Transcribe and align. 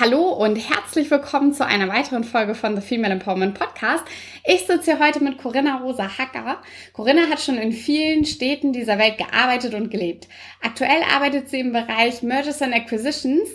Hallo 0.00 0.28
und 0.28 0.54
herzlich 0.54 1.10
willkommen 1.10 1.52
zu 1.52 1.66
einer 1.66 1.88
weiteren 1.88 2.22
Folge 2.22 2.54
von 2.54 2.76
The 2.76 2.86
Female 2.86 3.14
Empowerment 3.14 3.58
Podcast. 3.58 4.04
Ich 4.44 4.64
sitze 4.64 4.92
hier 4.92 5.00
heute 5.00 5.18
mit 5.24 5.38
Corinna 5.38 5.78
Rosa 5.78 6.18
Hacker. 6.18 6.62
Corinna 6.92 7.22
hat 7.22 7.40
schon 7.40 7.58
in 7.58 7.72
vielen 7.72 8.24
Städten 8.24 8.72
dieser 8.72 8.96
Welt 8.98 9.18
gearbeitet 9.18 9.74
und 9.74 9.90
gelebt. 9.90 10.28
Aktuell 10.62 11.02
arbeitet 11.12 11.48
sie 11.48 11.58
im 11.58 11.72
Bereich 11.72 12.22
Mergers 12.22 12.62
and 12.62 12.76
Acquisitions 12.76 13.48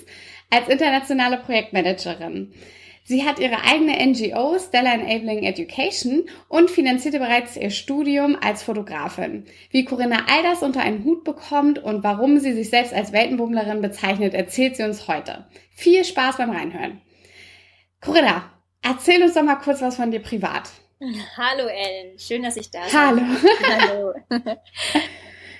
als 0.49 0.67
internationale 0.67 1.37
Projektmanagerin. 1.37 2.51
Sie 3.05 3.25
hat 3.25 3.39
ihre 3.39 3.63
eigene 3.63 3.97
NGO 4.05 4.57
Stella 4.57 4.93
Enabling 4.93 5.43
Education 5.43 6.23
und 6.47 6.71
finanzierte 6.71 7.19
bereits 7.19 7.57
ihr 7.57 7.69
Studium 7.69 8.37
als 8.39 8.63
Fotografin. 8.63 9.45
Wie 9.71 9.83
Corinna 9.83 10.25
all 10.29 10.43
das 10.43 10.63
unter 10.63 10.79
einen 10.79 11.03
Hut 11.03 11.25
bekommt 11.25 11.79
und 11.79 12.03
warum 12.03 12.39
sie 12.39 12.53
sich 12.53 12.69
selbst 12.69 12.93
als 12.93 13.11
Weltenbummlerin 13.11 13.81
bezeichnet, 13.81 14.33
erzählt 14.33 14.77
sie 14.77 14.83
uns 14.83 15.09
heute. 15.09 15.45
Viel 15.75 16.05
Spaß 16.05 16.37
beim 16.37 16.51
Reinhören. 16.51 17.01
Corinna, 17.99 18.49
erzähl 18.81 19.21
uns 19.21 19.33
doch 19.33 19.43
mal 19.43 19.55
kurz 19.55 19.81
was 19.81 19.97
von 19.97 20.11
dir 20.11 20.21
privat. 20.21 20.69
Hallo 21.35 21.67
Ellen, 21.67 22.17
schön, 22.17 22.43
dass 22.43 22.55
ich 22.55 22.71
da 22.71 22.85
bin. 22.85 22.93
Hallo. 22.93 23.21
Hallo. 23.67 24.13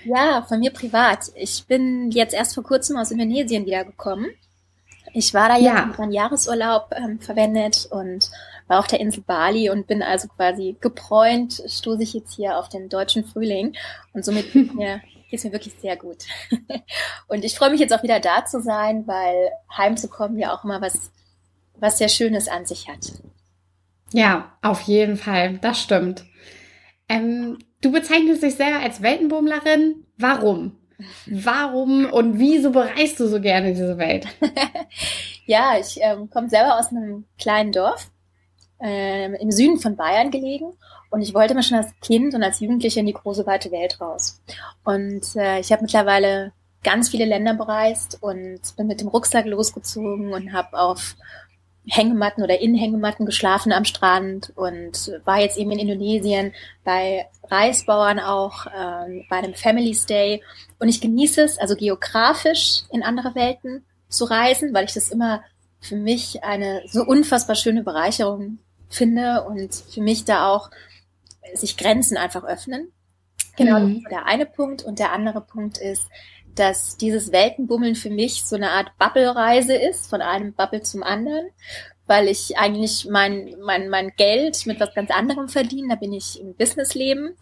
ja, 0.06 0.42
von 0.48 0.60
mir 0.60 0.70
privat. 0.70 1.26
Ich 1.34 1.66
bin 1.66 2.10
jetzt 2.10 2.32
erst 2.32 2.54
vor 2.54 2.64
kurzem 2.64 2.96
aus 2.96 3.10
Indonesien 3.10 3.66
wiedergekommen 3.66 4.34
ich 5.14 5.32
war 5.32 5.48
da 5.48 5.56
ja, 5.56 5.76
ja 5.76 5.94
meinen 5.96 6.12
Jahresurlaub 6.12 6.90
ähm, 6.96 7.20
verwendet 7.20 7.86
und 7.90 8.30
war 8.66 8.80
auf 8.80 8.88
der 8.88 9.00
Insel 9.00 9.22
Bali 9.22 9.70
und 9.70 9.86
bin 9.86 10.02
also 10.02 10.26
quasi 10.28 10.76
gebräunt, 10.80 11.62
stoße 11.66 12.02
ich 12.02 12.14
jetzt 12.14 12.34
hier 12.34 12.58
auf 12.58 12.68
den 12.68 12.88
deutschen 12.88 13.24
Frühling 13.24 13.74
und 14.12 14.24
somit 14.24 14.52
geht 14.52 14.74
mir, 14.74 15.00
geht's 15.30 15.44
mir 15.44 15.52
wirklich 15.52 15.74
sehr 15.80 15.96
gut. 15.96 16.24
und 17.28 17.44
ich 17.44 17.56
freue 17.56 17.70
mich 17.70 17.80
jetzt 17.80 17.94
auch 17.94 18.02
wieder 18.02 18.18
da 18.18 18.44
zu 18.44 18.60
sein, 18.60 19.06
weil 19.06 19.50
heimzukommen 19.76 20.38
ja 20.38 20.52
auch 20.52 20.64
immer 20.64 20.80
was, 20.80 21.12
was 21.78 21.98
sehr 21.98 22.08
Schönes 22.08 22.48
an 22.48 22.66
sich 22.66 22.88
hat. 22.88 23.12
Ja, 24.12 24.56
auf 24.62 24.80
jeden 24.82 25.16
Fall, 25.16 25.58
das 25.58 25.80
stimmt. 25.80 26.24
Ähm, 27.08 27.58
du 27.80 27.92
bezeichnest 27.92 28.42
dich 28.42 28.56
selber 28.56 28.80
als 28.80 29.00
Weltenbummlerin. 29.00 30.06
Warum? 30.16 30.76
Warum 31.26 32.06
und 32.06 32.38
wieso 32.38 32.70
bereist 32.70 33.18
du 33.20 33.26
so 33.26 33.40
gerne 33.40 33.72
diese 33.72 33.98
Welt? 33.98 34.26
ja, 35.46 35.78
ich 35.78 35.98
ähm, 36.00 36.30
komme 36.30 36.48
selber 36.48 36.78
aus 36.78 36.90
einem 36.90 37.24
kleinen 37.38 37.72
Dorf 37.72 38.10
äh, 38.80 39.34
im 39.36 39.50
Süden 39.50 39.78
von 39.78 39.96
Bayern 39.96 40.30
gelegen 40.30 40.74
und 41.10 41.22
ich 41.22 41.34
wollte 41.34 41.52
immer 41.52 41.62
schon 41.62 41.78
als 41.78 41.92
Kind 42.00 42.34
und 42.34 42.42
als 42.42 42.60
Jugendliche 42.60 43.00
in 43.00 43.06
die 43.06 43.12
große 43.12 43.46
weite 43.46 43.70
Welt 43.70 44.00
raus. 44.00 44.40
Und 44.84 45.36
äh, 45.36 45.60
ich 45.60 45.72
habe 45.72 45.82
mittlerweile 45.82 46.52
ganz 46.82 47.08
viele 47.08 47.24
Länder 47.24 47.54
bereist 47.54 48.18
und 48.20 48.60
bin 48.76 48.86
mit 48.86 49.00
dem 49.00 49.08
Rucksack 49.08 49.46
losgezogen 49.46 50.32
und 50.32 50.52
habe 50.52 50.78
auf 50.78 51.16
Hängematten 51.86 52.42
oder 52.42 52.60
in 52.60 52.74
Hängematten 52.74 53.26
geschlafen 53.26 53.72
am 53.72 53.84
Strand 53.84 54.52
und 54.56 55.20
war 55.24 55.40
jetzt 55.40 55.58
eben 55.58 55.70
in 55.70 55.80
Indonesien 55.80 56.52
bei 56.82 57.26
Reisbauern 57.50 58.20
auch, 58.20 58.66
ähm, 58.66 59.24
bei 59.28 59.36
einem 59.36 59.54
Family 59.54 59.94
Stay. 59.94 60.42
Und 60.78 60.88
ich 60.88 61.00
genieße 61.00 61.42
es, 61.42 61.58
also 61.58 61.76
geografisch 61.76 62.84
in 62.90 63.02
andere 63.02 63.34
Welten 63.34 63.84
zu 64.08 64.24
reisen, 64.24 64.72
weil 64.72 64.86
ich 64.86 64.94
das 64.94 65.10
immer 65.10 65.42
für 65.80 65.96
mich 65.96 66.42
eine 66.42 66.82
so 66.86 67.04
unfassbar 67.04 67.56
schöne 67.56 67.82
Bereicherung 67.82 68.58
finde 68.88 69.44
und 69.44 69.74
für 69.74 70.00
mich 70.00 70.24
da 70.24 70.48
auch 70.48 70.70
sich 71.52 71.76
Grenzen 71.76 72.16
einfach 72.16 72.44
öffnen. 72.44 72.92
Genau, 73.56 73.80
mhm. 73.80 73.88
das 73.88 73.96
ist 73.98 74.10
der 74.10 74.26
eine 74.26 74.46
Punkt. 74.46 74.82
Und 74.82 74.98
der 74.98 75.12
andere 75.12 75.40
Punkt 75.42 75.78
ist, 75.78 76.08
dass 76.54 76.96
dieses 76.96 77.32
Weltenbummeln 77.32 77.94
für 77.94 78.10
mich 78.10 78.44
so 78.44 78.56
eine 78.56 78.70
Art 78.70 78.96
Bubble-Reise 78.98 79.74
ist, 79.74 80.08
von 80.08 80.22
einem 80.22 80.52
Bubble 80.52 80.82
zum 80.82 81.02
anderen, 81.02 81.48
weil 82.06 82.28
ich 82.28 82.58
eigentlich 82.58 83.08
mein, 83.10 83.56
mein, 83.62 83.88
mein 83.88 84.12
Geld 84.16 84.66
mit 84.66 84.80
was 84.80 84.94
ganz 84.94 85.10
anderem 85.10 85.48
verdiene. 85.48 85.88
Da 85.88 85.94
bin 85.96 86.12
ich 86.12 86.40
im 86.40 86.54
Businessleben 86.54 87.36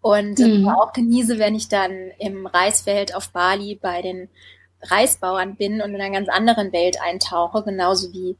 und 0.00 0.38
mhm. 0.38 0.68
auch 0.68 0.92
genieße, 0.92 1.38
wenn 1.38 1.54
ich 1.54 1.68
dann 1.68 2.10
im 2.18 2.46
Reisfeld 2.46 3.14
auf 3.14 3.30
Bali 3.30 3.78
bei 3.80 4.02
den 4.02 4.28
Reisbauern 4.82 5.56
bin 5.56 5.80
und 5.80 5.94
in 5.94 6.00
einer 6.00 6.14
ganz 6.14 6.28
anderen 6.28 6.72
Welt 6.72 6.98
eintauche, 7.00 7.62
genauso 7.62 8.12
wie 8.12 8.36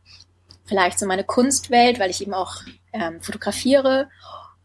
vielleicht 0.65 0.99
so 0.99 1.07
meine 1.07 1.25
Kunstwelt, 1.25 1.99
weil 1.99 2.11
ich 2.11 2.23
eben 2.23 2.34
auch 2.34 2.57
ähm, 2.93 3.21
fotografiere 3.21 4.09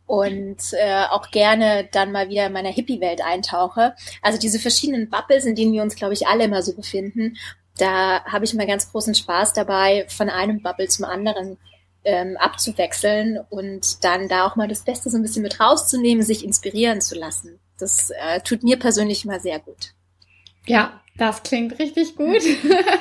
und 0.09 0.74
äh, 0.74 1.03
auch 1.12 1.30
gerne 1.30 1.88
dann 1.92 2.12
mal 2.12 2.30
wieder 2.30 2.47
in 2.47 2.53
meiner 2.53 2.72
Hippie-Welt 2.72 3.22
eintauche. 3.24 3.94
Also 4.24 4.40
diese 4.40 4.58
verschiedenen 4.58 5.08
Bubbles, 5.08 5.46
in 5.46 5.53
denen 5.53 5.72
wir 5.72 5.84
uns, 5.84 5.96
glaube 5.96 6.16
ich, 6.16 6.25
alle 6.25 6.46
immer 6.46 6.64
so 6.64 6.74
befinden, 6.74 7.38
da 7.78 8.24
habe 8.25 8.44
ich 8.44 8.52
immer 8.52 8.66
ganz 8.66 8.92
großen 8.92 9.14
Spaß 9.14 9.53
dabei, 9.53 10.08
von 10.09 10.28
einem 10.31 10.64
Bubble 10.64 10.88
zum 10.88 11.06
anderen 11.06 11.59
ähm, 12.03 12.38
abzuwechseln 12.38 13.38
und 13.52 14.03
dann 14.03 14.28
da 14.28 14.48
auch 14.48 14.56
mal 14.56 14.68
das 14.68 14.84
Beste 14.84 15.12
so 15.12 15.18
ein 15.18 15.22
bisschen 15.22 15.44
mit 15.44 15.59
rauszunehmen, 15.59 16.24
sich 16.24 16.44
inspirieren 16.44 17.02
zu 17.02 17.14
lassen. 17.14 17.59
Das 17.78 18.09
äh, 18.09 18.42
tut 18.42 18.64
mir 18.64 18.80
persönlich 18.80 19.25
immer 19.25 19.40
sehr 19.40 19.59
gut. 19.59 19.94
Ja, 20.66 21.02
das 21.19 21.44
klingt 21.44 21.78
richtig 21.80 22.16
gut. 22.16 22.41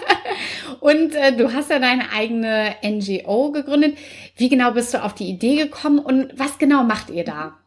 und 0.81 1.15
äh, 1.15 1.37
du 1.37 1.53
hast 1.53 1.71
ja 1.71 1.79
deine 1.79 2.11
eigene 2.13 2.75
NGO 2.85 3.53
gegründet. 3.53 3.97
Wie 4.37 4.49
genau 4.49 4.73
bist 4.73 4.93
du 4.93 5.03
auf 5.03 5.15
die 5.15 5.29
Idee 5.29 5.57
gekommen 5.57 5.99
und 5.99 6.39
was 6.39 6.59
genau 6.59 6.83
macht 6.85 7.11
ihr 7.11 7.25
da? 7.25 7.59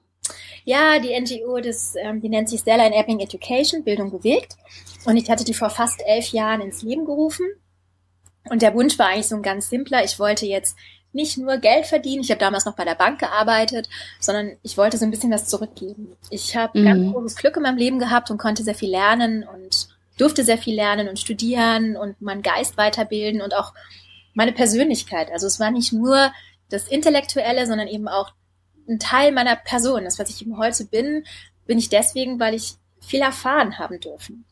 Ja, 0.63 1.00
die 1.00 1.19
NGO, 1.19 1.59
das, 1.59 1.95
ähm, 1.97 2.22
die 2.22 2.29
nennt 2.29 2.50
sich 2.50 2.59
Stella 2.59 2.85
Enabling 2.85 3.19
Education, 3.19 3.84
Bildung 3.84 4.12
bewegt. 4.12 4.56
Und 5.06 5.17
ich 5.17 5.29
hatte 5.29 5.44
die 5.44 5.56
vor 5.56 5.69
fast 5.69 6.03
elf 6.06 6.28
Jahren 6.28 6.62
ins 6.62 6.83
Leben 6.83 7.06
gerufen. 7.06 7.45
Und 8.50 8.62
der 8.62 8.73
Wunsch 8.73 9.00
war 9.00 9.07
eigentlich 9.07 9.28
so 9.28 9.35
ein 9.35 9.41
ganz 9.41 9.69
simpler. 9.69 10.03
Ich 10.03 10.19
wollte 10.19 10.45
jetzt 10.45 10.75
nicht 11.13 11.38
nur 11.38 11.57
Geld 11.57 11.85
verdienen, 11.85 12.23
ich 12.23 12.31
habe 12.31 12.39
damals 12.39 12.66
noch 12.66 12.75
bei 12.75 12.85
der 12.85 12.95
Bank 12.95 13.19
gearbeitet, 13.19 13.89
sondern 14.19 14.51
ich 14.63 14.78
wollte 14.78 14.97
so 14.97 15.06
ein 15.06 15.12
bisschen 15.12 15.31
was 15.31 15.47
zurückgeben. 15.47 16.16
Ich 16.29 16.56
habe 16.56 16.79
mhm. 16.79 16.85
ganz 16.85 17.13
großes 17.13 17.35
Glück 17.35 17.57
in 17.57 17.63
meinem 17.63 17.78
Leben 17.78 18.00
gehabt 18.00 18.31
und 18.31 18.38
konnte 18.38 18.63
sehr 18.63 18.75
viel 18.75 18.91
lernen 18.91 19.44
und 19.44 19.89
durfte 20.21 20.43
sehr 20.43 20.57
viel 20.57 20.75
lernen 20.75 21.09
und 21.09 21.19
studieren 21.19 21.97
und 21.97 22.21
meinen 22.21 22.43
Geist 22.43 22.77
weiterbilden 22.77 23.41
und 23.41 23.55
auch 23.55 23.73
meine 24.33 24.53
Persönlichkeit. 24.53 25.31
Also 25.31 25.47
es 25.47 25.59
war 25.59 25.71
nicht 25.71 25.91
nur 25.91 26.31
das 26.69 26.87
Intellektuelle, 26.87 27.65
sondern 27.65 27.87
eben 27.87 28.07
auch 28.07 28.31
ein 28.87 28.99
Teil 28.99 29.31
meiner 29.31 29.55
Person. 29.55 30.03
Das, 30.03 30.19
was 30.19 30.29
ich 30.29 30.41
eben 30.41 30.57
heute 30.57 30.85
bin, 30.85 31.25
bin 31.65 31.77
ich 31.77 31.89
deswegen, 31.89 32.39
weil 32.39 32.53
ich 32.53 32.75
viel 32.99 33.21
erfahren 33.21 33.77
haben 33.77 33.99
dürfen. 33.99 34.45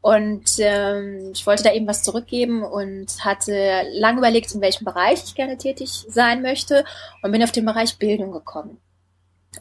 Und 0.00 0.58
ähm, 0.58 1.30
ich 1.32 1.46
wollte 1.46 1.62
da 1.62 1.72
eben 1.72 1.86
was 1.86 2.02
zurückgeben 2.02 2.62
und 2.62 3.24
hatte 3.24 3.82
lange 3.92 4.18
überlegt, 4.18 4.54
in 4.54 4.60
welchem 4.60 4.84
Bereich 4.84 5.22
ich 5.24 5.34
gerne 5.34 5.56
tätig 5.56 6.04
sein 6.08 6.42
möchte 6.42 6.84
und 7.22 7.32
bin 7.32 7.42
auf 7.42 7.52
den 7.52 7.64
Bereich 7.64 7.96
Bildung 7.96 8.30
gekommen. 8.30 8.78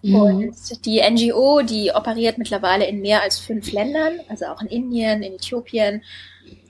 Mhm. 0.02 0.16
Und 0.16 0.86
die 0.86 1.02
NGO, 1.02 1.62
die 1.62 1.92
operiert 1.94 2.38
mittlerweile 2.38 2.86
in 2.88 3.02
mehr 3.02 3.22
als 3.22 3.40
fünf 3.40 3.72
Ländern, 3.72 4.20
also 4.30 4.46
auch 4.46 4.62
in 4.62 4.68
Indien, 4.68 5.24
in 5.24 5.34
Äthiopien, 5.34 6.04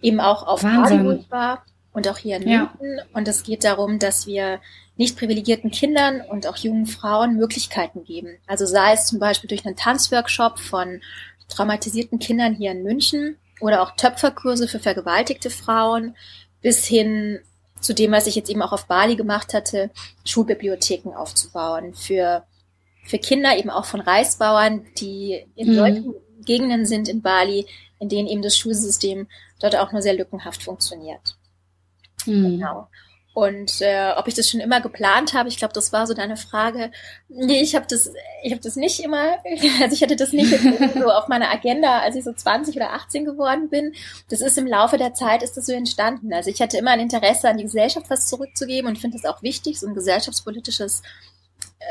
eben 0.02 0.20
auch 0.20 0.46
auf 0.46 0.64
Hollywood 0.64 1.30
war 1.30 1.64
und 1.94 2.08
auch 2.08 2.18
hier 2.18 2.38
in 2.38 2.48
ja. 2.48 2.74
München. 2.80 3.02
Und 3.14 3.28
es 3.28 3.44
geht 3.44 3.64
darum, 3.64 4.00
dass 4.00 4.28
wir 4.28 4.60
nicht 4.96 5.18
privilegierten 5.18 5.72
Kindern 5.72 6.22
und 6.22 6.46
auch 6.48 6.58
jungen 6.58 6.86
Frauen 6.86 7.36
Möglichkeiten 7.36 8.04
geben. 8.04 8.38
Also 8.48 8.66
sei 8.66 8.94
es 8.94 9.06
zum 9.06 9.20
Beispiel 9.20 9.48
durch 9.48 9.66
einen 9.66 9.76
Tanzworkshop 9.76 10.60
von 10.60 11.02
traumatisierten 11.50 12.20
Kindern 12.20 12.54
hier 12.54 12.72
in 12.72 12.84
München 12.84 13.38
oder 13.60 13.82
auch 13.82 13.96
Töpferkurse 13.96 14.68
für 14.68 14.80
vergewaltigte 14.80 15.50
Frauen 15.50 16.16
bis 16.62 16.86
hin 16.86 17.40
zu 17.80 17.94
dem, 17.94 18.12
was 18.12 18.28
ich 18.28 18.36
jetzt 18.36 18.50
eben 18.50 18.62
auch 18.62 18.72
auf 18.72 18.88
Bali 18.88 19.16
gemacht 19.16 19.54
hatte, 19.54 19.90
Schulbibliotheken 20.26 21.14
aufzubauen 21.16 21.94
für, 21.94 22.44
für 23.04 23.20
Kinder 23.20 23.58
eben 23.58 23.70
auch 23.70 23.86
von 23.86 24.00
Reisbauern, 24.00 24.86
die 24.98 25.46
in 25.56 25.72
mhm. 25.72 25.76
solchen 25.76 26.14
Gegenden 26.46 26.86
sind 26.86 27.08
in 27.08 27.22
Bali, 27.22 27.66
in 28.00 28.10
denen 28.10 28.28
eben 28.28 28.42
das 28.42 28.58
Schulsystem 28.58 29.28
dort 29.60 29.76
auch 29.76 29.92
nur 29.92 30.02
sehr 30.02 30.14
lückenhaft 30.14 30.64
funktioniert. 30.64 31.38
Mhm. 32.26 32.58
Genau. 32.58 32.88
Und 33.34 33.82
äh, 33.82 34.12
ob 34.16 34.28
ich 34.28 34.36
das 34.36 34.48
schon 34.48 34.60
immer 34.60 34.80
geplant 34.80 35.34
habe, 35.34 35.50
ich 35.50 35.58
glaube, 35.58 35.74
das 35.74 35.92
war 35.92 36.06
so 36.06 36.14
deine 36.14 36.38
Frage. 36.38 36.92
Nee, 37.30 37.62
ich 37.62 37.74
habe 37.74 37.88
das, 37.90 38.12
ich 38.44 38.52
habe 38.52 38.62
das 38.62 38.76
nicht 38.76 39.00
immer, 39.00 39.38
also 39.82 39.96
ich 39.96 40.04
hatte 40.04 40.16
das 40.16 40.34
nicht 40.34 40.54
so 40.94 41.10
auf 41.10 41.28
meiner 41.30 41.52
Agenda, 41.52 42.00
als 42.00 42.16
ich 42.16 42.24
so 42.24 42.32
20 42.32 42.76
oder 42.76 42.94
18 42.94 43.26
geworden 43.26 43.70
bin. 43.70 43.94
Das 44.30 44.42
ist 44.42 44.60
im 44.60 44.68
Laufe 44.68 45.00
der 45.00 45.16
Zeit 45.16 45.42
ist 45.42 45.58
das 45.58 45.66
so 45.66 45.74
entstanden. 45.74 46.32
Also 46.32 46.52
ich 46.52 46.62
hatte 46.62 46.78
immer 46.78 46.92
ein 46.92 47.00
Interesse 47.00 47.50
an 47.50 47.58
die 47.58 47.64
Gesellschaft 47.64 48.08
was 48.10 48.28
zurückzugeben 48.28 48.88
und 48.88 49.00
finde 49.00 49.18
es 49.18 49.26
auch 49.26 49.42
wichtig, 49.42 49.80
so 49.80 49.88
ein 49.88 49.96
gesellschaftspolitisches 49.96 51.02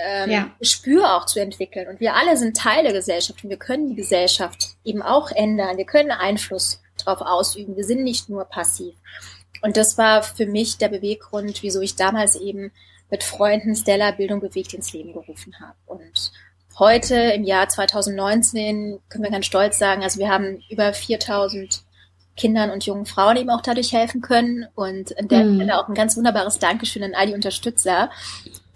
ähm, 0.01 0.31
ja. 0.31 0.51
Gespür 0.59 1.17
auch 1.17 1.27
zu 1.27 1.41
entwickeln. 1.41 1.89
Und 1.89 2.01
wir 2.01 2.15
alle 2.15 2.37
sind 2.37 2.57
Teil 2.57 2.83
der 2.83 2.93
Gesellschaft 2.93 3.43
und 3.45 3.51
wir 3.51 3.59
können 3.59 3.89
die 3.89 3.97
Gesellschaft 3.97 4.77
eben 4.85 5.03
auch 5.03 5.31
ändern. 5.31 5.77
Wir 5.77 5.87
können 5.87 6.11
Einfluss 6.11 6.81
drauf 6.99 7.21
ausüben. 7.21 7.77
Wir 7.77 7.85
sind 7.85 8.03
nicht 8.03 8.29
nur 8.29 8.45
passiv. 8.45 8.95
Und 9.63 9.77
das 9.77 9.97
war 9.99 10.23
für 10.23 10.47
mich 10.47 10.79
der 10.79 10.89
Beweggrund, 10.89 11.63
wieso 11.63 11.81
ich 11.81 11.97
damals 11.97 12.37
eben 12.37 12.73
mit 13.11 13.23
Freunden 13.23 13.77
Stella 13.77 14.11
Bildung 14.11 14.41
bewegt 14.41 14.75
ins 14.75 14.93
Leben 14.93 15.13
gerufen 15.13 15.55
habe. 15.61 15.77
Und 15.87 16.33
heute 16.79 17.15
im 17.15 17.45
Jahr 17.45 17.69
2019 17.69 19.01
können 19.09 19.25
wir 19.25 19.31
ganz 19.31 19.47
stolz 19.47 19.79
sagen, 19.79 20.03
also 20.03 20.19
wir 20.19 20.29
haben 20.29 20.63
über 20.69 20.93
4000 20.93 21.85
Kindern 22.37 22.71
und 22.71 22.87
jungen 22.87 23.05
Frauen 23.05 23.37
eben 23.37 23.51
auch 23.51 23.61
dadurch 23.61 23.93
helfen 23.93 24.21
können. 24.23 24.67
Und 24.75 25.17
an 25.19 25.29
der 25.29 25.45
mhm. 25.45 25.57
Stelle 25.57 25.79
auch 25.79 25.89
ein 25.89 25.95
ganz 25.95 26.17
wunderbares 26.17 26.59
Dankeschön 26.59 27.03
an 27.03 27.15
all 27.15 27.27
die 27.27 27.35
Unterstützer, 27.35 28.11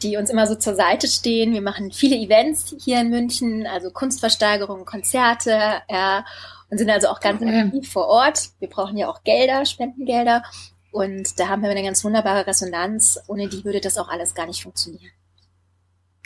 die 0.02 0.16
uns 0.16 0.30
immer 0.30 0.46
so 0.46 0.54
zur 0.54 0.74
Seite 0.74 1.08
stehen. 1.08 1.52
Wir 1.52 1.62
machen 1.62 1.90
viele 1.90 2.16
Events 2.16 2.74
hier 2.78 3.00
in 3.00 3.10
München, 3.10 3.66
also 3.66 3.90
Kunstversteigerungen, 3.90 4.84
Konzerte, 4.84 5.82
ja, 5.88 6.24
und 6.70 6.78
sind 6.78 6.90
also 6.90 7.08
auch 7.08 7.20
ganz 7.20 7.40
okay. 7.40 7.62
aktiv 7.62 7.90
vor 7.90 8.08
Ort. 8.08 8.50
Wir 8.58 8.68
brauchen 8.68 8.96
ja 8.96 9.08
auch 9.08 9.22
Gelder, 9.22 9.64
Spendengelder. 9.64 10.42
Und 10.90 11.38
da 11.38 11.48
haben 11.48 11.62
wir 11.62 11.70
eine 11.70 11.82
ganz 11.82 12.04
wunderbare 12.04 12.46
Resonanz. 12.46 13.20
Ohne 13.28 13.48
die 13.48 13.64
würde 13.64 13.80
das 13.80 13.98
auch 13.98 14.08
alles 14.08 14.34
gar 14.34 14.46
nicht 14.46 14.62
funktionieren. 14.62 15.12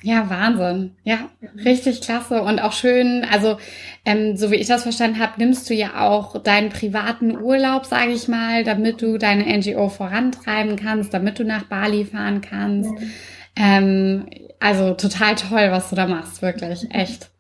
Ja, 0.03 0.31
Wahnsinn. 0.31 0.97
Ja, 1.05 1.29
mhm. 1.41 1.61
richtig 1.61 2.01
klasse 2.01 2.43
und 2.43 2.59
auch 2.59 2.73
schön. 2.73 3.27
Also, 3.31 3.59
ähm, 4.07 4.37
so 4.37 4.51
wie 4.51 4.57
ich 4.57 4.67
das 4.67 4.85
verstanden 4.85 5.19
habe, 5.19 5.35
nimmst 5.37 5.69
du 5.69 5.75
ja 5.75 6.09
auch 6.09 6.43
deinen 6.43 6.71
privaten 6.71 7.39
Urlaub, 7.39 7.85
sage 7.85 8.13
ich 8.13 8.27
mal, 8.27 8.65
damit 8.65 9.03
du 9.03 9.19
deine 9.19 9.45
NGO 9.59 9.89
vorantreiben 9.91 10.77
kannst, 10.77 11.13
damit 11.13 11.39
du 11.39 11.45
nach 11.45 11.65
Bali 11.65 12.07
fahren 12.07 12.41
kannst. 12.41 12.91
Mhm. 12.91 13.13
Ähm, 13.61 14.27
also 14.59 14.95
total 14.95 15.35
toll, 15.35 15.71
was 15.71 15.91
du 15.91 15.97
da 15.97 16.07
machst, 16.07 16.41
wirklich, 16.41 16.91
echt. 16.91 17.31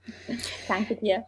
Danke 0.69 0.97
dir. 0.97 1.25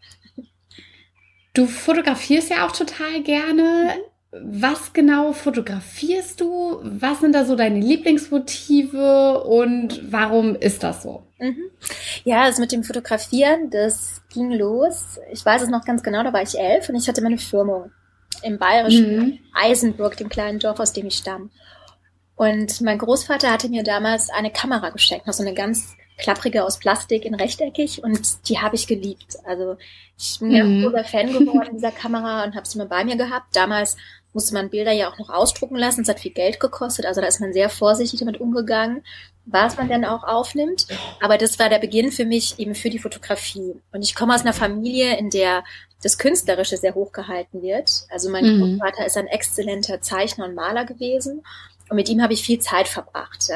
Du 1.54 1.66
fotografierst 1.66 2.50
ja 2.50 2.66
auch 2.66 2.72
total 2.72 3.22
gerne. 3.22 3.94
Was 4.32 4.92
genau 4.92 5.32
fotografierst 5.32 6.40
du? 6.40 6.80
Was 6.82 7.20
sind 7.20 7.34
da 7.34 7.44
so 7.44 7.56
deine 7.56 7.80
Lieblingsmotive 7.80 9.44
und 9.44 10.00
warum 10.10 10.56
ist 10.56 10.82
das 10.82 11.02
so? 11.02 11.22
Mhm. 11.38 11.70
Ja, 12.24 12.46
das 12.46 12.58
mit 12.58 12.72
dem 12.72 12.84
Fotografieren, 12.84 13.70
das 13.70 14.22
ging 14.32 14.50
los. 14.50 15.18
Ich 15.32 15.44
weiß 15.44 15.62
es 15.62 15.68
noch 15.68 15.84
ganz 15.84 16.02
genau, 16.02 16.22
da 16.22 16.32
war 16.32 16.42
ich 16.42 16.58
elf 16.58 16.88
und 16.88 16.96
ich 16.96 17.08
hatte 17.08 17.22
meine 17.22 17.38
Firmung 17.38 17.90
im 18.42 18.58
bayerischen 18.58 19.16
mhm. 19.16 19.38
Eisenburg, 19.54 20.16
dem 20.16 20.28
kleinen 20.28 20.58
Dorf, 20.58 20.80
aus 20.80 20.92
dem 20.92 21.06
ich 21.06 21.16
stamme. 21.16 21.50
Und 22.36 22.80
mein 22.80 22.98
Großvater 22.98 23.50
hatte 23.50 23.68
mir 23.68 23.82
damals 23.82 24.30
eine 24.30 24.50
Kamera 24.50 24.90
geschenkt, 24.90 25.26
noch 25.26 25.34
so 25.34 25.42
eine 25.42 25.54
ganz 25.54 25.96
klapprige 26.18 26.64
aus 26.64 26.78
Plastik 26.78 27.24
in 27.24 27.34
rechteckig 27.34 28.02
und 28.02 28.48
die 28.48 28.58
habe 28.58 28.76
ich 28.76 28.86
geliebt. 28.86 29.36
Also 29.44 29.76
ich 30.18 30.38
bin 30.38 30.52
ja 30.52 30.64
mhm. 30.64 30.82
großer 30.82 31.04
Fan 31.04 31.32
geworden 31.32 31.70
dieser 31.74 31.90
Kamera 31.90 32.44
und 32.44 32.54
habe 32.54 32.66
sie 32.66 32.78
immer 32.78 32.88
bei 32.88 33.04
mir 33.04 33.16
gehabt. 33.16 33.54
Damals 33.54 33.96
musste 34.32 34.54
man 34.54 34.70
Bilder 34.70 34.92
ja 34.92 35.10
auch 35.10 35.18
noch 35.18 35.30
ausdrucken 35.30 35.76
lassen. 35.76 36.02
Es 36.02 36.08
hat 36.08 36.20
viel 36.20 36.32
Geld 36.32 36.60
gekostet. 36.60 37.06
Also 37.06 37.20
da 37.20 37.26
ist 37.26 37.40
man 37.40 37.52
sehr 37.52 37.68
vorsichtig 37.68 38.20
damit 38.20 38.40
umgegangen, 38.40 39.04
was 39.44 39.76
man 39.76 39.88
denn 39.88 40.04
auch 40.04 40.24
aufnimmt. 40.24 40.86
Aber 41.20 41.38
das 41.38 41.58
war 41.58 41.68
der 41.68 41.78
Beginn 41.78 42.12
für 42.12 42.24
mich 42.24 42.58
eben 42.58 42.74
für 42.74 42.90
die 42.90 42.98
Fotografie. 42.98 43.74
Und 43.92 44.02
ich 44.02 44.14
komme 44.14 44.34
aus 44.34 44.42
einer 44.42 44.54
Familie, 44.54 45.18
in 45.18 45.30
der 45.30 45.64
das 46.02 46.18
Künstlerische 46.18 46.76
sehr 46.76 46.94
hoch 46.94 47.12
gehalten 47.12 47.62
wird. 47.62 47.90
Also 48.10 48.28
mein 48.28 48.44
mhm. 48.44 48.60
Großvater 48.60 49.06
ist 49.06 49.16
ein 49.16 49.28
exzellenter 49.28 50.00
Zeichner 50.00 50.46
und 50.46 50.54
Maler 50.54 50.84
gewesen. 50.84 51.42
Und 51.92 51.96
mit 51.96 52.08
ihm 52.08 52.22
habe 52.22 52.32
ich 52.32 52.42
viel 52.42 52.58
Zeit 52.58 52.88
verbracht. 52.88 53.50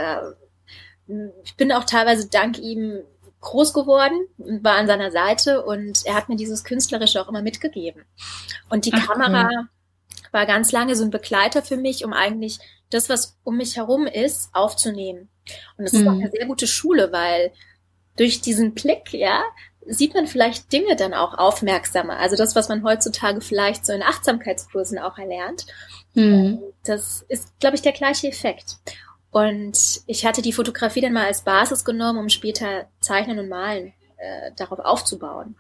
Ich 1.43 1.57
bin 1.57 1.73
auch 1.73 1.85
teilweise 1.85 2.29
dank 2.29 2.59
ihm 2.59 3.01
groß 3.41 3.73
geworden 3.73 4.27
und 4.37 4.63
war 4.63 4.77
an 4.77 4.87
seiner 4.87 5.11
Seite 5.11 5.65
und 5.65 6.05
er 6.05 6.15
hat 6.15 6.29
mir 6.29 6.37
dieses 6.37 6.63
Künstlerische 6.63 7.23
auch 7.23 7.29
immer 7.29 7.41
mitgegeben. 7.41 8.05
Und 8.69 8.85
die 8.85 8.93
Ach, 8.93 9.07
Kamera 9.07 9.49
cool 9.51 9.69
war 10.33 10.45
ganz 10.45 10.71
lange 10.71 10.95
so 10.97 11.03
ein 11.03 11.11
Begleiter 11.11 11.63
für 11.63 11.79
mich, 11.79 12.05
um 12.05 12.13
eigentlich 12.13 12.59
das, 12.91 13.09
was 13.09 13.39
um 13.43 13.57
mich 13.57 13.77
herum 13.77 14.07
ist, 14.07 14.51
aufzunehmen. 14.53 15.31
Und 15.79 15.85
das 15.87 15.95
mhm. 15.95 16.01
ist 16.01 16.07
auch 16.07 16.13
eine 16.13 16.31
sehr 16.31 16.45
gute 16.45 16.67
Schule, 16.67 17.11
weil 17.11 17.53
durch 18.19 18.43
diesen 18.43 18.75
Blick, 18.75 19.15
ja, 19.15 19.43
sieht 19.89 20.15
man 20.15 20.27
vielleicht 20.27 20.73
Dinge 20.73 20.97
dann 20.97 21.15
auch 21.15 21.39
aufmerksamer. 21.39 22.19
Also 22.19 22.37
das, 22.37 22.57
was 22.57 22.69
man 22.69 22.85
heutzutage 22.85 23.41
vielleicht 23.41 23.87
so 23.87 23.93
in 23.93 24.03
Achtsamkeitskursen 24.03 24.99
auch 24.99 25.19
erlernt. 25.19 25.67
Mhm. 26.15 26.61
Das 26.85 27.25
ist, 27.29 27.59
glaube 27.61 27.77
ich, 27.77 27.83
der 27.83 27.93
gleiche 27.93 28.29
Effekt. 28.29 28.79
Und 29.31 30.01
ich 30.07 30.25
hatte 30.25 30.43
die 30.43 30.53
Fotografie 30.53 31.01
dann 31.01 31.13
mal 31.13 31.27
als 31.27 31.43
Basis 31.43 31.85
genommen, 31.85 32.19
um 32.19 32.29
später 32.29 32.87
Zeichnen 33.01 33.39
und 33.39 33.49
Malen 33.49 33.93
äh, 34.17 34.51
darauf 34.57 34.79
aufzubauen. 34.79 35.57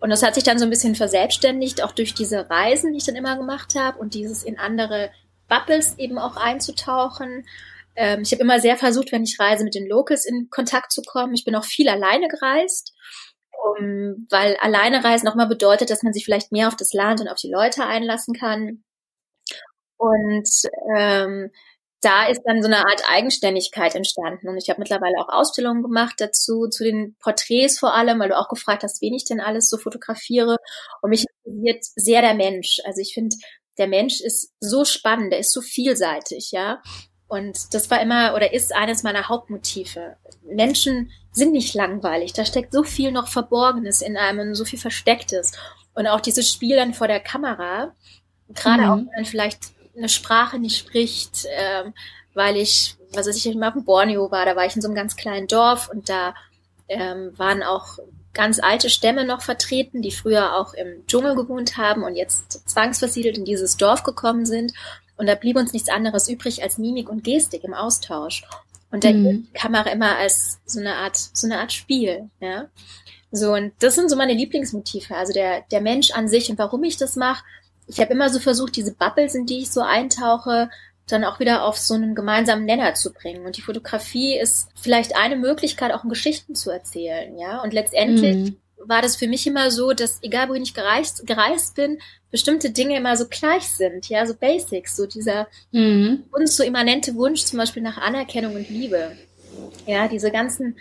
Und 0.00 0.10
das 0.10 0.22
hat 0.22 0.34
sich 0.34 0.42
dann 0.42 0.58
so 0.58 0.64
ein 0.64 0.70
bisschen 0.70 0.96
verselbstständigt, 0.96 1.84
auch 1.84 1.92
durch 1.92 2.14
diese 2.14 2.50
Reisen, 2.50 2.92
die 2.92 2.98
ich 2.98 3.04
dann 3.04 3.14
immer 3.14 3.36
gemacht 3.36 3.76
habe 3.76 3.98
und 3.98 4.14
dieses 4.14 4.42
in 4.42 4.58
andere 4.58 5.10
Bubbles 5.48 5.98
eben 5.98 6.18
auch 6.18 6.36
einzutauchen. 6.36 7.46
Ähm, 7.94 8.22
ich 8.22 8.32
habe 8.32 8.42
immer 8.42 8.58
sehr 8.58 8.76
versucht, 8.76 9.12
wenn 9.12 9.22
ich 9.22 9.38
reise, 9.38 9.62
mit 9.62 9.74
den 9.74 9.86
Locals 9.86 10.24
in 10.24 10.48
Kontakt 10.50 10.90
zu 10.90 11.02
kommen. 11.02 11.34
Ich 11.34 11.44
bin 11.44 11.54
auch 11.54 11.64
viel 11.64 11.88
alleine 11.88 12.26
gereist, 12.26 12.92
um, 13.62 14.26
weil 14.30 14.56
alleine 14.60 15.04
reisen 15.04 15.28
auch 15.28 15.34
mal 15.34 15.46
bedeutet, 15.46 15.90
dass 15.90 16.02
man 16.02 16.12
sich 16.12 16.24
vielleicht 16.24 16.52
mehr 16.52 16.68
auf 16.68 16.76
das 16.76 16.92
Land 16.92 17.20
und 17.20 17.28
auf 17.28 17.38
die 17.38 17.50
Leute 17.50 17.84
einlassen 17.84 18.34
kann. 18.34 18.82
Und 19.96 20.48
ähm, 20.96 21.50
da 22.00 22.26
ist 22.26 22.42
dann 22.44 22.60
so 22.60 22.66
eine 22.66 22.78
Art 22.78 23.02
Eigenständigkeit 23.08 23.94
entstanden. 23.94 24.48
Und 24.48 24.58
ich 24.58 24.68
habe 24.68 24.80
mittlerweile 24.80 25.18
auch 25.18 25.28
Ausstellungen 25.28 25.82
gemacht 25.82 26.16
dazu, 26.18 26.66
zu 26.68 26.82
den 26.82 27.16
Porträts 27.20 27.78
vor 27.78 27.94
allem, 27.94 28.18
weil 28.18 28.28
du 28.28 28.38
auch 28.38 28.48
gefragt 28.48 28.82
hast, 28.82 29.00
wen 29.00 29.14
ich 29.14 29.24
denn 29.24 29.40
alles 29.40 29.68
so 29.68 29.78
fotografiere. 29.78 30.56
Und 31.00 31.10
mich 31.10 31.24
interessiert 31.44 31.84
sehr 31.94 32.20
der 32.20 32.34
Mensch. 32.34 32.80
Also 32.84 33.00
ich 33.00 33.14
finde, 33.14 33.36
der 33.78 33.86
Mensch 33.86 34.20
ist 34.20 34.52
so 34.58 34.84
spannend, 34.84 35.32
der 35.32 35.38
ist 35.38 35.52
so 35.52 35.60
vielseitig, 35.60 36.50
ja. 36.50 36.82
Und 37.28 37.72
das 37.72 37.90
war 37.90 38.02
immer 38.02 38.34
oder 38.34 38.52
ist 38.52 38.74
eines 38.74 39.04
meiner 39.04 39.28
Hauptmotive. 39.28 40.16
Menschen 40.42 41.12
sind 41.32 41.52
nicht 41.52 41.74
langweilig. 41.74 42.32
Da 42.32 42.44
steckt 42.44 42.72
so 42.72 42.82
viel 42.82 43.10
noch 43.10 43.28
Verborgenes 43.28 44.02
in 44.02 44.16
einem, 44.16 44.54
so 44.54 44.64
viel 44.64 44.78
Verstecktes. 44.78 45.52
Und 45.94 46.06
auch 46.06 46.20
dieses 46.20 46.50
Spiel 46.50 46.76
dann 46.76 46.94
vor 46.94 47.08
der 47.08 47.20
Kamera, 47.20 47.92
gerade 48.48 48.82
mhm. 48.82 48.88
auch 48.88 48.96
wenn 48.96 49.10
man 49.16 49.24
vielleicht 49.24 49.60
eine 49.96 50.08
Sprache 50.08 50.58
nicht 50.58 50.78
spricht, 50.78 51.46
ähm, 51.50 51.94
weil 52.34 52.56
ich, 52.56 52.96
was 53.12 53.26
weiß 53.26 53.44
ich, 53.44 53.54
mal 53.54 53.68
auf 53.68 53.74
dem 53.74 53.84
Borneo 53.84 54.30
war, 54.30 54.46
da 54.46 54.56
war 54.56 54.64
ich 54.64 54.76
in 54.76 54.82
so 54.82 54.88
einem 54.88 54.94
ganz 54.94 55.16
kleinen 55.16 55.46
Dorf 55.46 55.90
und 55.90 56.08
da 56.08 56.34
ähm, 56.88 57.32
waren 57.36 57.62
auch 57.62 57.98
ganz 58.32 58.60
alte 58.60 58.88
Stämme 58.88 59.26
noch 59.26 59.42
vertreten, 59.42 60.00
die 60.00 60.10
früher 60.10 60.56
auch 60.56 60.72
im 60.74 61.06
Dschungel 61.06 61.34
gewohnt 61.34 61.76
haben 61.76 62.02
und 62.02 62.16
jetzt 62.16 62.68
zwangsversiedelt 62.68 63.36
in 63.36 63.44
dieses 63.44 63.76
Dorf 63.76 64.02
gekommen 64.02 64.46
sind. 64.46 64.72
Und 65.16 65.26
da 65.26 65.34
blieb 65.34 65.56
uns 65.56 65.72
nichts 65.72 65.90
anderes 65.90 66.28
übrig 66.28 66.62
als 66.62 66.78
Mimik 66.78 67.10
und 67.10 67.24
Gestik 67.24 67.64
im 67.64 67.74
Austausch. 67.74 68.44
Und 68.92 69.04
da 69.04 69.10
mhm. 69.10 69.48
Kamera 69.54 69.90
immer 69.90 70.16
als 70.16 70.60
so 70.66 70.78
eine 70.78 70.94
Art, 70.94 71.16
so 71.16 71.46
eine 71.46 71.58
Art 71.58 71.72
Spiel, 71.72 72.30
ja. 72.40 72.66
So, 73.32 73.54
und 73.54 73.72
das 73.78 73.94
sind 73.94 74.10
so 74.10 74.16
meine 74.16 74.34
Lieblingsmotive. 74.34 75.16
Also 75.16 75.32
der, 75.32 75.62
der 75.70 75.80
Mensch 75.80 76.10
an 76.10 76.28
sich 76.28 76.50
und 76.50 76.58
warum 76.58 76.84
ich 76.84 76.98
das 76.98 77.16
mache, 77.16 77.42
ich 77.86 77.98
habe 77.98 78.12
immer 78.12 78.28
so 78.28 78.38
versucht, 78.38 78.76
diese 78.76 78.94
Bubbles, 78.94 79.34
in 79.34 79.46
die 79.46 79.60
ich 79.60 79.70
so 79.70 79.80
eintauche, 79.80 80.70
dann 81.08 81.24
auch 81.24 81.40
wieder 81.40 81.64
auf 81.64 81.78
so 81.78 81.94
einen 81.94 82.14
gemeinsamen 82.14 82.64
Nenner 82.64 82.94
zu 82.94 83.12
bringen. 83.12 83.44
Und 83.44 83.56
die 83.56 83.62
Fotografie 83.62 84.38
ist 84.38 84.68
vielleicht 84.74 85.16
eine 85.16 85.36
Möglichkeit, 85.36 85.92
auch 85.92 86.06
Geschichten 86.08 86.54
zu 86.54 86.70
erzählen, 86.70 87.36
ja. 87.38 87.62
Und 87.62 87.72
letztendlich 87.72 88.50
mhm. 88.50 88.56
War 88.86 89.02
das 89.02 89.16
für 89.16 89.26
mich 89.26 89.46
immer 89.46 89.70
so, 89.70 89.92
dass 89.92 90.18
egal 90.22 90.48
wohin 90.48 90.62
ich 90.62 90.74
gereist, 90.74 91.26
gereist 91.26 91.74
bin, 91.76 91.98
bestimmte 92.30 92.70
Dinge 92.70 92.96
immer 92.96 93.16
so 93.16 93.26
gleich 93.28 93.64
sind, 93.68 94.08
ja, 94.08 94.26
so 94.26 94.34
Basics, 94.34 94.96
so 94.96 95.06
dieser 95.06 95.48
mhm. 95.70 96.24
uns 96.32 96.56
so 96.56 96.62
immanente 96.62 97.14
Wunsch 97.14 97.44
zum 97.44 97.58
Beispiel 97.58 97.82
nach 97.82 97.98
Anerkennung 97.98 98.54
und 98.54 98.68
Liebe. 98.68 99.16
Ja, 99.86 100.08
diese 100.08 100.30
ganzen 100.30 100.76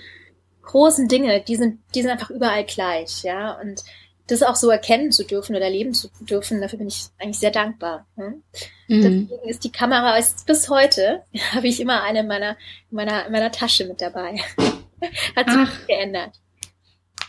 großen 0.64 1.08
Dinge, 1.08 1.42
die 1.42 1.56
sind, 1.56 1.80
die 1.94 2.02
sind 2.02 2.12
einfach 2.12 2.30
überall 2.30 2.64
gleich, 2.66 3.24
ja. 3.24 3.60
Und 3.60 3.84
das 4.28 4.44
auch 4.44 4.56
so 4.56 4.70
erkennen 4.70 5.12
zu 5.12 5.26
dürfen 5.26 5.56
oder 5.56 5.66
erleben 5.66 5.94
zu 5.94 6.10
dürfen, 6.22 6.62
dafür 6.62 6.80
bin 6.80 6.88
ich 6.88 7.08
eigentlich 7.20 7.40
sehr 7.40 7.52
dankbar. 7.52 8.08
Ne? 8.16 8.42
Mhm. 8.88 9.02
Deswegen 9.02 9.50
ist 9.50 9.64
die 9.64 9.72
Kamera 9.72 10.18
bis 10.46 10.70
heute, 10.70 11.24
habe 11.54 11.68
ich 11.68 11.80
immer 11.80 12.02
eine 12.04 12.22
in 12.22 12.28
meiner, 12.28 12.52
in 12.90 12.96
meiner, 12.96 13.26
in 13.26 13.32
meiner 13.32 13.52
Tasche 13.52 13.86
mit 13.86 14.02
dabei. 14.02 14.40
Hat 15.36 15.50
sich 15.50 15.58
ach. 15.58 15.88
geändert. 15.88 16.40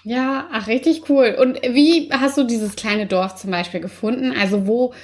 Ja, 0.05 0.49
ach, 0.51 0.67
richtig 0.67 1.09
cool. 1.09 1.37
Und 1.41 1.63
wie 1.63 2.11
hast 2.13 2.37
du 2.37 2.45
dieses 2.45 2.77
kleine 2.77 3.07
Dorf 3.07 3.37
zum 3.37 3.51
Beispiel 3.51 3.81
gefunden? 3.81 4.35
Also 4.39 4.67
wo, 4.67 4.95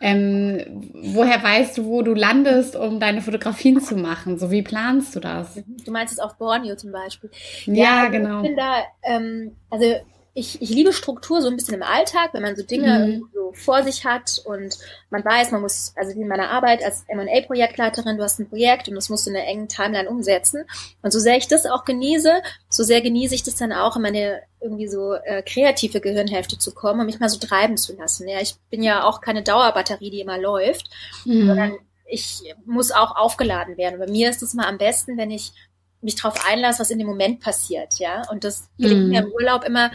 ähm, 0.00 0.92
woher 0.94 1.42
weißt 1.42 1.78
du, 1.78 1.84
wo 1.84 2.02
du 2.02 2.14
landest, 2.14 2.74
um 2.74 2.98
deine 2.98 3.20
Fotografien 3.20 3.80
zu 3.80 3.96
machen? 3.96 4.38
So 4.38 4.50
wie 4.50 4.62
planst 4.62 5.14
du 5.14 5.20
das? 5.20 5.62
Du 5.84 5.92
meinst 5.92 6.14
es 6.14 6.18
auf 6.18 6.38
Borneo 6.38 6.76
zum 6.76 6.92
Beispiel? 6.92 7.30
Ja, 7.66 7.74
ja 7.74 8.00
also 8.00 8.12
genau. 8.12 8.36
Ich 8.42 8.48
bin 8.48 8.56
da, 8.56 8.82
ähm, 9.02 9.56
also 9.70 9.96
ich, 10.36 10.60
ich 10.60 10.68
liebe 10.68 10.92
Struktur 10.92 11.40
so 11.40 11.48
ein 11.48 11.56
bisschen 11.56 11.74
im 11.74 11.82
Alltag, 11.82 12.34
wenn 12.34 12.42
man 12.42 12.56
so 12.56 12.62
Dinge 12.62 13.06
mhm. 13.06 13.28
so 13.32 13.52
vor 13.54 13.82
sich 13.82 14.04
hat 14.04 14.42
und 14.44 14.76
man 15.08 15.24
weiß, 15.24 15.50
man 15.50 15.62
muss, 15.62 15.94
also 15.96 16.14
wie 16.14 16.20
in 16.20 16.28
meiner 16.28 16.50
Arbeit 16.50 16.84
als 16.84 17.04
M&A-Projektleiterin, 17.08 18.18
du 18.18 18.22
hast 18.22 18.38
ein 18.38 18.48
Projekt 18.48 18.86
und 18.86 18.96
das 18.96 19.08
musst 19.08 19.26
du 19.26 19.30
in 19.30 19.36
einer 19.36 19.46
engen 19.46 19.68
Timeline 19.68 20.10
umsetzen. 20.10 20.64
Und 21.00 21.10
so 21.10 21.18
sehr 21.18 21.38
ich 21.38 21.48
das 21.48 21.64
auch 21.64 21.86
genieße, 21.86 22.42
so 22.68 22.82
sehr 22.82 23.00
genieße 23.00 23.34
ich 23.34 23.44
das 23.44 23.54
dann 23.56 23.72
auch, 23.72 23.96
in 23.96 24.02
meine 24.02 24.42
irgendwie 24.60 24.88
so 24.88 25.14
äh, 25.14 25.42
kreative 25.42 26.02
Gehirnhälfte 26.02 26.58
zu 26.58 26.74
kommen 26.74 27.00
und 27.00 27.06
mich 27.06 27.18
mal 27.18 27.30
so 27.30 27.38
treiben 27.38 27.78
zu 27.78 27.96
lassen. 27.96 28.28
Ja, 28.28 28.38
ich 28.42 28.56
bin 28.68 28.82
ja 28.82 29.04
auch 29.04 29.22
keine 29.22 29.42
Dauerbatterie, 29.42 30.10
die 30.10 30.20
immer 30.20 30.36
läuft, 30.36 30.90
mhm. 31.24 31.46
sondern 31.46 31.76
ich 32.04 32.54
muss 32.66 32.92
auch 32.92 33.16
aufgeladen 33.16 33.78
werden. 33.78 33.98
Bei 33.98 34.06
mir 34.06 34.28
ist 34.28 34.42
es 34.42 34.52
mal 34.52 34.66
am 34.66 34.76
besten, 34.76 35.16
wenn 35.16 35.30
ich 35.30 35.54
mich 36.06 36.14
darauf 36.16 36.46
einlasse, 36.48 36.80
was 36.80 36.90
in 36.90 36.98
dem 36.98 37.06
Moment 37.06 37.40
passiert, 37.40 37.98
ja. 37.98 38.22
Und 38.30 38.44
das 38.44 38.70
gelingt 38.78 39.08
mm. 39.08 39.10
mir 39.10 39.20
im 39.20 39.32
Urlaub 39.32 39.64
immer. 39.64 39.90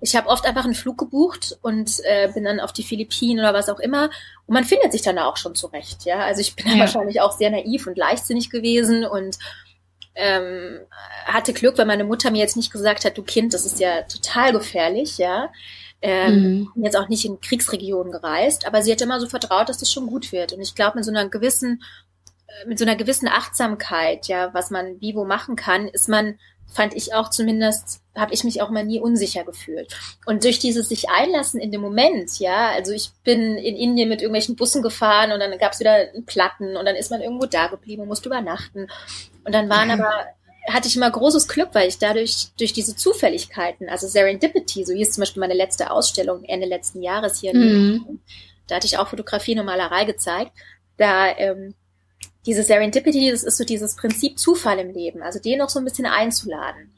Ich 0.00 0.16
habe 0.16 0.28
oft 0.28 0.46
einfach 0.46 0.64
einen 0.64 0.74
Flug 0.74 0.98
gebucht 0.98 1.58
und 1.62 2.00
äh, 2.04 2.32
bin 2.32 2.44
dann 2.44 2.58
auf 2.58 2.72
die 2.72 2.82
Philippinen 2.82 3.40
oder 3.40 3.54
was 3.54 3.68
auch 3.68 3.78
immer. 3.78 4.10
Und 4.46 4.54
man 4.54 4.64
findet 4.64 4.90
sich 4.90 5.02
dann 5.02 5.18
auch 5.18 5.36
schon 5.36 5.54
zurecht, 5.54 6.04
ja. 6.06 6.20
Also 6.20 6.40
ich 6.40 6.56
bin 6.56 6.66
ja. 6.66 6.78
wahrscheinlich 6.78 7.20
auch 7.20 7.36
sehr 7.36 7.50
naiv 7.50 7.86
und 7.86 7.98
leichtsinnig 7.98 8.50
gewesen 8.50 9.04
und 9.04 9.38
ähm, 10.14 10.80
hatte 11.26 11.52
Glück, 11.52 11.78
weil 11.78 11.86
meine 11.86 12.04
Mutter 12.04 12.30
mir 12.30 12.38
jetzt 12.40 12.56
nicht 12.56 12.72
gesagt 12.72 13.04
hat, 13.04 13.16
du 13.16 13.22
Kind, 13.22 13.54
das 13.54 13.64
ist 13.66 13.78
ja 13.78 14.02
total 14.02 14.52
gefährlich, 14.52 15.18
ja. 15.18 15.52
Ähm, 16.02 16.70
mhm. 16.74 16.84
jetzt 16.84 16.96
auch 16.96 17.10
nicht 17.10 17.26
in 17.26 17.42
Kriegsregionen 17.42 18.10
gereist, 18.10 18.66
aber 18.66 18.80
sie 18.82 18.90
hat 18.90 19.02
immer 19.02 19.20
so 19.20 19.28
vertraut, 19.28 19.68
dass 19.68 19.76
das 19.76 19.92
schon 19.92 20.06
gut 20.06 20.32
wird. 20.32 20.54
Und 20.54 20.62
ich 20.62 20.74
glaube, 20.74 20.96
mit 20.96 21.04
so 21.04 21.10
einer 21.10 21.28
gewissen 21.28 21.82
mit 22.66 22.78
so 22.78 22.84
einer 22.84 22.96
gewissen 22.96 23.28
Achtsamkeit, 23.28 24.26
ja, 24.28 24.52
was 24.54 24.70
man 24.70 25.00
wie 25.00 25.14
wo 25.14 25.24
machen 25.24 25.56
kann, 25.56 25.88
ist 25.88 26.08
man, 26.08 26.38
fand 26.72 26.94
ich 26.94 27.14
auch 27.14 27.30
zumindest, 27.30 28.00
habe 28.14 28.32
ich 28.32 28.44
mich 28.44 28.62
auch 28.62 28.70
mal 28.70 28.84
nie 28.84 29.00
unsicher 29.00 29.44
gefühlt. 29.44 29.92
Und 30.26 30.44
durch 30.44 30.58
dieses 30.58 30.88
sich 30.88 31.10
einlassen 31.10 31.60
in 31.60 31.72
dem 31.72 31.80
Moment, 31.80 32.38
ja, 32.38 32.70
also 32.70 32.92
ich 32.92 33.10
bin 33.24 33.56
in 33.56 33.76
Indien 33.76 34.08
mit 34.08 34.20
irgendwelchen 34.20 34.56
Bussen 34.56 34.82
gefahren 34.82 35.32
und 35.32 35.40
dann 35.40 35.56
gab 35.58 35.72
es 35.72 35.80
wieder 35.80 35.94
einen 35.94 36.26
Platten 36.26 36.76
und 36.76 36.84
dann 36.84 36.96
ist 36.96 37.10
man 37.10 37.20
irgendwo 37.20 37.46
da 37.46 37.66
geblieben 37.66 38.02
und 38.02 38.08
musste 38.08 38.28
übernachten. 38.28 38.88
Und 39.44 39.54
dann 39.54 39.68
waren 39.68 39.90
aber 39.90 40.26
hatte 40.68 40.88
ich 40.88 40.96
immer 40.96 41.10
großes 41.10 41.48
Glück, 41.48 41.70
weil 41.72 41.88
ich 41.88 41.98
dadurch 41.98 42.48
durch 42.58 42.72
diese 42.72 42.94
Zufälligkeiten, 42.96 43.88
also 43.88 44.06
Serendipity, 44.06 44.84
so 44.84 44.92
hieß 44.92 45.12
zum 45.12 45.22
Beispiel 45.22 45.40
meine 45.40 45.54
letzte 45.54 45.90
Ausstellung 45.90 46.44
Ende 46.44 46.66
letzten 46.66 47.02
Jahres 47.02 47.40
hier, 47.40 47.54
mhm. 47.54 48.20
da 48.66 48.76
hatte 48.76 48.86
ich 48.86 48.98
auch 48.98 49.08
Fotografie 49.08 49.58
und 49.58 49.66
Malerei 49.66 50.04
gezeigt. 50.04 50.52
Da 50.96 51.34
ähm, 51.36 51.74
diese 52.46 52.62
Serendipity, 52.62 53.30
das 53.30 53.42
ist 53.42 53.58
so 53.58 53.64
dieses 53.64 53.96
Prinzip 53.96 54.38
Zufall 54.38 54.78
im 54.78 54.90
Leben, 54.90 55.22
also 55.22 55.38
den 55.38 55.58
noch 55.58 55.68
so 55.68 55.78
ein 55.78 55.84
bisschen 55.84 56.06
einzuladen. 56.06 56.94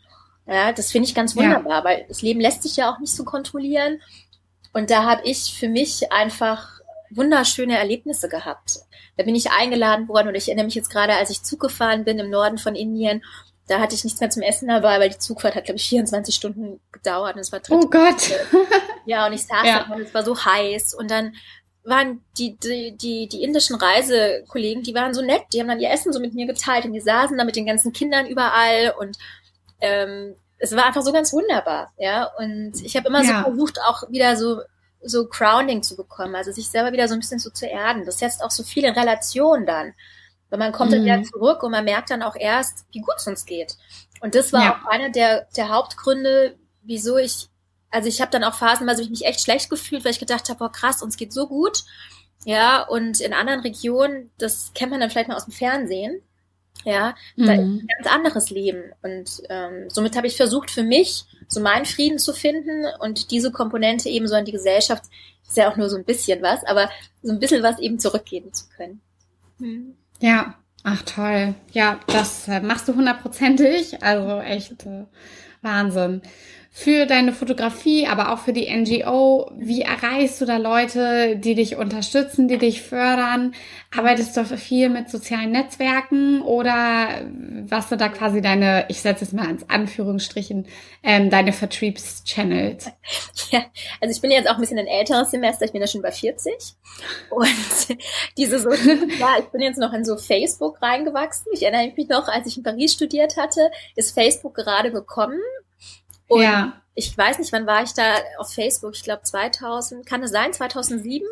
Ja, 0.46 0.72
das 0.72 0.90
finde 0.90 1.08
ich 1.08 1.14
ganz 1.14 1.36
wunderbar, 1.36 1.78
ja. 1.78 1.84
weil 1.84 2.04
das 2.08 2.22
Leben 2.22 2.40
lässt 2.40 2.62
sich 2.62 2.76
ja 2.76 2.92
auch 2.92 2.98
nicht 2.98 3.14
so 3.14 3.24
kontrollieren. 3.24 4.00
Und 4.72 4.90
da 4.90 5.04
habe 5.04 5.22
ich 5.24 5.54
für 5.54 5.68
mich 5.68 6.10
einfach 6.10 6.80
wunderschöne 7.10 7.78
Erlebnisse 7.78 8.28
gehabt. 8.28 8.80
Da 9.16 9.24
bin 9.24 9.34
ich 9.34 9.50
eingeladen 9.50 10.08
worden 10.08 10.28
und 10.28 10.34
ich 10.34 10.48
erinnere 10.48 10.64
mich 10.64 10.74
jetzt 10.74 10.90
gerade, 10.90 11.14
als 11.14 11.30
ich 11.30 11.42
Zug 11.42 11.60
gefahren 11.60 12.04
bin 12.04 12.18
im 12.18 12.30
Norden 12.30 12.58
von 12.58 12.74
Indien, 12.74 13.22
da 13.68 13.78
hatte 13.78 13.94
ich 13.94 14.04
nichts 14.04 14.20
mehr 14.20 14.30
zum 14.30 14.42
Essen 14.42 14.68
dabei, 14.68 14.98
weil 14.98 15.10
die 15.10 15.18
Zugfahrt 15.18 15.54
hat, 15.54 15.64
glaube 15.64 15.78
ich, 15.78 15.88
24 15.88 16.34
Stunden 16.34 16.80
gedauert 16.90 17.36
und 17.36 17.40
es 17.40 17.52
war 17.52 17.60
Oh 17.70 17.86
Gott. 17.88 18.32
ja, 19.06 19.26
und 19.26 19.32
ich 19.32 19.46
saß 19.46 19.58
ja. 19.64 19.84
da 19.88 19.94
und 19.94 20.02
es 20.02 20.14
war 20.14 20.24
so 20.24 20.36
heiß 20.36 20.94
und 20.94 21.10
dann 21.10 21.34
waren 21.84 22.24
die, 22.38 22.56
die, 22.56 22.96
die, 22.96 23.28
die 23.28 23.42
indischen 23.42 23.76
Reisekollegen, 23.76 24.82
die 24.82 24.94
waren 24.94 25.14
so 25.14 25.22
nett, 25.22 25.42
die 25.52 25.60
haben 25.60 25.68
dann 25.68 25.80
ihr 25.80 25.90
Essen 25.90 26.12
so 26.12 26.20
mit 26.20 26.34
mir 26.34 26.46
geteilt 26.46 26.84
und 26.84 26.92
die 26.92 27.00
saßen 27.00 27.36
da 27.36 27.44
mit 27.44 27.56
den 27.56 27.66
ganzen 27.66 27.92
Kindern 27.92 28.26
überall 28.26 28.94
und 28.98 29.18
ähm, 29.80 30.34
es 30.58 30.76
war 30.76 30.86
einfach 30.86 31.02
so 31.02 31.12
ganz 31.12 31.32
wunderbar, 31.32 31.92
ja. 31.98 32.30
Und 32.38 32.80
ich 32.84 32.96
habe 32.96 33.08
immer 33.08 33.24
ja. 33.24 33.38
so 33.38 33.50
versucht, 33.50 33.80
auch 33.80 34.08
wieder 34.10 34.36
so 34.36 34.60
so 35.04 35.26
Grounding 35.26 35.82
zu 35.82 35.96
bekommen, 35.96 36.36
also 36.36 36.52
sich 36.52 36.68
selber 36.70 36.92
wieder 36.92 37.08
so 37.08 37.14
ein 37.14 37.20
bisschen 37.20 37.40
so 37.40 37.50
zu 37.50 37.66
erden. 37.66 38.06
Das 38.06 38.18
setzt 38.18 38.42
auch 38.42 38.50
so 38.50 38.62
viel 38.62 38.84
in 38.84 38.94
Relation 38.94 39.66
dann. 39.66 39.94
Weil 40.48 40.58
man 40.58 40.72
kommt 40.72 40.90
mhm. 40.90 40.96
dann 40.96 41.04
wieder 41.04 41.22
zurück 41.24 41.62
und 41.62 41.72
man 41.72 41.84
merkt 41.84 42.10
dann 42.10 42.22
auch 42.22 42.36
erst, 42.36 42.84
wie 42.92 43.00
gut 43.00 43.14
es 43.16 43.26
uns 43.26 43.46
geht. 43.46 43.76
Und 44.20 44.34
das 44.34 44.52
war 44.52 44.62
ja. 44.62 44.76
auch 44.76 44.88
einer 44.88 45.10
der, 45.10 45.48
der 45.56 45.70
Hauptgründe, 45.70 46.56
wieso 46.82 47.16
ich 47.16 47.48
also 47.92 48.08
ich 48.08 48.20
habe 48.20 48.30
dann 48.30 48.42
auch 48.42 48.54
phasenweise 48.54 49.08
mich 49.08 49.24
echt 49.24 49.42
schlecht 49.42 49.70
gefühlt, 49.70 50.04
weil 50.04 50.12
ich 50.12 50.18
gedacht 50.18 50.48
habe, 50.48 50.58
boah 50.58 50.72
krass, 50.72 51.02
uns 51.02 51.16
geht 51.16 51.32
so 51.32 51.46
gut. 51.46 51.84
Ja, 52.44 52.82
und 52.82 53.20
in 53.20 53.34
anderen 53.34 53.60
Regionen, 53.60 54.30
das 54.38 54.72
kennt 54.74 54.90
man 54.90 55.00
dann 55.00 55.10
vielleicht 55.10 55.28
mal 55.28 55.36
aus 55.36 55.44
dem 55.44 55.52
Fernsehen. 55.52 56.22
Ja, 56.84 57.14
mhm. 57.36 57.46
da 57.46 57.52
ist 57.52 57.60
ein 57.60 57.88
ganz 57.96 58.14
anderes 58.14 58.50
Leben. 58.50 58.82
Und 59.02 59.42
ähm, 59.48 59.88
somit 59.88 60.16
habe 60.16 60.26
ich 60.26 60.36
versucht, 60.36 60.70
für 60.70 60.82
mich 60.82 61.24
so 61.46 61.60
meinen 61.60 61.84
Frieden 61.84 62.18
zu 62.18 62.32
finden 62.32 62.86
und 62.98 63.30
diese 63.30 63.52
Komponente 63.52 64.08
eben 64.08 64.26
so 64.26 64.34
an 64.34 64.46
die 64.46 64.52
Gesellschaft, 64.52 65.04
ist 65.46 65.56
ja 65.56 65.70
auch 65.70 65.76
nur 65.76 65.90
so 65.90 65.96
ein 65.96 66.04
bisschen 66.04 66.42
was, 66.42 66.64
aber 66.64 66.90
so 67.22 67.30
ein 67.30 67.38
bisschen 67.38 67.62
was 67.62 67.78
eben 67.78 67.98
zurückgeben 67.98 68.52
zu 68.54 68.64
können. 68.70 69.00
Mhm. 69.58 69.96
Ja, 70.18 70.54
ach 70.82 71.02
toll. 71.02 71.54
Ja, 71.72 72.00
das 72.06 72.48
äh, 72.48 72.60
machst 72.60 72.88
du 72.88 72.94
hundertprozentig. 72.94 74.02
Also 74.02 74.40
echt 74.40 74.86
äh, 74.86 75.04
Wahnsinn 75.60 76.22
für 76.74 77.04
deine 77.04 77.34
Fotografie, 77.34 78.06
aber 78.06 78.32
auch 78.32 78.38
für 78.38 78.54
die 78.54 78.74
NGO? 78.74 79.52
Wie 79.58 79.82
erreichst 79.82 80.40
du 80.40 80.46
da 80.46 80.56
Leute, 80.56 81.36
die 81.36 81.54
dich 81.54 81.76
unterstützen, 81.76 82.48
die 82.48 82.56
dich 82.56 82.80
fördern? 82.80 83.54
Arbeitest 83.94 84.34
du 84.38 84.44
viel 84.46 84.88
mit 84.88 85.10
sozialen 85.10 85.50
Netzwerken 85.50 86.40
oder 86.40 87.08
was 87.68 87.90
sind 87.90 88.00
da 88.00 88.08
quasi 88.08 88.40
deine, 88.40 88.86
ich 88.88 89.02
setze 89.02 89.26
es 89.26 89.34
mal 89.34 89.50
ins 89.50 89.68
Anführungsstrichen, 89.68 90.66
ähm, 91.02 91.28
deine 91.28 91.52
Vertriebschannels? 91.52 92.86
Ja, 93.50 93.66
also 94.00 94.14
ich 94.14 94.22
bin 94.22 94.30
jetzt 94.30 94.48
auch 94.48 94.54
ein 94.54 94.60
bisschen 94.60 94.78
ein 94.78 94.86
älteres 94.86 95.30
Semester, 95.30 95.66
ich 95.66 95.72
bin 95.72 95.82
ja 95.82 95.86
schon 95.86 96.00
über 96.00 96.10
40 96.10 96.54
und 97.28 97.98
diese 98.38 98.58
so, 98.58 98.70
ja, 98.70 99.36
ich 99.38 99.46
bin 99.52 99.60
jetzt 99.60 99.78
noch 99.78 99.92
in 99.92 100.06
so 100.06 100.16
Facebook 100.16 100.80
reingewachsen. 100.80 101.52
Ich 101.52 101.62
erinnere 101.62 101.92
mich 101.94 102.08
noch, 102.08 102.28
als 102.28 102.46
ich 102.46 102.56
in 102.56 102.62
Paris 102.62 102.94
studiert 102.94 103.36
hatte, 103.36 103.70
ist 103.94 104.14
Facebook 104.14 104.54
gerade 104.54 104.90
gekommen 104.90 105.38
und 106.32 106.42
ja. 106.42 106.72
ich 106.94 107.16
weiß 107.16 107.38
nicht, 107.38 107.52
wann 107.52 107.66
war 107.66 107.82
ich 107.82 107.92
da 107.92 108.14
auf 108.38 108.54
Facebook? 108.54 108.94
Ich 108.94 109.02
glaube 109.02 109.22
2000, 109.22 110.06
kann 110.06 110.22
es 110.22 110.30
sein, 110.30 110.52
2007? 110.52 111.26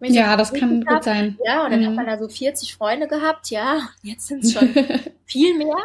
Ja, 0.00 0.36
das 0.36 0.52
kann 0.52 0.84
gut 0.84 1.04
sein. 1.04 1.38
Ja, 1.44 1.64
und 1.64 1.70
dann 1.70 1.80
mhm. 1.80 1.86
hat 1.86 1.94
man 1.94 2.06
da 2.06 2.18
so 2.18 2.28
40 2.28 2.74
Freunde 2.74 3.06
gehabt, 3.06 3.50
ja, 3.50 3.88
jetzt 4.02 4.26
sind 4.26 4.44
es 4.44 4.52
schon 4.52 4.74
viel 5.26 5.56
mehr. 5.56 5.76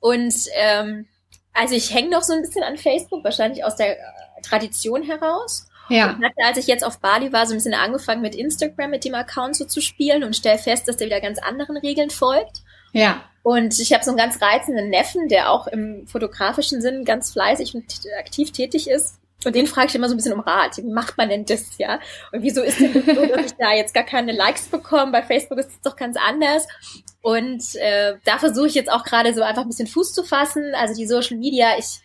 Und 0.00 0.34
ähm, 0.54 1.06
also 1.52 1.74
ich 1.74 1.94
hänge 1.94 2.10
noch 2.10 2.22
so 2.22 2.32
ein 2.32 2.42
bisschen 2.42 2.64
an 2.64 2.76
Facebook, 2.76 3.22
wahrscheinlich 3.24 3.64
aus 3.64 3.76
der 3.76 3.98
äh, 3.98 4.02
Tradition 4.42 5.02
heraus. 5.02 5.68
Ja. 5.88 6.10
Und 6.10 6.24
hatte, 6.24 6.34
als 6.44 6.58
ich 6.58 6.66
jetzt 6.66 6.84
auf 6.84 6.98
Bali 6.98 7.32
war, 7.32 7.46
so 7.46 7.54
ein 7.54 7.58
bisschen 7.58 7.74
angefangen 7.74 8.22
mit 8.22 8.34
Instagram, 8.34 8.90
mit 8.90 9.04
dem 9.04 9.14
Account 9.14 9.56
so 9.56 9.64
zu 9.64 9.80
spielen 9.80 10.24
und 10.24 10.34
stelle 10.34 10.58
fest, 10.58 10.88
dass 10.88 10.96
der 10.96 11.06
wieder 11.06 11.20
ganz 11.20 11.38
anderen 11.38 11.76
Regeln 11.76 12.10
folgt. 12.10 12.62
Ja. 12.92 13.22
Und 13.44 13.78
ich 13.78 13.92
habe 13.92 14.02
so 14.02 14.10
einen 14.10 14.16
ganz 14.16 14.40
reizenden 14.40 14.88
Neffen, 14.88 15.28
der 15.28 15.50
auch 15.50 15.66
im 15.66 16.06
fotografischen 16.06 16.80
Sinn 16.80 17.04
ganz 17.04 17.30
fleißig 17.30 17.74
und 17.74 17.84
aktiv 18.18 18.52
tätig 18.52 18.88
ist. 18.88 19.20
Und 19.44 19.54
den 19.54 19.66
frage 19.66 19.88
ich 19.88 19.94
immer 19.94 20.08
so 20.08 20.14
ein 20.14 20.16
bisschen 20.16 20.32
um 20.32 20.40
Rat. 20.40 20.78
Wie 20.78 20.90
macht 20.90 21.18
man 21.18 21.28
denn 21.28 21.44
das, 21.44 21.76
ja? 21.76 22.00
Und 22.32 22.40
wieso 22.40 22.62
ist 22.62 22.80
denn 22.80 22.94
das 22.94 23.04
so, 23.04 23.26
dass 23.26 23.44
ich 23.44 23.52
da 23.58 23.74
jetzt 23.74 23.92
gar 23.92 24.04
keine 24.04 24.32
Likes 24.32 24.68
bekomme? 24.68 25.12
Bei 25.12 25.22
Facebook 25.22 25.58
ist 25.58 25.72
es 25.72 25.80
doch 25.82 25.94
ganz 25.94 26.16
anders. 26.16 26.66
Und 27.20 27.74
äh, 27.74 28.14
da 28.24 28.38
versuche 28.38 28.68
ich 28.68 28.74
jetzt 28.74 28.90
auch 28.90 29.04
gerade 29.04 29.34
so 29.34 29.42
einfach 29.42 29.60
ein 29.60 29.68
bisschen 29.68 29.88
Fuß 29.88 30.14
zu 30.14 30.24
fassen. 30.24 30.74
Also 30.74 30.94
die 30.94 31.06
Social 31.06 31.36
Media, 31.36 31.76
ich 31.78 32.00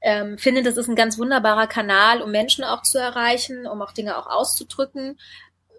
ähm, 0.00 0.38
finde, 0.38 0.64
das 0.64 0.76
ist 0.76 0.88
ein 0.88 0.96
ganz 0.96 1.18
wunderbarer 1.18 1.68
Kanal, 1.68 2.20
um 2.20 2.32
Menschen 2.32 2.64
auch 2.64 2.82
zu 2.82 2.98
erreichen, 2.98 3.68
um 3.68 3.80
auch 3.80 3.92
Dinge 3.92 4.18
auch 4.18 4.26
auszudrücken. 4.26 5.20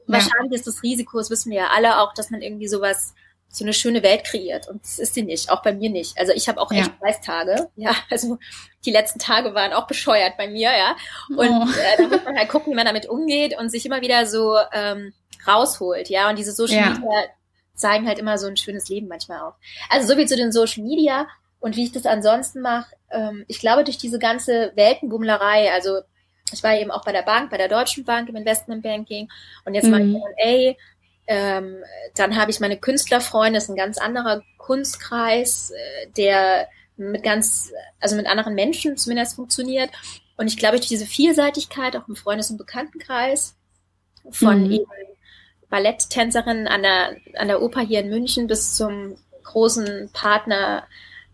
Ja. 0.07 0.13
Wahrscheinlich 0.13 0.53
ist 0.53 0.67
das 0.67 0.83
Risiko, 0.83 1.17
das 1.17 1.29
wissen 1.29 1.51
wir 1.51 1.57
ja 1.57 1.67
alle 1.75 1.99
auch, 1.99 2.13
dass 2.13 2.29
man 2.29 2.41
irgendwie 2.41 2.69
sowas 2.69 3.13
so 3.51 3.65
eine 3.65 3.73
schöne 3.73 4.01
Welt 4.01 4.23
kreiert. 4.23 4.67
Und 4.69 4.83
das 4.83 4.97
ist 4.97 5.13
sie 5.13 5.23
nicht, 5.23 5.49
auch 5.49 5.61
bei 5.61 5.73
mir 5.73 5.89
nicht. 5.89 6.17
Also 6.17 6.31
ich 6.31 6.47
habe 6.47 6.59
auch 6.61 6.71
echt 6.71 6.87
ja. 6.87 7.07
Scheißtage. 7.07 7.69
Ja, 7.75 7.95
also 8.09 8.37
die 8.85 8.91
letzten 8.91 9.19
Tage 9.19 9.53
waren 9.53 9.73
auch 9.73 9.87
bescheuert 9.87 10.37
bei 10.37 10.47
mir, 10.47 10.71
ja. 10.71 10.95
Und 11.29 11.49
oh. 11.49 11.67
äh, 11.69 11.97
da 11.97 12.07
muss 12.07 12.23
man 12.23 12.37
halt 12.37 12.49
gucken, 12.49 12.71
wie 12.71 12.75
man 12.75 12.85
damit 12.85 13.07
umgeht 13.07 13.57
und 13.57 13.69
sich 13.69 13.85
immer 13.85 14.01
wieder 14.01 14.25
so 14.25 14.57
ähm, 14.73 15.13
rausholt, 15.45 16.09
ja. 16.09 16.29
Und 16.29 16.39
diese 16.39 16.53
Social 16.53 16.77
ja. 16.77 16.89
Media 16.91 17.25
zeigen 17.75 18.07
halt 18.07 18.19
immer 18.19 18.37
so 18.37 18.47
ein 18.47 18.57
schönes 18.57 18.87
Leben 18.87 19.07
manchmal 19.07 19.41
auch. 19.41 19.55
Also 19.89 20.07
so 20.07 20.15
viel 20.15 20.27
zu 20.27 20.37
den 20.37 20.51
Social 20.51 20.83
Media 20.83 21.27
und 21.59 21.75
wie 21.75 21.83
ich 21.83 21.91
das 21.91 22.05
ansonsten 22.05 22.61
mache. 22.61 22.95
Ähm, 23.09 23.43
ich 23.47 23.59
glaube, 23.59 23.83
durch 23.83 23.97
diese 23.97 24.19
ganze 24.19 24.71
Weltenbummlerei, 24.75 25.71
also 25.73 25.99
ich 26.53 26.63
war 26.63 26.75
eben 26.75 26.91
auch 26.91 27.03
bei 27.03 27.11
der 27.11 27.21
Bank, 27.21 27.49
bei 27.49 27.57
der 27.57 27.69
Deutschen 27.69 28.03
Bank 28.03 28.29
im 28.29 28.35
Investmentbanking 28.35 29.29
und 29.65 29.73
jetzt 29.73 29.85
mhm. 29.85 29.91
mache 29.91 30.03
ich 30.03 30.15
M&A 30.15 30.75
ähm, 31.31 31.77
dann 32.15 32.35
habe 32.35 32.51
ich 32.51 32.59
meine 32.59 32.77
Künstlerfreunde, 32.77 33.55
das 33.55 33.63
ist 33.63 33.69
ein 33.69 33.77
ganz 33.77 33.97
anderer 33.97 34.43
Kunstkreis, 34.57 35.71
äh, 35.71 36.07
der 36.17 36.67
mit 36.97 37.23
ganz, 37.23 37.71
also 38.01 38.17
mit 38.17 38.27
anderen 38.27 38.53
Menschen 38.53 38.97
zumindest 38.97 39.37
funktioniert. 39.37 39.89
Und 40.35 40.47
ich 40.47 40.57
glaube, 40.57 40.75
durch 40.75 40.89
diese 40.89 41.05
Vielseitigkeit, 41.05 41.95
auch 41.95 42.09
im 42.09 42.17
Freundes- 42.17 42.51
und 42.51 42.57
Bekanntenkreis, 42.57 43.55
von 44.29 44.65
mhm. 44.65 44.71
eben 44.71 44.91
Balletttänzerin 45.69 46.67
an 46.67 46.83
der, 46.83 47.15
an 47.37 47.47
der 47.47 47.61
Oper 47.61 47.79
hier 47.79 48.01
in 48.01 48.09
München 48.09 48.47
bis 48.47 48.75
zum 48.75 49.15
großen 49.43 50.09
Partner 50.11 50.85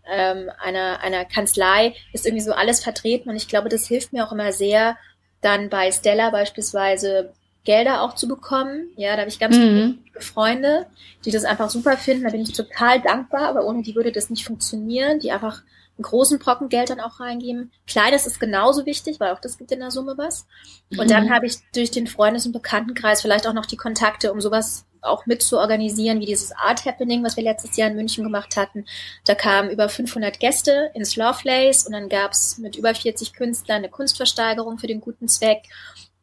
ähm, 0.08 0.48
einer, 0.60 1.00
einer 1.00 1.24
Kanzlei 1.24 1.96
ist 2.12 2.24
irgendwie 2.24 2.44
so 2.44 2.52
alles 2.52 2.84
vertreten 2.84 3.28
und 3.30 3.36
ich 3.36 3.48
glaube, 3.48 3.68
das 3.68 3.88
hilft 3.88 4.12
mir 4.12 4.24
auch 4.24 4.32
immer 4.32 4.52
sehr, 4.52 4.96
dann 5.40 5.68
bei 5.68 5.90
Stella 5.90 6.30
beispielsweise 6.30 7.34
Gelder 7.64 8.02
auch 8.02 8.14
zu 8.14 8.28
bekommen. 8.28 8.88
Ja, 8.96 9.12
da 9.12 9.20
habe 9.20 9.28
ich 9.28 9.38
ganz 9.38 9.56
mhm. 9.56 9.98
viele 10.04 10.24
Freunde, 10.24 10.86
die 11.24 11.30
das 11.30 11.44
einfach 11.44 11.70
super 11.70 11.96
finden. 11.96 12.24
Da 12.24 12.30
bin 12.30 12.42
ich 12.42 12.52
total 12.52 13.00
dankbar, 13.00 13.48
aber 13.48 13.64
ohne 13.64 13.82
die 13.82 13.94
würde 13.94 14.12
das 14.12 14.30
nicht 14.30 14.44
funktionieren, 14.44 15.20
die 15.20 15.32
einfach 15.32 15.62
einen 15.98 16.04
großen 16.04 16.38
Brocken 16.38 16.68
Geld 16.68 16.90
dann 16.90 17.00
auch 17.00 17.18
reingeben. 17.18 17.72
Kleines 17.86 18.26
ist 18.26 18.38
genauso 18.38 18.86
wichtig, 18.86 19.18
weil 19.18 19.32
auch 19.32 19.40
das 19.40 19.58
gibt 19.58 19.72
in 19.72 19.80
der 19.80 19.90
Summe 19.90 20.16
was. 20.16 20.46
Und 20.90 21.06
mhm. 21.06 21.08
dann 21.08 21.30
habe 21.30 21.46
ich 21.46 21.56
durch 21.74 21.90
den 21.90 22.06
Freundes- 22.06 22.46
und 22.46 22.52
Bekanntenkreis 22.52 23.20
vielleicht 23.20 23.46
auch 23.46 23.52
noch 23.52 23.66
die 23.66 23.76
Kontakte, 23.76 24.32
um 24.32 24.40
sowas 24.40 24.86
auch 25.00 25.26
mit 25.26 25.42
zu 25.42 25.58
organisieren, 25.58 26.20
wie 26.20 26.26
dieses 26.26 26.52
Art 26.52 26.84
Happening, 26.84 27.24
was 27.24 27.36
wir 27.36 27.44
letztes 27.44 27.76
Jahr 27.76 27.90
in 27.90 27.96
München 27.96 28.24
gemacht 28.24 28.56
hatten. 28.56 28.84
Da 29.24 29.34
kamen 29.34 29.70
über 29.70 29.88
500 29.88 30.38
Gäste 30.40 30.90
ins 30.94 31.16
Lovelace 31.16 31.86
und 31.86 31.92
dann 31.92 32.08
gab's 32.08 32.58
mit 32.58 32.76
über 32.76 32.94
40 32.94 33.32
Künstlern 33.32 33.78
eine 33.78 33.88
Kunstversteigerung 33.88 34.78
für 34.78 34.86
den 34.86 35.00
guten 35.00 35.28
Zweck. 35.28 35.62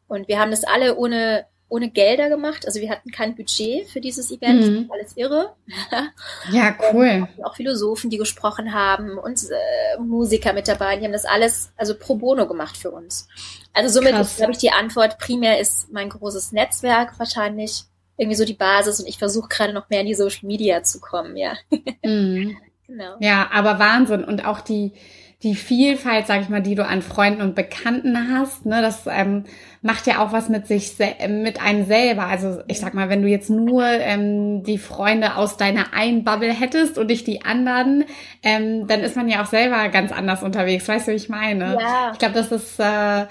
Und 0.08 0.28
wir 0.28 0.38
haben 0.38 0.50
das 0.50 0.64
alle 0.64 0.96
ohne 0.96 1.46
ohne 1.68 1.90
Gelder 1.90 2.28
gemacht. 2.28 2.64
Also 2.64 2.80
wir 2.80 2.90
hatten 2.90 3.10
kein 3.10 3.34
Budget 3.34 3.88
für 3.88 4.00
dieses 4.00 4.30
Event. 4.30 4.66
Mhm. 4.66 4.90
Alles 4.92 5.16
irre. 5.16 5.54
Ja, 6.52 6.76
cool. 6.92 7.26
auch 7.42 7.56
Philosophen, 7.56 8.08
die 8.08 8.18
gesprochen 8.18 8.72
haben 8.72 9.18
und 9.18 9.42
äh, 9.42 10.00
Musiker 10.00 10.52
mit 10.52 10.68
dabei. 10.68 10.96
Die 10.96 11.04
haben 11.04 11.12
das 11.12 11.24
alles 11.24 11.72
also 11.76 11.96
pro 11.98 12.14
bono 12.14 12.46
gemacht 12.46 12.76
für 12.76 12.92
uns. 12.92 13.26
Also 13.72 13.88
somit 14.00 14.14
glaube 14.36 14.52
ich 14.52 14.58
die 14.58 14.70
Antwort 14.70 15.18
primär 15.18 15.58
ist 15.58 15.92
mein 15.92 16.08
großes 16.08 16.52
Netzwerk 16.52 17.18
wahrscheinlich 17.18 17.84
irgendwie 18.16 18.36
so 18.36 18.44
die 18.44 18.54
Basis 18.54 19.00
und 19.00 19.08
ich 19.08 19.18
versuche 19.18 19.48
gerade 19.48 19.72
noch 19.72 19.90
mehr 19.90 20.00
in 20.00 20.06
die 20.06 20.14
Social 20.14 20.46
Media 20.46 20.82
zu 20.82 21.00
kommen, 21.00 21.36
ja. 21.36 21.54
Mhm. 22.04 22.56
genau. 22.86 23.16
Ja, 23.18 23.50
aber 23.52 23.78
Wahnsinn. 23.78 24.24
Und 24.24 24.44
auch 24.44 24.60
die, 24.60 24.92
die 25.42 25.54
Vielfalt, 25.54 26.26
sag 26.26 26.40
ich 26.40 26.48
mal, 26.48 26.62
die 26.62 26.74
du 26.74 26.84
an 26.84 27.02
Freunden 27.02 27.42
und 27.42 27.54
Bekannten 27.54 28.32
hast, 28.32 28.64
ne, 28.64 28.80
das 28.80 29.02
ähm, 29.06 29.44
macht 29.82 30.06
ja 30.06 30.24
auch 30.24 30.32
was 30.32 30.48
mit 30.48 30.66
sich, 30.66 30.94
mit 31.28 31.62
einem 31.62 31.84
selber. 31.84 32.26
Also 32.26 32.60
ich 32.68 32.80
sag 32.80 32.94
mal, 32.94 33.10
wenn 33.10 33.20
du 33.20 33.28
jetzt 33.28 33.50
nur 33.50 33.84
ähm, 33.84 34.62
die 34.62 34.78
Freunde 34.78 35.36
aus 35.36 35.58
deiner 35.58 35.92
einen 35.92 36.24
Bubble 36.24 36.52
hättest 36.52 36.96
und 36.96 37.08
nicht 37.08 37.26
die 37.26 37.44
anderen, 37.44 38.04
ähm, 38.42 38.86
dann 38.86 39.00
ist 39.00 39.14
man 39.14 39.28
ja 39.28 39.42
auch 39.42 39.46
selber 39.46 39.88
ganz 39.90 40.10
anders 40.10 40.42
unterwegs. 40.42 40.88
Weißt 40.88 41.06
du, 41.06 41.12
wie 41.12 41.16
ich 41.16 41.28
meine? 41.28 41.76
Ja. 41.80 42.10
Ich 42.12 42.18
glaube, 42.18 42.34
das 42.34 42.50
ist 42.50 42.80
äh, 42.80 43.26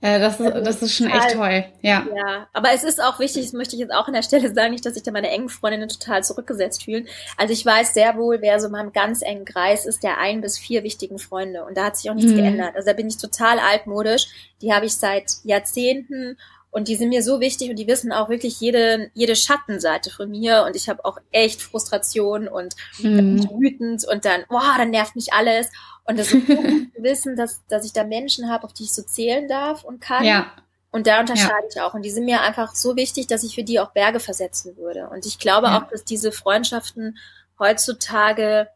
äh, 0.00 0.20
das, 0.20 0.38
ist, 0.38 0.46
also, 0.46 0.64
das 0.64 0.82
ist 0.82 0.94
schon 0.94 1.08
echt 1.08 1.32
toll, 1.32 1.64
ja. 1.82 2.06
Ja, 2.14 2.46
aber 2.52 2.72
es 2.72 2.84
ist 2.84 3.02
auch 3.02 3.18
wichtig, 3.18 3.44
das 3.44 3.52
möchte 3.52 3.74
ich 3.74 3.80
jetzt 3.80 3.92
auch 3.92 4.06
an 4.06 4.14
der 4.14 4.22
Stelle 4.22 4.48
sagen, 4.54 4.70
nicht, 4.70 4.86
dass 4.86 4.94
sich 4.94 5.02
da 5.02 5.10
meine 5.10 5.28
engen 5.30 5.48
Freundinnen 5.48 5.88
total 5.88 6.22
zurückgesetzt 6.22 6.84
fühlen. 6.84 7.08
Also 7.36 7.52
ich 7.52 7.66
weiß 7.66 7.94
sehr 7.94 8.16
wohl, 8.16 8.40
wer 8.40 8.60
so 8.60 8.66
in 8.66 8.72
meinem 8.72 8.92
ganz 8.92 9.22
engen 9.22 9.44
Kreis 9.44 9.86
ist, 9.86 10.04
der 10.04 10.18
ein 10.18 10.40
bis 10.40 10.56
vier 10.56 10.84
wichtigen 10.84 11.18
Freunde. 11.18 11.64
Und 11.64 11.76
da 11.76 11.86
hat 11.86 11.96
sich 11.96 12.10
auch 12.10 12.14
nichts 12.14 12.30
mhm. 12.30 12.36
geändert. 12.36 12.76
Also 12.76 12.86
da 12.86 12.92
bin 12.92 13.08
ich 13.08 13.18
total 13.18 13.58
altmodisch. 13.58 14.26
Die 14.62 14.72
habe 14.72 14.86
ich 14.86 14.96
seit 14.96 15.32
Jahrzehnten 15.42 16.38
und 16.70 16.88
die 16.88 16.96
sind 16.96 17.08
mir 17.08 17.22
so 17.22 17.40
wichtig 17.40 17.70
und 17.70 17.76
die 17.76 17.86
wissen 17.86 18.12
auch 18.12 18.28
wirklich 18.28 18.60
jede, 18.60 19.10
jede 19.14 19.36
Schattenseite 19.36 20.10
von 20.10 20.30
mir. 20.30 20.64
Und 20.66 20.76
ich 20.76 20.88
habe 20.88 21.04
auch 21.04 21.18
echt 21.30 21.62
Frustration 21.62 22.46
und 22.46 22.76
mhm. 22.98 23.48
wütend 23.58 24.06
und 24.06 24.24
dann, 24.24 24.44
boah, 24.48 24.74
dann 24.76 24.90
nervt 24.90 25.16
mich 25.16 25.32
alles. 25.32 25.68
Und 26.04 26.18
das 26.18 26.32
ist 26.32 26.46
gut 26.46 26.56
zu 26.96 27.02
wissen, 27.02 27.36
dass, 27.36 27.64
dass 27.68 27.86
ich 27.86 27.92
da 27.92 28.04
Menschen 28.04 28.50
habe, 28.50 28.64
auf 28.64 28.74
die 28.74 28.84
ich 28.84 28.92
so 28.92 29.02
zählen 29.02 29.48
darf 29.48 29.82
und 29.82 30.00
kann. 30.00 30.24
Ja. 30.24 30.52
Und 30.90 31.06
da 31.06 31.20
unterscheide 31.20 31.52
ja. 31.52 31.68
ich 31.70 31.80
auch. 31.80 31.94
Und 31.94 32.02
die 32.02 32.10
sind 32.10 32.26
mir 32.26 32.42
einfach 32.42 32.74
so 32.74 32.96
wichtig, 32.96 33.26
dass 33.26 33.44
ich 33.44 33.54
für 33.54 33.64
die 33.64 33.80
auch 33.80 33.92
Berge 33.92 34.20
versetzen 34.20 34.76
würde. 34.76 35.08
Und 35.08 35.24
ich 35.24 35.38
glaube 35.38 35.68
ja. 35.68 35.78
auch, 35.78 35.90
dass 35.90 36.04
diese 36.04 36.32
Freundschaften 36.32 37.18
heutzutage 37.58 38.68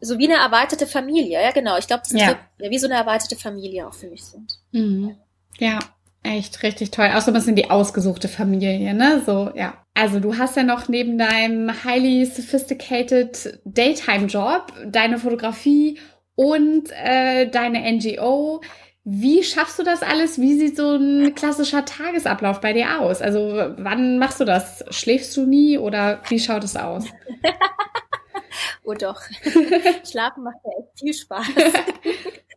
so 0.00 0.18
wie 0.18 0.30
eine 0.30 0.42
erweiterte 0.42 0.86
Familie, 0.86 1.42
ja 1.42 1.52
genau. 1.52 1.76
Ich 1.76 1.86
glaube, 1.86 2.02
das 2.02 2.12
ist 2.12 2.20
ja. 2.20 2.38
wie 2.58 2.78
so 2.78 2.86
eine 2.86 2.96
erweiterte 2.96 3.36
Familie 3.36 3.86
auch 3.86 3.94
für 3.94 4.08
mich 4.08 4.24
sind. 4.24 4.58
Mhm. 4.72 5.16
Ja, 5.58 5.78
echt 6.22 6.62
richtig 6.62 6.90
toll. 6.90 7.10
Auch 7.14 7.20
so 7.20 7.30
ein 7.30 7.34
bisschen 7.34 7.56
die 7.56 7.70
ausgesuchte 7.70 8.28
Familie, 8.28 8.94
ne? 8.94 9.22
So, 9.24 9.50
ja. 9.54 9.74
Also 9.94 10.20
du 10.20 10.38
hast 10.38 10.56
ja 10.56 10.62
noch 10.62 10.88
neben 10.88 11.18
deinem 11.18 11.84
highly 11.84 12.24
sophisticated 12.24 13.60
Daytime 13.64 14.26
Job 14.26 14.72
deine 14.86 15.18
Fotografie 15.18 15.98
und 16.34 16.90
äh, 16.92 17.48
deine 17.48 17.80
NGO. 17.92 18.60
Wie 19.04 19.42
schaffst 19.42 19.78
du 19.78 19.82
das 19.82 20.02
alles? 20.02 20.40
Wie 20.40 20.54
sieht 20.54 20.76
so 20.76 20.96
ein 20.96 21.34
klassischer 21.34 21.84
Tagesablauf 21.84 22.60
bei 22.60 22.72
dir 22.72 23.00
aus? 23.00 23.22
Also 23.22 23.74
wann 23.78 24.18
machst 24.18 24.40
du 24.40 24.44
das? 24.44 24.84
Schläfst 24.90 25.36
du 25.36 25.46
nie 25.46 25.78
oder 25.78 26.20
wie 26.28 26.38
schaut 26.38 26.64
es 26.64 26.76
aus? 26.76 27.04
oh 28.84 28.94
doch. 28.94 29.20
Schlafen 30.10 30.44
macht 30.44 30.64
mir 30.64 30.72
echt 30.78 30.98
viel 30.98 31.14
Spaß. 31.14 31.46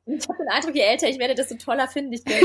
Ich 0.06 0.28
habe 0.28 0.38
den 0.38 0.50
Eindruck, 0.50 0.76
je 0.76 0.82
älter 0.82 1.08
ich 1.08 1.18
werde, 1.18 1.34
desto 1.34 1.56
toller 1.56 1.88
finde 1.88 2.16
ich 2.16 2.26
das. 2.26 2.36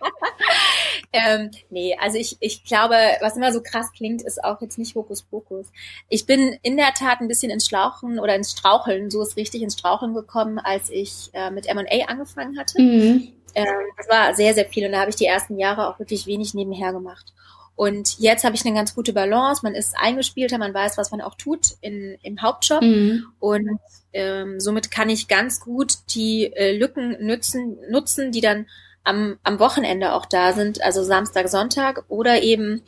ähm, 1.12 1.50
nee, 1.70 1.96
also 2.00 2.18
ich, 2.18 2.36
ich 2.40 2.64
glaube, 2.64 2.94
was 3.20 3.36
immer 3.36 3.52
so 3.52 3.62
krass 3.62 3.92
klingt, 3.92 4.22
ist 4.22 4.42
auch 4.42 4.60
jetzt 4.60 4.78
nicht 4.78 4.94
Hokuspokus. 4.94 5.66
Ich 6.08 6.26
bin 6.26 6.58
in 6.62 6.76
der 6.76 6.92
Tat 6.94 7.20
ein 7.20 7.28
bisschen 7.28 7.50
ins 7.50 7.66
Schlauchen 7.66 8.18
oder 8.18 8.34
ins 8.34 8.52
Straucheln, 8.52 9.10
so 9.10 9.22
ist 9.22 9.36
richtig 9.36 9.62
ins 9.62 9.78
Straucheln 9.78 10.14
gekommen, 10.14 10.58
als 10.58 10.90
ich 10.90 11.30
äh, 11.32 11.50
mit 11.50 11.66
M&A 11.66 12.06
angefangen 12.06 12.58
hatte. 12.58 12.80
Mhm. 12.80 13.32
Ähm, 13.54 13.66
das 13.96 14.08
war 14.08 14.34
sehr, 14.34 14.54
sehr 14.54 14.66
viel 14.66 14.86
und 14.86 14.92
da 14.92 15.00
habe 15.00 15.10
ich 15.10 15.16
die 15.16 15.26
ersten 15.26 15.58
Jahre 15.58 15.88
auch 15.88 15.98
wirklich 15.98 16.26
wenig 16.26 16.54
nebenher 16.54 16.92
gemacht. 16.92 17.32
Und 17.80 18.18
jetzt 18.18 18.44
habe 18.44 18.54
ich 18.54 18.66
eine 18.66 18.74
ganz 18.74 18.94
gute 18.94 19.14
Balance. 19.14 19.62
Man 19.62 19.74
ist 19.74 19.94
eingespielter, 19.98 20.58
man 20.58 20.74
weiß, 20.74 20.98
was 20.98 21.12
man 21.12 21.22
auch 21.22 21.34
tut 21.34 21.78
in, 21.80 22.18
im 22.22 22.42
Hauptjob. 22.42 22.82
Mhm. 22.82 23.24
Und 23.38 23.80
ähm, 24.12 24.60
somit 24.60 24.90
kann 24.90 25.08
ich 25.08 25.28
ganz 25.28 25.60
gut 25.60 25.94
die 26.14 26.52
äh, 26.52 26.76
Lücken 26.76 27.16
nutzen, 27.24 27.78
nutzen, 27.88 28.32
die 28.32 28.42
dann 28.42 28.66
am, 29.04 29.38
am 29.42 29.58
Wochenende 29.58 30.12
auch 30.12 30.26
da 30.26 30.52
sind, 30.52 30.82
also 30.82 31.02
Samstag, 31.02 31.48
Sonntag 31.48 32.04
oder 32.08 32.42
eben, 32.42 32.82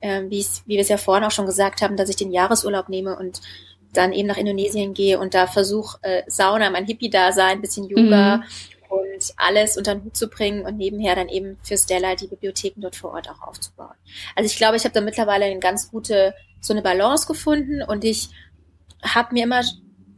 äh, 0.00 0.22
wie 0.28 0.44
wir 0.66 0.80
es 0.80 0.88
ja 0.88 0.96
vorhin 0.96 1.24
auch 1.24 1.30
schon 1.30 1.46
gesagt 1.46 1.82
haben, 1.82 1.96
dass 1.96 2.08
ich 2.08 2.16
den 2.16 2.32
Jahresurlaub 2.32 2.88
nehme 2.88 3.16
und 3.16 3.40
dann 3.92 4.12
eben 4.12 4.28
nach 4.28 4.36
Indonesien 4.36 4.94
gehe 4.94 5.18
und 5.18 5.34
da 5.34 5.46
versuche, 5.46 5.98
äh, 6.02 6.22
Sauna, 6.26 6.70
mein 6.70 6.86
Hippie-Dasein, 6.86 7.60
bisschen 7.60 7.88
Yoga 7.88 8.38
mhm. 8.38 8.42
und 8.88 9.34
alles 9.36 9.76
unter 9.76 9.94
den 9.94 10.04
Hut 10.04 10.16
zu 10.16 10.28
bringen 10.28 10.64
und 10.64 10.78
nebenher 10.78 11.14
dann 11.14 11.28
eben 11.28 11.58
für 11.62 11.76
Stella 11.76 12.14
die 12.14 12.26
Bibliotheken 12.26 12.80
dort 12.80 12.96
vor 12.96 13.12
Ort 13.12 13.28
auch 13.30 13.42
aufzubauen. 13.42 13.94
Also 14.34 14.46
ich 14.46 14.56
glaube, 14.56 14.76
ich 14.76 14.84
habe 14.84 14.94
da 14.94 15.02
mittlerweile 15.02 15.44
eine 15.44 15.60
ganz 15.60 15.90
gute, 15.90 16.34
so 16.60 16.72
eine 16.72 16.82
Balance 16.82 17.26
gefunden 17.26 17.82
und 17.82 18.04
ich 18.04 18.30
habe 19.02 19.34
mir 19.34 19.44
immer 19.44 19.62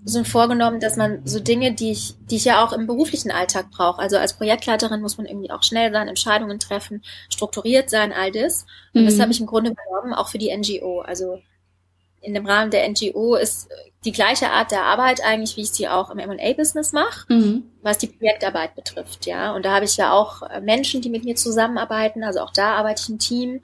so 0.04 0.22
vorgenommen, 0.22 0.80
dass 0.80 0.96
man 0.96 1.26
so 1.26 1.40
Dinge, 1.40 1.72
die 1.72 1.90
ich, 1.90 2.14
die 2.30 2.36
ich 2.36 2.44
ja 2.44 2.64
auch 2.64 2.72
im 2.72 2.86
beruflichen 2.86 3.30
Alltag 3.30 3.70
brauche. 3.70 4.00
Also 4.00 4.18
als 4.18 4.34
Projektleiterin 4.34 5.00
muss 5.00 5.16
man 5.16 5.26
irgendwie 5.26 5.50
auch 5.50 5.62
schnell 5.62 5.90
sein, 5.92 6.08
Entscheidungen 6.08 6.58
treffen, 6.58 7.02
strukturiert 7.30 7.88
sein, 7.88 8.12
all 8.12 8.30
das. 8.30 8.66
Und 8.92 9.02
mhm. 9.02 9.06
das 9.06 9.18
habe 9.18 9.32
ich 9.32 9.40
im 9.40 9.46
Grunde 9.46 9.74
genommen 9.74 10.12
auch 10.12 10.28
für 10.28 10.38
die 10.38 10.54
NGO. 10.54 11.00
Also 11.00 11.40
in 12.20 12.34
dem 12.34 12.46
Rahmen 12.46 12.70
der 12.70 12.88
NGO 12.88 13.36
ist 13.36 13.68
die 14.04 14.12
gleiche 14.12 14.50
Art 14.50 14.70
der 14.70 14.82
Arbeit 14.82 15.24
eigentlich, 15.24 15.56
wie 15.56 15.62
ich 15.62 15.70
sie 15.70 15.88
auch 15.88 16.10
im 16.10 16.18
M&A-Business 16.18 16.92
mache, 16.92 17.32
mhm. 17.32 17.64
was 17.82 17.98
die 17.98 18.08
Projektarbeit 18.08 18.74
betrifft, 18.74 19.24
ja. 19.24 19.54
Und 19.54 19.64
da 19.64 19.74
habe 19.74 19.86
ich 19.86 19.96
ja 19.96 20.12
auch 20.12 20.42
äh, 20.42 20.60
Menschen, 20.60 21.00
die 21.00 21.08
mit 21.08 21.24
mir 21.24 21.36
zusammenarbeiten. 21.36 22.22
Also 22.22 22.40
auch 22.40 22.52
da 22.52 22.74
arbeite 22.74 23.02
ich 23.02 23.08
im 23.08 23.18
Team 23.18 23.62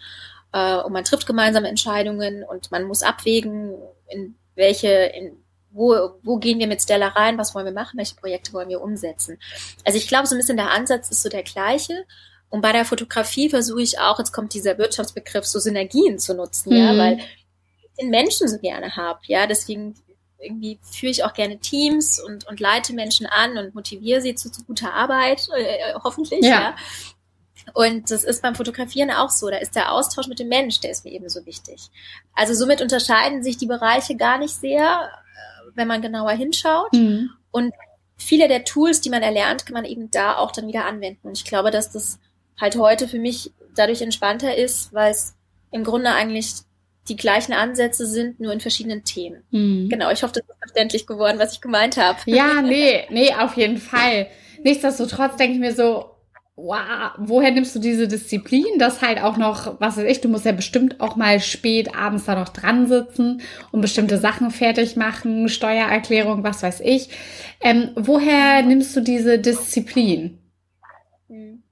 äh, 0.52 0.76
und 0.76 0.92
man 0.92 1.04
trifft 1.04 1.26
gemeinsame 1.26 1.68
Entscheidungen 1.68 2.44
und 2.44 2.70
man 2.70 2.84
muss 2.84 3.02
abwägen, 3.02 3.74
in 4.08 4.36
welche, 4.54 4.88
in 4.88 5.36
wo, 5.70 6.18
wo 6.22 6.36
gehen 6.38 6.58
wir 6.58 6.66
mit 6.66 6.82
Stella 6.82 7.08
rein, 7.08 7.38
was 7.38 7.54
wollen 7.54 7.66
wir 7.66 7.72
machen, 7.72 7.98
welche 7.98 8.16
Projekte 8.16 8.52
wollen 8.52 8.68
wir 8.68 8.82
umsetzen. 8.82 9.38
Also 9.84 9.98
ich 9.98 10.08
glaube, 10.08 10.26
so 10.26 10.34
ein 10.34 10.38
bisschen 10.38 10.56
der 10.56 10.70
Ansatz 10.70 11.10
ist 11.10 11.22
so 11.22 11.28
der 11.28 11.42
gleiche. 11.42 12.04
Und 12.48 12.62
bei 12.62 12.72
der 12.72 12.84
Fotografie 12.84 13.48
versuche 13.48 13.82
ich 13.82 13.98
auch, 14.00 14.18
jetzt 14.18 14.32
kommt 14.32 14.54
dieser 14.54 14.76
Wirtschaftsbegriff, 14.76 15.46
so 15.46 15.60
Synergien 15.60 16.18
zu 16.18 16.34
nutzen, 16.34 16.70
mhm. 16.70 16.76
ja, 16.76 16.98
weil 16.98 17.18
ich 17.18 17.90
den 18.00 18.10
Menschen 18.10 18.48
so 18.48 18.58
gerne 18.58 18.96
habe, 18.96 19.20
ja, 19.24 19.46
deswegen 19.46 19.94
irgendwie 20.40 20.78
führe 20.82 21.10
ich 21.10 21.22
auch 21.22 21.34
gerne 21.34 21.58
Teams 21.58 22.18
und, 22.18 22.46
und 22.48 22.60
leite 22.60 22.94
Menschen 22.94 23.26
an 23.26 23.58
und 23.58 23.74
motiviere 23.74 24.22
sie 24.22 24.34
zu, 24.34 24.50
zu 24.50 24.64
guter 24.64 24.92
Arbeit, 24.94 25.46
äh, 25.54 25.94
hoffentlich, 26.02 26.42
ja. 26.42 26.50
ja. 26.50 26.76
Und 27.74 28.10
das 28.10 28.24
ist 28.24 28.42
beim 28.42 28.54
Fotografieren 28.54 29.10
auch 29.10 29.30
so. 29.30 29.48
Da 29.48 29.58
ist 29.58 29.76
der 29.76 29.92
Austausch 29.92 30.26
mit 30.26 30.38
dem 30.38 30.48
Mensch, 30.48 30.80
der 30.80 30.90
ist 30.90 31.04
mir 31.04 31.12
ebenso 31.12 31.44
wichtig. 31.46 31.90
Also 32.32 32.54
somit 32.54 32.80
unterscheiden 32.80 33.42
sich 33.42 33.58
die 33.58 33.66
Bereiche 33.66 34.16
gar 34.16 34.38
nicht 34.38 34.54
sehr 34.54 35.10
wenn 35.74 35.88
man 35.88 36.02
genauer 36.02 36.32
hinschaut. 36.32 36.92
Mhm. 36.92 37.30
Und 37.50 37.72
viele 38.16 38.48
der 38.48 38.64
Tools, 38.64 39.00
die 39.00 39.10
man 39.10 39.22
erlernt, 39.22 39.66
kann 39.66 39.74
man 39.74 39.84
eben 39.84 40.10
da 40.10 40.36
auch 40.36 40.52
dann 40.52 40.68
wieder 40.68 40.84
anwenden. 40.84 41.28
Und 41.28 41.38
ich 41.38 41.44
glaube, 41.44 41.70
dass 41.70 41.90
das 41.90 42.18
halt 42.60 42.76
heute 42.76 43.08
für 43.08 43.18
mich 43.18 43.52
dadurch 43.74 44.02
entspannter 44.02 44.56
ist, 44.56 44.92
weil 44.92 45.10
es 45.10 45.34
im 45.72 45.84
Grunde 45.84 46.10
eigentlich 46.10 46.54
die 47.08 47.16
gleichen 47.16 47.52
Ansätze 47.52 48.06
sind, 48.06 48.40
nur 48.40 48.52
in 48.52 48.60
verschiedenen 48.60 49.04
Themen. 49.04 49.42
Mhm. 49.50 49.88
Genau, 49.88 50.10
ich 50.10 50.22
hoffe, 50.22 50.34
das 50.34 50.44
ist 50.44 50.58
verständlich 50.58 51.06
geworden, 51.06 51.38
was 51.38 51.54
ich 51.54 51.60
gemeint 51.60 51.96
habe. 51.96 52.18
Ja, 52.26 52.62
nee, 52.62 53.06
nee, 53.10 53.34
auf 53.34 53.56
jeden 53.56 53.78
Fall. 53.78 54.28
Nichtsdestotrotz 54.62 55.36
denke 55.36 55.54
ich 55.54 55.60
mir 55.60 55.74
so, 55.74 56.09
wow, 56.62 57.12
woher 57.18 57.50
nimmst 57.50 57.74
du 57.74 57.78
diese 57.78 58.06
Disziplin, 58.06 58.78
dass 58.78 59.02
halt 59.02 59.22
auch 59.22 59.36
noch, 59.36 59.80
was 59.80 59.96
weiß 59.96 60.04
ich, 60.04 60.20
du 60.20 60.28
musst 60.28 60.44
ja 60.44 60.52
bestimmt 60.52 61.00
auch 61.00 61.16
mal 61.16 61.40
spät 61.40 61.94
abends 61.94 62.26
da 62.26 62.34
noch 62.34 62.50
dran 62.50 62.86
sitzen 62.86 63.40
und 63.72 63.80
bestimmte 63.80 64.18
Sachen 64.18 64.50
fertig 64.50 64.96
machen, 64.96 65.48
Steuererklärung, 65.48 66.44
was 66.44 66.62
weiß 66.62 66.80
ich. 66.80 67.08
Ähm, 67.60 67.90
woher 67.96 68.62
nimmst 68.62 68.94
du 68.96 69.00
diese 69.00 69.38
Disziplin? 69.38 70.38
Hm. 71.28 71.62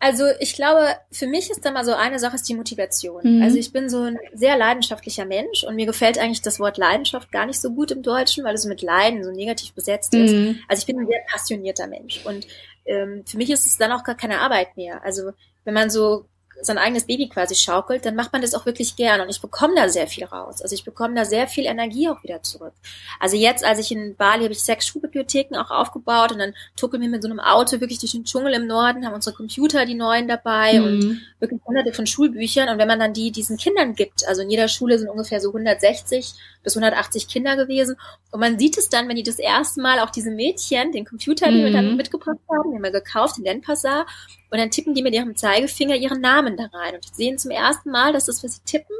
Also 0.00 0.24
ich 0.38 0.54
glaube, 0.54 0.94
für 1.10 1.26
mich 1.26 1.50
ist 1.50 1.64
da 1.64 1.72
mal 1.72 1.84
so 1.84 1.92
eine 1.92 2.20
Sache 2.20 2.36
ist 2.36 2.48
die 2.48 2.54
Motivation. 2.54 3.38
Mhm. 3.38 3.42
Also 3.42 3.56
ich 3.56 3.72
bin 3.72 3.88
so 3.88 4.02
ein 4.02 4.18
sehr 4.32 4.56
leidenschaftlicher 4.56 5.24
Mensch 5.24 5.64
und 5.64 5.74
mir 5.74 5.86
gefällt 5.86 6.18
eigentlich 6.18 6.42
das 6.42 6.60
Wort 6.60 6.78
Leidenschaft 6.78 7.32
gar 7.32 7.46
nicht 7.46 7.60
so 7.60 7.72
gut 7.72 7.90
im 7.90 8.02
Deutschen, 8.02 8.44
weil 8.44 8.54
es 8.54 8.64
mit 8.64 8.80
Leiden 8.80 9.24
so 9.24 9.32
negativ 9.32 9.72
besetzt 9.72 10.14
ist. 10.14 10.32
Mhm. 10.32 10.60
Also 10.68 10.80
ich 10.80 10.86
bin 10.86 11.00
ein 11.00 11.06
sehr 11.06 11.20
passionierter 11.28 11.88
Mensch 11.88 12.24
und 12.24 12.46
ähm, 12.86 13.24
für 13.26 13.38
mich 13.38 13.50
ist 13.50 13.66
es 13.66 13.76
dann 13.76 13.90
auch 13.90 14.04
gar 14.04 14.16
keine 14.16 14.40
Arbeit 14.40 14.76
mehr. 14.76 15.02
Also 15.04 15.32
wenn 15.64 15.74
man 15.74 15.90
so 15.90 16.26
sein 16.60 16.78
eigenes 16.78 17.04
Baby 17.04 17.28
quasi 17.28 17.54
schaukelt, 17.54 18.04
dann 18.04 18.14
macht 18.14 18.32
man 18.32 18.42
das 18.42 18.54
auch 18.54 18.66
wirklich 18.66 18.96
gern 18.96 19.20
und 19.20 19.28
ich 19.28 19.40
bekomme 19.40 19.74
da 19.76 19.88
sehr 19.88 20.06
viel 20.06 20.24
raus. 20.24 20.60
Also 20.62 20.74
ich 20.74 20.84
bekomme 20.84 21.14
da 21.14 21.24
sehr 21.24 21.46
viel 21.46 21.66
Energie 21.66 22.08
auch 22.08 22.22
wieder 22.22 22.42
zurück. 22.42 22.72
Also 23.20 23.36
jetzt, 23.36 23.64
als 23.64 23.78
ich 23.78 23.92
in 23.92 24.16
Bali 24.16 24.42
habe 24.42 24.52
ich 24.52 24.62
sechs 24.62 24.86
Schulbibliotheken 24.86 25.56
auch 25.56 25.70
aufgebaut 25.70 26.32
und 26.32 26.38
dann 26.38 26.54
tuckeln 26.76 27.02
wir 27.02 27.08
mit 27.08 27.22
so 27.22 27.28
einem 27.28 27.40
Auto 27.40 27.80
wirklich 27.80 27.98
durch 27.98 28.12
den 28.12 28.24
Dschungel 28.24 28.54
im 28.54 28.66
Norden, 28.66 29.06
haben 29.06 29.14
unsere 29.14 29.36
Computer, 29.36 29.86
die 29.86 29.94
neuen 29.94 30.28
dabei 30.28 30.78
mhm. 30.78 30.84
und 30.84 31.20
wirklich 31.38 31.60
hunderte 31.64 31.92
von 31.92 32.06
Schulbüchern 32.06 32.68
und 32.68 32.78
wenn 32.78 32.88
man 32.88 32.98
dann 32.98 33.12
die 33.12 33.30
diesen 33.30 33.56
Kindern 33.56 33.94
gibt, 33.94 34.26
also 34.26 34.42
in 34.42 34.50
jeder 34.50 34.68
Schule 34.68 34.98
sind 34.98 35.08
ungefähr 35.08 35.40
so 35.40 35.48
160 35.48 36.34
bis 36.62 36.76
180 36.76 37.28
Kinder 37.28 37.56
gewesen 37.56 37.96
und 38.32 38.40
man 38.40 38.58
sieht 38.58 38.76
es 38.78 38.88
dann, 38.88 39.08
wenn 39.08 39.16
die 39.16 39.22
das 39.22 39.38
erste 39.38 39.80
Mal 39.80 40.00
auch 40.00 40.10
diese 40.10 40.30
Mädchen, 40.30 40.92
den 40.92 41.04
Computer, 41.04 41.46
den 41.46 41.60
mhm. 41.60 41.64
wir 41.64 41.72
dann 41.72 41.96
mitgebracht 41.96 42.38
haben, 42.50 42.72
den 42.72 42.82
wir 42.82 42.90
gekauft, 42.90 43.38
in 43.38 43.44
Denpasar 43.44 44.06
und 44.50 44.58
dann 44.58 44.70
tippen 44.70 44.94
die 44.94 45.02
mit 45.02 45.14
ihrem 45.14 45.36
Zeigefinger 45.36 45.96
ihren 45.96 46.20
Namen 46.20 46.56
da 46.56 46.66
rein 46.72 46.94
und 46.94 47.14
sehen 47.14 47.38
zum 47.38 47.50
ersten 47.50 47.90
Mal, 47.90 48.12
dass 48.12 48.26
das, 48.26 48.42
was 48.42 48.56
sie 48.56 48.62
tippen, 48.64 48.96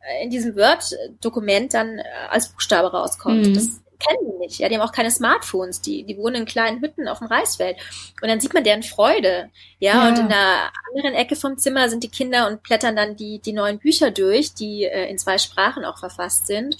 äh, 0.00 0.24
in 0.24 0.30
diesem 0.30 0.56
Word-Dokument 0.56 1.74
dann 1.74 1.98
äh, 1.98 2.04
als 2.30 2.48
Buchstabe 2.48 2.90
rauskommt. 2.90 3.46
Mhm. 3.46 3.54
Das 3.54 3.80
kennen 3.98 4.30
die 4.32 4.38
nicht. 4.38 4.58
Ja, 4.58 4.68
die 4.68 4.76
haben 4.76 4.88
auch 4.88 4.92
keine 4.92 5.10
Smartphones. 5.10 5.80
Die, 5.80 6.04
die 6.04 6.16
wohnen 6.16 6.36
in 6.36 6.44
kleinen 6.44 6.80
Hütten 6.80 7.08
auf 7.08 7.18
dem 7.18 7.26
Reisfeld. 7.26 7.76
Und 8.22 8.28
dann 8.28 8.40
sieht 8.40 8.54
man 8.54 8.64
deren 8.64 8.82
Freude. 8.82 9.50
Ja, 9.78 10.04
ja. 10.04 10.08
und 10.08 10.18
in 10.18 10.28
der 10.28 10.70
anderen 10.94 11.14
Ecke 11.14 11.36
vom 11.36 11.58
Zimmer 11.58 11.88
sind 11.88 12.04
die 12.04 12.10
Kinder 12.10 12.48
und 12.48 12.62
blättern 12.62 12.96
dann 12.96 13.16
die, 13.16 13.40
die 13.40 13.52
neuen 13.52 13.78
Bücher 13.78 14.10
durch, 14.10 14.54
die 14.54 14.84
äh, 14.84 15.10
in 15.10 15.18
zwei 15.18 15.38
Sprachen 15.38 15.84
auch 15.84 15.98
verfasst 15.98 16.46
sind 16.46 16.76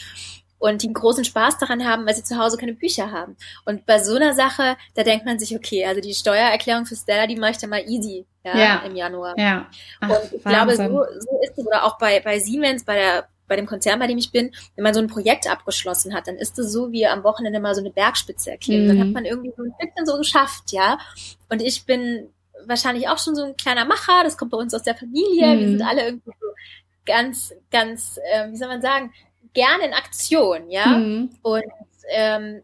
und 0.59 0.83
die 0.83 0.87
einen 0.87 0.95
großen 0.95 1.25
Spaß 1.25 1.59
daran 1.59 1.87
haben, 1.87 2.07
weil 2.07 2.15
sie 2.15 2.25
zu 2.25 2.39
Hause 2.39 2.57
keine 2.57 2.75
Bücher 2.75 3.11
haben. 3.13 3.37
Und 3.65 3.87
bei 3.87 4.03
so 4.03 4.17
einer 4.17 4.35
Sache, 4.35 4.77
da 4.95 5.03
denkt 5.03 5.25
man 5.25 5.39
sich, 5.39 5.55
okay, 5.55 5.85
also 5.87 6.01
die 6.01 6.15
Steuererklärung 6.15 6.87
für 6.87 6.97
Stella, 6.97 7.27
die 7.27 7.37
mache 7.37 7.53
ich 7.53 7.59
dann 7.59 7.71
mal 7.71 7.85
easy 7.87 8.27
ja, 8.45 8.59
ja. 8.59 8.77
im 8.85 8.97
Januar. 8.97 9.39
Ja. 9.39 9.69
Ach, 10.01 10.09
und 10.09 10.33
ich 10.33 10.45
Wahnsinn. 10.45 10.89
glaube, 10.89 11.09
so, 11.13 11.21
so 11.21 11.41
ist 11.43 11.59
es, 11.59 11.67
oder 11.67 11.85
auch 11.85 11.99
bei, 11.99 12.21
bei 12.21 12.39
Siemens, 12.39 12.85
bei 12.85 12.95
der 12.95 13.29
bei 13.49 13.57
dem 13.57 13.67
Konzern, 13.67 13.99
bei 13.99 14.07
dem 14.07 14.19
ich 14.19 14.31
bin, 14.31 14.53
wenn 14.77 14.85
man 14.85 14.93
so 14.95 15.01
ein 15.01 15.07
Projekt 15.07 15.51
abgeschlossen 15.51 16.15
hat, 16.15 16.29
dann 16.29 16.37
ist 16.37 16.59
es 16.59 16.71
so 16.71 16.93
wie 16.93 17.07
am 17.07 17.25
Wochenende 17.25 17.61
mal 17.61 17.75
so 17.75 17.81
eine 17.81 17.91
Bergspitze 17.91 18.51
erklimmen. 18.51 18.85
Mhm. 18.85 18.89
Dann 18.89 18.99
hat 18.99 19.07
mhm. 19.07 19.13
man 19.15 19.25
irgendwie 19.25 19.55
so 19.57 19.63
ein 19.63 19.73
bisschen 19.79 20.07
so 20.07 20.19
geschafft, 20.19 20.71
ja. 20.71 20.99
Und 21.49 21.63
ich 21.63 21.87
bin 21.87 22.29
wahrscheinlich 22.67 23.09
auch 23.09 23.19
schon 23.19 23.35
so 23.35 23.43
ein 23.45 23.57
kleiner 23.57 23.87
Macher, 23.87 24.23
das 24.23 24.37
kommt 24.37 24.51
bei 24.51 24.59
uns 24.59 24.75
aus 24.75 24.83
der 24.83 24.95
Familie, 24.95 25.55
mhm. 25.55 25.61
wir 25.61 25.69
sind 25.69 25.83
alle 25.83 26.05
irgendwie 26.05 26.33
so 26.39 26.47
ganz, 27.07 27.55
ganz, 27.71 28.19
äh, 28.33 28.51
wie 28.51 28.57
soll 28.57 28.69
man 28.69 28.83
sagen, 28.83 29.13
gerne 29.55 29.87
in 29.87 29.95
Aktion, 29.95 30.71
ja. 30.71 30.87
Mhm. 30.87 31.31
Und 31.43 31.65
ähm, 32.11 32.63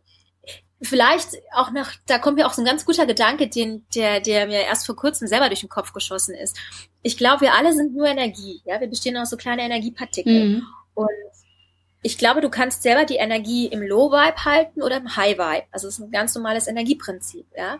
vielleicht 0.82 1.30
auch 1.54 1.70
noch, 1.70 1.88
da 2.06 2.18
kommt 2.18 2.36
mir 2.36 2.46
auch 2.46 2.52
so 2.52 2.62
ein 2.62 2.66
ganz 2.66 2.84
guter 2.84 3.06
Gedanke, 3.06 3.48
den, 3.48 3.84
der, 3.94 4.20
der 4.20 4.46
mir 4.46 4.60
erst 4.60 4.86
vor 4.86 4.96
kurzem 4.96 5.28
selber 5.28 5.48
durch 5.48 5.60
den 5.60 5.68
Kopf 5.68 5.92
geschossen 5.92 6.34
ist. 6.34 6.56
Ich 7.02 7.16
glaube, 7.16 7.42
wir 7.42 7.54
alle 7.54 7.72
sind 7.72 7.94
nur 7.94 8.06
Energie, 8.06 8.60
ja. 8.64 8.80
Wir 8.80 8.88
bestehen 8.88 9.16
aus 9.16 9.30
so 9.30 9.36
kleine 9.36 9.62
Energiepartikel. 9.62 10.48
Mhm. 10.48 10.66
Und 10.94 11.08
ich 12.02 12.18
glaube, 12.18 12.42
du 12.42 12.50
kannst 12.50 12.82
selber 12.82 13.04
die 13.04 13.16
Energie 13.16 13.66
im 13.66 13.82
Low 13.82 14.10
Vibe 14.10 14.44
halten 14.44 14.82
oder 14.82 14.98
im 14.98 15.16
High 15.16 15.38
Vibe. 15.38 15.66
Also 15.70 15.88
es 15.88 15.98
ist 15.98 16.04
ein 16.04 16.10
ganz 16.10 16.34
normales 16.34 16.66
Energieprinzip, 16.66 17.46
ja. 17.56 17.78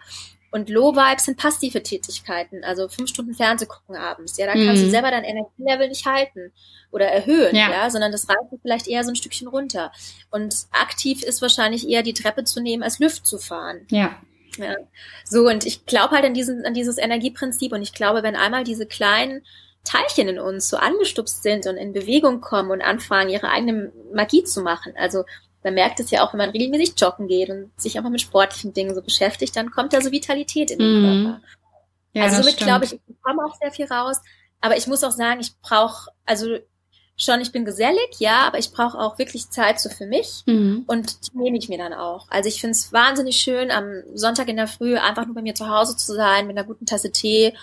Und 0.55 0.71
Low 0.71 0.95
Vibes 0.95 1.25
sind 1.25 1.37
passive 1.37 1.83
Tätigkeiten, 1.83 2.63
also 2.63 2.89
fünf 2.89 3.11
Stunden 3.11 3.35
Fernseh 3.35 3.67
gucken 3.67 3.97
abends. 3.97 4.37
Ja, 4.37 4.47
da 4.47 4.53
kannst 4.53 4.83
mhm. 4.83 4.85
du 4.85 4.91
selber 4.91 5.11
dein 5.11 5.25
Energielevel 5.25 5.89
nicht 5.89 6.07
halten 6.07 6.53
oder 6.93 7.07
erhöhen, 7.07 7.57
ja. 7.57 7.73
ja, 7.73 7.91
sondern 7.91 8.13
das 8.13 8.29
reißt 8.29 8.55
vielleicht 8.63 8.87
eher 8.87 9.03
so 9.03 9.11
ein 9.11 9.17
Stückchen 9.17 9.49
runter. 9.49 9.91
Und 10.31 10.55
aktiv 10.71 11.25
ist 11.25 11.43
wahrscheinlich 11.43 11.89
eher 11.89 12.05
die 12.05 12.15
Treppe 12.15 12.45
zu 12.45 12.63
nehmen, 12.63 12.85
als 12.85 13.01
Lüft 13.01 13.27
zu 13.27 13.39
fahren. 13.39 13.85
Ja. 13.91 14.15
ja. 14.57 14.77
So, 15.25 15.49
und 15.49 15.67
ich 15.67 15.87
glaube 15.87 16.15
halt 16.15 16.25
an, 16.25 16.35
diesen, 16.35 16.65
an 16.65 16.73
dieses 16.73 16.99
Energieprinzip 16.99 17.73
und 17.73 17.83
ich 17.83 17.93
glaube, 17.93 18.23
wenn 18.23 18.37
einmal 18.37 18.63
diese 18.63 18.87
kleinen 18.87 19.45
Teilchen 19.83 20.29
in 20.29 20.39
uns 20.39 20.69
so 20.69 20.77
angestupst 20.77 21.43
sind 21.43 21.67
und 21.67 21.77
in 21.79 21.93
Bewegung 21.93 22.41
kommen 22.41 22.71
und 22.71 22.81
anfangen, 22.81 23.29
ihre 23.29 23.49
eigene 23.49 23.93
Magie 24.13 24.45
zu 24.45 24.63
machen. 24.63 24.93
Also 24.97 25.25
man 25.65 25.75
merkt 25.75 25.99
es 25.99 26.11
ja 26.11 26.23
auch, 26.23 26.33
wenn 26.33 26.39
man 26.39 26.51
regelmäßig 26.51 26.95
joggen 26.97 27.27
geht 27.27 27.51
und 27.51 27.71
sich 27.81 27.97
einfach 27.97 28.11
mit 28.11 28.21
sportlichen 28.21 28.73
Dingen 28.73 28.95
so 28.95 29.03
beschäftigt, 29.03 29.57
dann 29.57 29.71
kommt 29.71 29.93
da 29.93 30.01
so 30.01 30.13
Vitalität 30.13 30.71
in 30.71 30.79
den 30.79 31.01
mhm. 31.01 31.25
Körper. 31.25 31.41
Ja, 32.13 32.23
also 32.25 32.43
somit 32.43 32.59
glaube 32.59 32.85
ich, 32.85 32.93
ich 32.93 33.01
bekomme 33.03 33.45
auch 33.45 33.57
sehr 33.61 33.73
viel 33.73 33.87
raus. 33.87 34.21
Aber 34.61 34.77
ich 34.77 34.87
muss 34.87 35.03
auch 35.03 35.11
sagen, 35.11 35.41
ich 35.41 35.59
brauche, 35.61 36.11
also 36.25 36.59
schon, 37.17 37.41
ich 37.41 37.53
bin 37.53 37.65
gesellig, 37.65 38.09
ja, 38.19 38.47
aber 38.47 38.59
ich 38.59 38.73
brauche 38.73 38.99
auch 38.99 39.19
wirklich 39.19 39.51
Zeit 39.51 39.81
so 39.81 39.89
für 39.89 40.07
mich 40.07 40.43
mhm. 40.47 40.85
und 40.87 41.27
die 41.27 41.39
nehme 41.39 41.59
ich 41.59 41.69
mir 41.69 41.79
dann 41.79 41.93
auch. 41.93 42.27
Also 42.31 42.49
ich 42.49 42.61
finde 42.61 42.73
es 42.73 42.93
wahnsinnig 42.93 43.37
schön, 43.37 43.71
am 43.71 44.03
Sonntag 44.15 44.49
in 44.49 44.57
der 44.57 44.69
Früh 44.69 44.97
einfach 44.97 45.27
nur 45.27 45.35
bei 45.35 45.43
mir 45.43 45.55
zu 45.55 45.69
Hause 45.69 45.97
zu 45.97 46.15
sein 46.15 46.47
mit 46.47 46.57
einer 46.57 46.67
guten 46.67 46.87
Tasse 46.87 47.13
Tee 47.13 47.55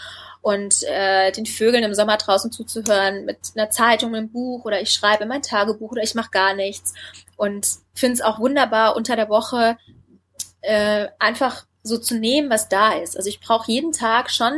und 0.42 0.84
äh, 0.84 1.32
den 1.32 1.46
Vögeln 1.46 1.84
im 1.84 1.94
Sommer 1.94 2.18
draußen 2.18 2.52
zuzuhören 2.52 3.26
mit 3.26 3.38
einer 3.56 3.70
Zeitung, 3.70 4.16
einem 4.16 4.32
Buch 4.32 4.66
oder 4.66 4.82
ich 4.82 4.92
schreibe 4.92 5.24
in 5.24 5.30
mein 5.30 5.44
Tagebuch 5.44 5.92
oder 5.92 6.04
ich 6.04 6.16
mache 6.16 6.32
gar 6.32 6.56
nichts 6.56 6.94
und 7.36 7.68
finde 7.94 8.16
es 8.16 8.22
auch 8.22 8.40
wunderbar 8.40 8.96
unter 8.96 9.16
der 9.16 9.30
Woche 9.30 9.78
äh, 10.62 11.08
einfach 11.20 11.66
so 11.84 11.98
zu 11.98 12.16
nehmen, 12.16 12.50
was 12.50 12.70
da 12.70 12.94
ist. 12.94 13.18
Also 13.18 13.30
ich 13.30 13.40
brauche 13.40 13.72
jeden 13.72 13.92
Tag 13.92 14.32
schon 14.32 14.54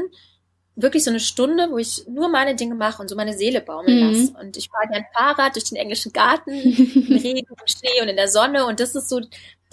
wirklich 0.76 1.04
so 1.04 1.12
eine 1.12 1.20
Stunde, 1.20 1.70
wo 1.70 1.78
ich 1.78 2.08
nur 2.08 2.30
meine 2.30 2.56
Dinge 2.56 2.76
mache 2.76 3.02
und 3.02 3.10
so 3.10 3.16
meine 3.16 3.38
Seele 3.38 3.62
baumeln 3.62 4.08
mhm. 4.08 4.14
lasse. 4.14 4.34
Und 4.40 4.58
ich 4.58 4.70
fahre 4.70 4.90
ein 4.92 5.06
Fahrrad 5.14 5.56
durch 5.56 5.66
den 5.66 5.78
englischen 5.78 6.12
Garten, 6.12 6.52
im 6.52 7.18
Regen, 7.18 7.46
im 7.48 7.68
Schnee 7.68 8.02
und 8.02 8.08
in 8.08 8.16
der 8.16 8.28
Sonne. 8.28 8.66
Und 8.66 8.80
das 8.80 8.96
ist 8.96 9.10
so 9.10 9.22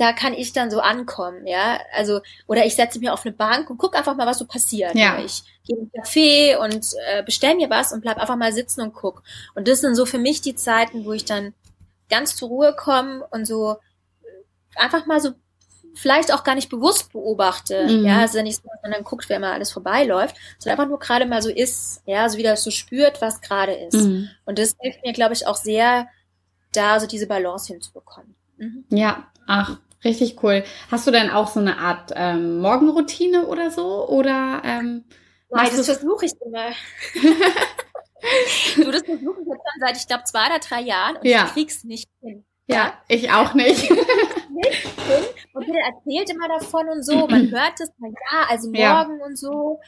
da 0.01 0.15
kann 0.15 0.33
ich 0.33 0.55
dann 0.55 0.71
so 0.71 0.81
ankommen, 0.81 1.47
ja. 1.47 1.79
Also, 1.93 2.21
oder 2.47 2.65
ich 2.65 2.75
setze 2.75 2.99
mich 2.99 3.11
auf 3.11 3.27
eine 3.27 3.35
Bank 3.35 3.69
und 3.69 3.77
gucke 3.77 3.99
einfach 3.99 4.17
mal, 4.17 4.27
was 4.27 4.39
so 4.39 4.47
passiert. 4.47 4.95
Ja. 4.95 5.23
Ich 5.23 5.43
gehe 5.67 5.77
in 5.77 5.91
einen 5.93 6.05
Café 6.05 6.57
und 6.57 6.87
äh, 7.07 7.23
bestell 7.23 7.55
mir 7.55 7.69
was 7.69 7.93
und 7.93 8.01
bleib 8.01 8.17
einfach 8.17 8.37
mal 8.37 8.53
sitzen 8.53 8.81
und 8.81 8.95
guck. 8.95 9.23
Und 9.55 9.69
das 9.69 9.83
sind 9.83 9.95
so 9.95 10.07
für 10.07 10.17
mich 10.17 10.41
die 10.41 10.55
Zeiten, 10.55 11.05
wo 11.05 11.13
ich 11.13 11.27
dann 11.27 11.53
ganz 12.09 12.35
zur 12.35 12.49
Ruhe 12.49 12.75
komme 12.75 13.27
und 13.31 13.47
so 13.47 13.77
einfach 14.75 15.05
mal 15.05 15.21
so 15.21 15.33
vielleicht 15.95 16.33
auch 16.33 16.45
gar 16.45 16.55
nicht 16.55 16.71
bewusst 16.71 17.13
beobachte, 17.13 17.87
mhm. 17.87 18.07
ja, 18.07 18.21
also 18.21 18.41
nicht 18.41 18.63
so, 18.63 18.71
dann 18.83 19.05
guckt, 19.05 19.29
wer 19.29 19.39
mal 19.39 19.53
alles 19.53 19.71
vorbeiläuft, 19.71 20.35
sondern 20.59 20.79
einfach 20.79 20.89
nur 20.89 20.99
gerade 20.99 21.27
mal 21.27 21.43
so 21.43 21.51
ist, 21.51 22.03
ja, 22.07 22.27
so 22.29 22.39
wieder 22.39 22.57
so 22.57 22.71
spürt, 22.71 23.21
was 23.21 23.43
gerade 23.43 23.73
ist. 23.73 23.95
Mhm. 23.95 24.31
Und 24.47 24.59
das 24.59 24.75
hilft 24.81 25.05
mir, 25.05 25.13
glaube 25.13 25.35
ich, 25.35 25.47
auch 25.47 25.57
sehr, 25.57 26.07
da 26.73 27.01
so 27.01 27.07
diese 27.07 27.27
Balance 27.27 27.67
hinzubekommen. 27.67 28.35
Mhm. 28.57 28.85
Ja, 28.91 29.31
ach, 29.47 29.79
Richtig 30.05 30.43
cool. 30.43 30.65
Hast 30.91 31.07
du 31.07 31.11
denn 31.11 31.31
auch 31.31 31.49
so 31.49 31.61
eine 31.61 31.79
Art 31.79 32.13
ähm, 32.15 32.61
Morgenroutine 32.61 33.47
oder 33.47 33.71
so? 33.71 34.07
Oder 34.09 34.63
ähm, 34.65 35.05
Nein, 35.51 35.71
das 35.77 35.87
versuche 35.87 36.27
ich 36.27 36.33
immer. 36.45 36.69
du, 38.77 38.91
das 38.91 39.03
versuche 39.03 39.41
ich 39.41 39.49
jetzt 39.49 39.63
schon 39.63 39.81
seit, 39.81 39.97
ich 39.97 40.07
glaube, 40.07 40.25
zwei 40.25 40.47
oder 40.47 40.59
drei 40.59 40.83
Jahren 40.83 41.17
und 41.17 41.27
ja. 41.27 41.47
ich 41.47 41.53
krieg's 41.53 41.85
nicht 41.85 42.09
hin. 42.23 42.45
Ja, 42.67 42.77
ja 42.77 42.93
ich 43.09 43.31
auch 43.31 43.55
nicht. 43.55 43.91
nicht 43.91 44.75
hin. 44.75 45.25
Und 45.53 45.67
jeder 45.67 45.81
erzählt 45.81 46.31
immer 46.31 46.49
davon 46.49 46.89
und 46.89 47.05
so. 47.05 47.27
Man 47.27 47.51
hört 47.51 47.81
es, 47.81 47.91
ja, 48.01 48.47
also 48.49 48.69
morgen 48.69 49.19
ja. 49.19 49.27
und 49.27 49.37
so. 49.37 49.81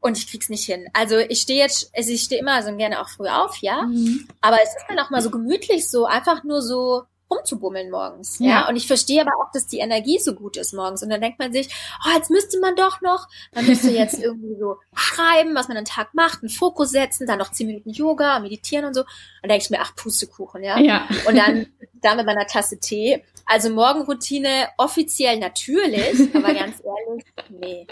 Und 0.00 0.18
ich 0.18 0.30
krieg's 0.30 0.50
nicht 0.50 0.64
hin. 0.64 0.88
Also 0.92 1.18
ich 1.18 1.40
stehe 1.40 1.60
jetzt, 1.60 1.90
also 1.96 2.10
ich 2.10 2.22
stehe 2.22 2.40
immer 2.40 2.62
so 2.62 2.76
gerne 2.76 3.00
auch 3.00 3.08
früh 3.08 3.28
auf, 3.28 3.56
ja. 3.58 3.82
Mhm. 3.82 4.28
Aber 4.40 4.58
es 4.62 4.68
ist 4.68 4.84
dann 4.88 4.98
auch 4.98 5.10
mal 5.10 5.22
so 5.22 5.30
gemütlich, 5.30 5.88
so 5.88 6.04
einfach 6.04 6.44
nur 6.44 6.60
so 6.60 7.04
rumzubummeln 7.30 7.90
morgens. 7.90 8.38
Ja. 8.38 8.46
ja. 8.46 8.68
Und 8.68 8.76
ich 8.76 8.86
verstehe 8.86 9.20
aber 9.20 9.32
auch, 9.40 9.50
dass 9.52 9.66
die 9.66 9.78
Energie 9.78 10.18
so 10.18 10.34
gut 10.34 10.56
ist 10.56 10.72
morgens. 10.72 11.02
Und 11.02 11.10
dann 11.10 11.20
denkt 11.20 11.38
man 11.38 11.52
sich, 11.52 11.68
oh, 12.04 12.16
jetzt 12.16 12.30
müsste 12.30 12.60
man 12.60 12.76
doch 12.76 13.00
noch, 13.00 13.28
man 13.54 13.66
müsste 13.66 13.90
jetzt 13.90 14.18
irgendwie 14.22 14.56
so 14.58 14.76
schreiben, 14.94 15.54
was 15.54 15.68
man 15.68 15.76
einen 15.76 15.86
Tag 15.86 16.14
macht, 16.14 16.42
einen 16.42 16.50
Fokus 16.50 16.90
setzen, 16.90 17.26
dann 17.26 17.38
noch 17.38 17.50
zehn 17.50 17.66
Minuten 17.66 17.90
Yoga, 17.90 18.38
meditieren 18.38 18.84
und 18.84 18.94
so. 18.94 19.02
Und 19.42 19.50
denke 19.50 19.64
ich 19.64 19.70
mir, 19.70 19.80
ach, 19.80 19.94
Pustekuchen, 19.96 20.62
ja. 20.62 20.78
ja. 20.78 21.08
Und 21.26 21.36
dann, 21.36 21.66
dann 21.94 22.16
mit 22.16 22.26
meiner 22.26 22.46
Tasse 22.46 22.78
Tee. 22.78 23.22
Also 23.48 23.70
Morgenroutine 23.70 24.68
offiziell 24.76 25.38
natürlich, 25.38 26.34
aber 26.34 26.52
ganz 26.52 26.82
ehrlich, 26.82 27.24
nee. 27.48 27.86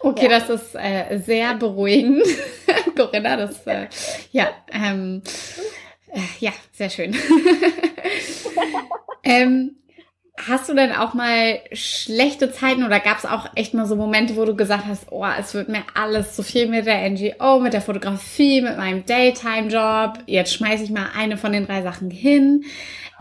Okay, 0.00 0.28
ja. 0.30 0.38
das 0.38 0.50
ist 0.50 0.74
äh, 0.74 1.18
sehr 1.24 1.54
beruhigend, 1.54 2.22
Corinna. 2.96 3.36
Das, 3.38 3.66
äh, 3.66 3.88
ja, 4.30 4.50
ähm, 4.70 5.22
äh, 6.14 6.20
ja, 6.40 6.52
sehr 6.72 6.90
schön. 6.90 7.16
ähm, 9.22 9.76
Hast 10.36 10.68
du 10.68 10.74
denn 10.74 10.90
auch 10.90 11.14
mal 11.14 11.60
schlechte 11.72 12.50
Zeiten 12.50 12.82
oder 12.82 12.98
gab 12.98 13.18
es 13.18 13.24
auch 13.24 13.50
echt 13.54 13.72
mal 13.72 13.86
so 13.86 13.94
Momente, 13.94 14.34
wo 14.34 14.44
du 14.44 14.56
gesagt 14.56 14.84
hast, 14.86 15.12
oh, 15.12 15.24
es 15.38 15.54
wird 15.54 15.68
mir 15.68 15.84
alles 15.94 16.34
zu 16.34 16.42
viel 16.42 16.66
mit 16.66 16.86
der 16.86 17.08
NGO, 17.08 17.60
mit 17.60 17.72
der 17.72 17.80
Fotografie, 17.80 18.60
mit 18.60 18.76
meinem 18.76 19.06
Daytime-Job. 19.06 20.24
Jetzt 20.26 20.52
schmeiße 20.54 20.82
ich 20.82 20.90
mal 20.90 21.06
eine 21.16 21.36
von 21.36 21.52
den 21.52 21.66
drei 21.66 21.82
Sachen 21.82 22.10
hin. 22.10 22.64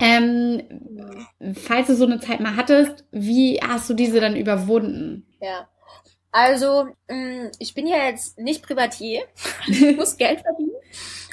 Ähm, 0.01 0.63
falls 1.53 1.85
du 1.85 1.95
so 1.95 2.05
eine 2.05 2.19
Zeit 2.19 2.39
mal 2.39 2.55
hattest, 2.55 3.05
wie 3.11 3.59
hast 3.61 3.87
du 3.91 3.93
diese 3.93 4.19
dann 4.19 4.35
überwunden? 4.35 5.27
Ja. 5.39 5.69
Also, 6.31 6.87
mm, 7.09 7.49
ich 7.59 7.75
bin 7.75 7.85
ja 7.85 8.07
jetzt 8.07 8.39
nicht 8.39 8.63
Privatier. 8.63 9.21
Ich 9.67 9.95
muss 9.95 10.17
Geld 10.17 10.41
verdienen. 10.41 10.71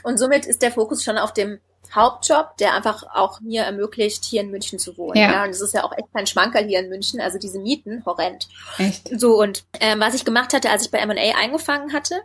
Und 0.02 0.18
somit 0.18 0.46
ist 0.46 0.62
der 0.62 0.72
Fokus 0.72 1.02
schon 1.02 1.18
auf 1.18 1.32
dem 1.32 1.60
Hauptjob, 1.94 2.56
der 2.58 2.74
einfach 2.74 3.02
auch 3.14 3.40
mir 3.40 3.62
ermöglicht, 3.62 4.24
hier 4.24 4.42
in 4.42 4.50
München 4.50 4.78
zu 4.78 4.96
wohnen. 4.96 5.16
Ja. 5.16 5.32
ja. 5.32 5.44
Und 5.44 5.50
es 5.50 5.60
ist 5.60 5.74
ja 5.74 5.84
auch 5.84 5.92
echt 5.92 6.12
kein 6.12 6.26
Schmankerl 6.26 6.64
hier 6.64 6.80
in 6.80 6.88
München, 6.88 7.20
also 7.20 7.38
diese 7.38 7.58
Mieten, 7.58 8.04
horrend. 8.06 8.48
Echt? 8.78 9.10
So, 9.18 9.40
und 9.40 9.64
ähm, 9.80 10.00
was 10.00 10.14
ich 10.14 10.24
gemacht 10.24 10.52
hatte, 10.52 10.70
als 10.70 10.84
ich 10.84 10.90
bei 10.90 10.98
M&A 10.98 11.36
eingefangen 11.36 11.92
hatte, 11.92 12.20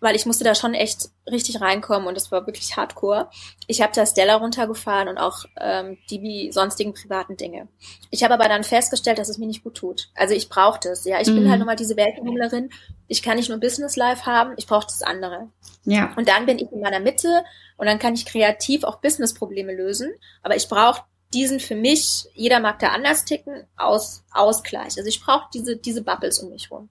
weil 0.00 0.16
ich 0.16 0.26
musste 0.26 0.44
da 0.44 0.54
schon 0.54 0.74
echt 0.74 1.10
richtig 1.30 1.60
reinkommen 1.60 2.08
und 2.08 2.16
das 2.16 2.30
war 2.30 2.46
wirklich 2.46 2.76
hardcore. 2.76 3.28
Ich 3.66 3.80
habe 3.80 3.92
da 3.94 4.04
Stella 4.06 4.36
runtergefahren 4.36 5.08
und 5.08 5.18
auch 5.18 5.44
ähm, 5.60 5.98
die 6.10 6.50
sonstigen 6.52 6.94
privaten 6.94 7.36
Dinge. 7.36 7.68
Ich 8.10 8.24
habe 8.24 8.34
aber 8.34 8.48
dann 8.48 8.64
festgestellt, 8.64 9.18
dass 9.18 9.28
es 9.28 9.38
mir 9.38 9.46
nicht 9.46 9.64
gut 9.64 9.74
tut. 9.74 10.10
Also 10.14 10.34
ich 10.34 10.48
brauchte 10.48 10.90
es. 10.90 11.04
Ja, 11.04 11.20
ich 11.20 11.28
mhm. 11.28 11.36
bin 11.36 11.50
halt 11.50 11.60
nochmal 11.60 11.76
diese 11.76 11.96
Weltenbummlerin. 11.96 12.70
Ich 13.08 13.22
kann 13.22 13.36
nicht 13.36 13.48
nur 13.48 13.58
Business 13.58 13.96
Life 13.96 14.26
haben, 14.26 14.54
ich 14.56 14.66
brauche 14.66 14.86
das 14.86 15.02
andere. 15.02 15.48
Ja. 15.84 16.12
Und 16.16 16.28
dann 16.28 16.46
bin 16.46 16.58
ich 16.58 16.70
in 16.72 16.80
meiner 16.80 17.00
Mitte 17.00 17.44
und 17.76 17.86
dann 17.86 17.98
kann 17.98 18.14
ich 18.14 18.26
kreativ 18.26 18.84
auch 18.84 19.00
Business-Probleme 19.00 19.74
lösen. 19.74 20.12
Aber 20.42 20.56
ich 20.56 20.68
brauche 20.68 21.02
diesen 21.34 21.60
für 21.60 21.74
mich, 21.74 22.26
jeder 22.34 22.60
mag 22.60 22.78
da 22.78 22.88
anders 22.88 23.24
ticken, 23.24 23.64
aus 23.76 24.24
Ausgleich. 24.32 24.96
Also 24.96 25.06
ich 25.06 25.20
brauche 25.20 25.48
diese, 25.52 25.76
diese 25.76 26.02
Bubbles 26.02 26.38
um 26.38 26.50
mich 26.50 26.70
rum. 26.70 26.88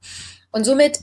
Und 0.52 0.66
somit 0.66 1.00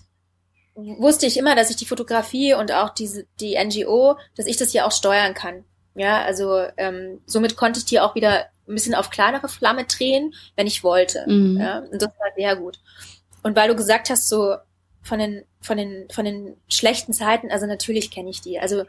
wusste 0.75 1.27
ich 1.27 1.37
immer, 1.37 1.55
dass 1.55 1.71
ich 1.71 1.77
die 1.77 1.87
Fotografie 1.87 2.55
und 2.55 2.73
auch 2.73 2.91
diese, 2.91 3.27
die 3.41 3.59
NGO, 3.63 4.17
dass 4.37 4.47
ich 4.47 4.57
das 4.57 4.73
hier 4.73 4.87
auch 4.87 4.93
steuern 4.93 5.35
kann. 5.35 5.65
Ja, 5.95 6.23
also 6.23 6.65
ähm, 6.77 7.21
somit 7.27 7.57
konnte 7.57 7.81
ich 7.81 7.85
die 7.85 8.01
auch 8.01 8.15
wieder 8.15 8.47
ein 8.69 8.75
bisschen 8.75 8.95
auf 8.95 9.11
kleinere 9.11 9.49
Flamme 9.49 9.85
drehen, 9.85 10.35
wenn 10.57 10.67
ich 10.67 10.85
wollte. 10.85 11.25
Mhm. 11.27 11.61
Ja, 11.61 11.79
und 11.81 12.01
das 12.01 12.09
war 12.09 12.29
sehr 12.37 12.57
gut. 12.57 12.79
Und 13.43 13.57
weil 13.57 13.69
du 13.69 13.77
gesagt 13.77 14.11
hast, 14.11 14.29
so 14.29 14.57
von 15.03 15.19
den, 15.19 15.45
von 15.61 15.77
den, 15.77 16.09
von 16.11 16.25
den 16.25 16.57
schlechten 16.69 17.13
Zeiten, 17.13 17.51
also 17.51 17.67
natürlich 17.67 18.11
kenne 18.11 18.31
ich 18.31 18.41
die. 18.41 18.59
Also 18.59 18.85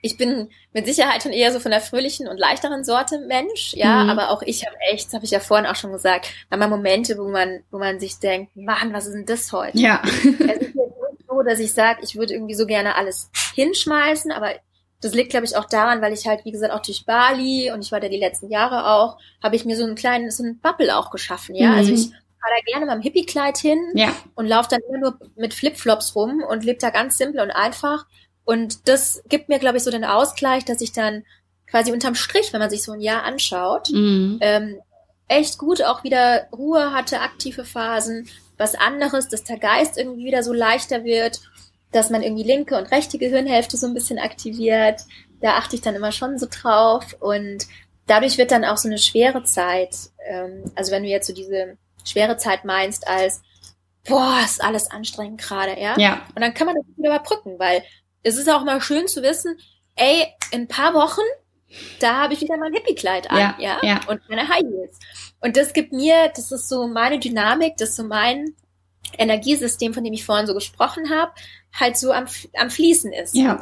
ich 0.00 0.16
bin 0.16 0.48
mit 0.72 0.86
Sicherheit 0.86 1.22
schon 1.22 1.32
eher 1.32 1.52
so 1.52 1.60
von 1.60 1.70
der 1.70 1.80
fröhlichen 1.80 2.28
und 2.28 2.38
leichteren 2.38 2.84
Sorte 2.84 3.18
Mensch, 3.18 3.74
ja, 3.74 4.04
mhm. 4.04 4.10
aber 4.10 4.30
auch 4.30 4.42
ich 4.42 4.64
habe 4.66 4.76
echt, 4.90 5.06
das 5.06 5.14
habe 5.14 5.24
ich 5.24 5.30
ja 5.30 5.40
vorhin 5.40 5.66
auch 5.66 5.76
schon 5.76 5.92
gesagt, 5.92 6.28
manchmal 6.50 6.68
Momente, 6.68 7.18
wo 7.18 7.28
man, 7.28 7.62
wo 7.70 7.78
man 7.78 7.98
sich 7.98 8.18
denkt, 8.18 8.56
Mann, 8.56 8.92
was 8.92 9.06
ist 9.06 9.14
denn 9.14 9.26
das 9.26 9.52
heute? 9.52 9.78
Ja. 9.78 10.02
es 10.04 10.24
ist 10.24 10.40
jetzt 10.40 10.74
nicht 10.74 11.28
so, 11.28 11.42
dass 11.42 11.58
ich 11.58 11.72
sage, 11.72 12.00
ich 12.02 12.16
würde 12.16 12.34
irgendwie 12.34 12.54
so 12.54 12.66
gerne 12.66 12.94
alles 12.94 13.30
hinschmeißen, 13.54 14.30
aber 14.32 14.52
das 15.00 15.14
liegt, 15.14 15.30
glaube 15.30 15.46
ich, 15.46 15.56
auch 15.56 15.64
daran, 15.64 16.00
weil 16.00 16.12
ich 16.12 16.26
halt, 16.26 16.44
wie 16.44 16.52
gesagt, 16.52 16.72
auch 16.72 16.82
durch 16.82 17.04
Bali 17.04 17.72
und 17.72 17.84
ich 17.84 17.90
war 17.90 17.98
da 17.98 18.08
die 18.08 18.18
letzten 18.18 18.48
Jahre 18.50 18.86
auch, 18.92 19.18
habe 19.42 19.56
ich 19.56 19.64
mir 19.64 19.76
so 19.76 19.84
einen 19.84 19.96
kleinen, 19.96 20.30
so 20.30 20.44
einen 20.44 20.60
Bubble 20.60 20.96
auch 20.96 21.10
geschaffen, 21.10 21.56
ja. 21.56 21.72
Also 21.74 21.90
mhm. 21.90 21.96
Also 21.96 22.04
ich 22.04 22.10
fahre 22.10 22.54
da 22.56 22.72
gerne 22.72 22.86
beim 22.86 23.00
Hippie-Kleid 23.02 23.58
hin 23.58 23.80
ja. 23.94 24.14
und 24.36 24.46
laufe 24.46 24.68
dann 24.70 24.80
immer 24.88 24.98
nur 24.98 25.18
mit 25.36 25.54
Flipflops 25.54 26.14
rum 26.14 26.42
und 26.48 26.64
lebe 26.64 26.78
da 26.78 26.90
ganz 26.90 27.18
simpel 27.18 27.40
und 27.40 27.50
einfach 27.50 28.06
und 28.44 28.88
das 28.88 29.22
gibt 29.28 29.48
mir, 29.48 29.58
glaube 29.58 29.78
ich, 29.78 29.84
so 29.84 29.90
den 29.90 30.04
Ausgleich, 30.04 30.64
dass 30.64 30.80
ich 30.80 30.92
dann 30.92 31.24
quasi 31.66 31.92
unterm 31.92 32.14
Strich, 32.14 32.52
wenn 32.52 32.60
man 32.60 32.70
sich 32.70 32.82
so 32.82 32.92
ein 32.92 33.00
Jahr 33.00 33.22
anschaut, 33.22 33.90
mhm. 33.90 34.38
ähm, 34.40 34.80
echt 35.28 35.58
gut 35.58 35.82
auch 35.82 36.04
wieder 36.04 36.46
Ruhe 36.52 36.92
hatte, 36.92 37.20
aktive 37.20 37.64
Phasen, 37.64 38.28
was 38.58 38.74
anderes, 38.74 39.28
dass 39.28 39.44
der 39.44 39.58
Geist 39.58 39.96
irgendwie 39.96 40.26
wieder 40.26 40.42
so 40.42 40.52
leichter 40.52 41.04
wird, 41.04 41.40
dass 41.90 42.10
man 42.10 42.22
irgendwie 42.22 42.42
linke 42.42 42.76
und 42.76 42.90
rechte 42.90 43.18
Gehirnhälfte 43.18 43.76
so 43.76 43.86
ein 43.86 43.94
bisschen 43.94 44.18
aktiviert. 44.18 45.02
Da 45.40 45.56
achte 45.56 45.76
ich 45.76 45.82
dann 45.82 45.94
immer 45.94 46.12
schon 46.12 46.38
so 46.38 46.46
drauf 46.50 47.16
und 47.20 47.66
dadurch 48.06 48.38
wird 48.38 48.50
dann 48.50 48.64
auch 48.64 48.76
so 48.76 48.88
eine 48.88 48.98
schwere 48.98 49.44
Zeit, 49.44 49.96
ähm, 50.26 50.64
also 50.74 50.92
wenn 50.92 51.02
du 51.02 51.08
jetzt 51.08 51.26
so 51.26 51.32
diese 51.32 51.76
schwere 52.04 52.36
Zeit 52.36 52.64
meinst 52.64 53.06
als 53.08 53.42
boah, 54.06 54.40
ist 54.44 54.62
alles 54.62 54.90
anstrengend 54.90 55.40
gerade, 55.40 55.80
ja? 55.80 55.96
Ja. 55.98 56.22
Und 56.34 56.42
dann 56.42 56.54
kann 56.54 56.66
man 56.66 56.76
das 56.76 56.84
wieder 56.96 57.10
überbrücken, 57.10 57.58
weil 57.58 57.82
es 58.22 58.36
ist 58.36 58.48
auch 58.48 58.64
mal 58.64 58.80
schön 58.80 59.08
zu 59.08 59.22
wissen, 59.22 59.58
ey, 59.96 60.26
in 60.50 60.62
ein 60.62 60.68
paar 60.68 60.94
Wochen, 60.94 61.22
da 62.00 62.22
habe 62.22 62.34
ich 62.34 62.40
wieder 62.40 62.56
mein 62.56 62.72
Hippie-Kleid 62.72 63.30
an, 63.30 63.38
ja, 63.38 63.56
ja, 63.58 63.78
ja, 63.82 64.00
und 64.08 64.20
meine 64.28 64.48
High 64.48 64.62
Heels. 64.62 64.98
Und 65.40 65.56
das 65.56 65.72
gibt 65.72 65.92
mir, 65.92 66.30
das 66.34 66.52
ist 66.52 66.68
so 66.68 66.86
meine 66.86 67.18
Dynamik, 67.18 67.76
das 67.76 67.90
ist 67.90 67.96
so 67.96 68.04
mein 68.04 68.54
Energiesystem, 69.18 69.94
von 69.94 70.04
dem 70.04 70.12
ich 70.12 70.24
vorhin 70.24 70.46
so 70.46 70.54
gesprochen 70.54 71.10
habe, 71.10 71.32
halt 71.72 71.96
so 71.96 72.12
am, 72.12 72.26
am 72.56 72.70
Fließen 72.70 73.12
ist. 73.12 73.34
Ja. 73.34 73.58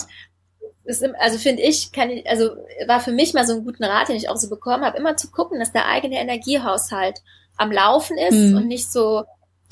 Ist, 0.85 1.05
also 1.19 1.39
finde 1.39 1.63
ich, 1.63 1.93
kann 1.93 2.11
ich, 2.11 2.29
also 2.29 2.51
war 2.87 3.01
für 3.01 3.13
mich 3.13 3.33
mal 3.33 3.47
so 3.47 3.55
ein 3.55 3.65
guten 3.65 3.85
Rat, 3.85 4.09
den 4.09 4.17
ich 4.17 4.29
auch 4.29 4.37
so 4.37 4.49
bekommen 4.49 4.85
habe, 4.85 4.99
immer 4.99 5.17
zu 5.17 5.31
gucken, 5.31 5.59
dass 5.59 5.73
der 5.73 5.87
eigene 5.87 6.19
Energiehaushalt 6.19 7.21
am 7.57 7.71
Laufen 7.71 8.17
ist 8.17 8.35
mhm. 8.35 8.57
und 8.57 8.67
nicht 8.67 8.91
so 8.91 9.25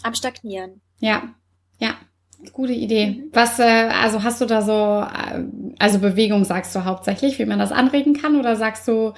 am 0.02 0.14
Stagnieren. 0.14 0.80
Ja, 1.00 1.34
ja. 1.78 1.96
Gute 2.52 2.72
Idee. 2.72 3.06
Mhm. 3.06 3.30
Was, 3.32 3.58
äh, 3.58 3.62
also 3.62 4.22
hast 4.22 4.40
du 4.40 4.46
da 4.46 4.62
so, 4.62 4.72
äh, 4.72 5.44
also 5.78 5.98
Bewegung 5.98 6.44
sagst 6.44 6.74
du 6.74 6.84
hauptsächlich, 6.84 7.38
wie 7.38 7.46
man 7.46 7.58
das 7.58 7.72
anregen 7.72 8.14
kann, 8.14 8.38
oder 8.38 8.54
sagst 8.54 8.86
du, 8.86 9.12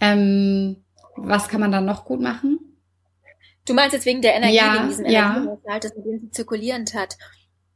ähm, 0.00 0.84
was 1.16 1.48
kann 1.48 1.60
man 1.60 1.72
dann 1.72 1.86
noch 1.86 2.04
gut 2.04 2.20
machen? 2.20 2.58
Du 3.64 3.74
meinst 3.74 3.94
jetzt 3.94 4.06
wegen 4.06 4.22
der 4.22 4.34
Energie, 4.34 4.56
ja, 4.56 4.74
wegen 4.74 4.88
diesem 4.88 5.06
ja. 5.06 5.36
Energiehaushalt, 5.36 5.84
das 5.84 5.96
mit 5.96 6.06
dem 6.06 6.20
sie 6.20 6.30
zirkulierend 6.30 6.94
hat. 6.94 7.16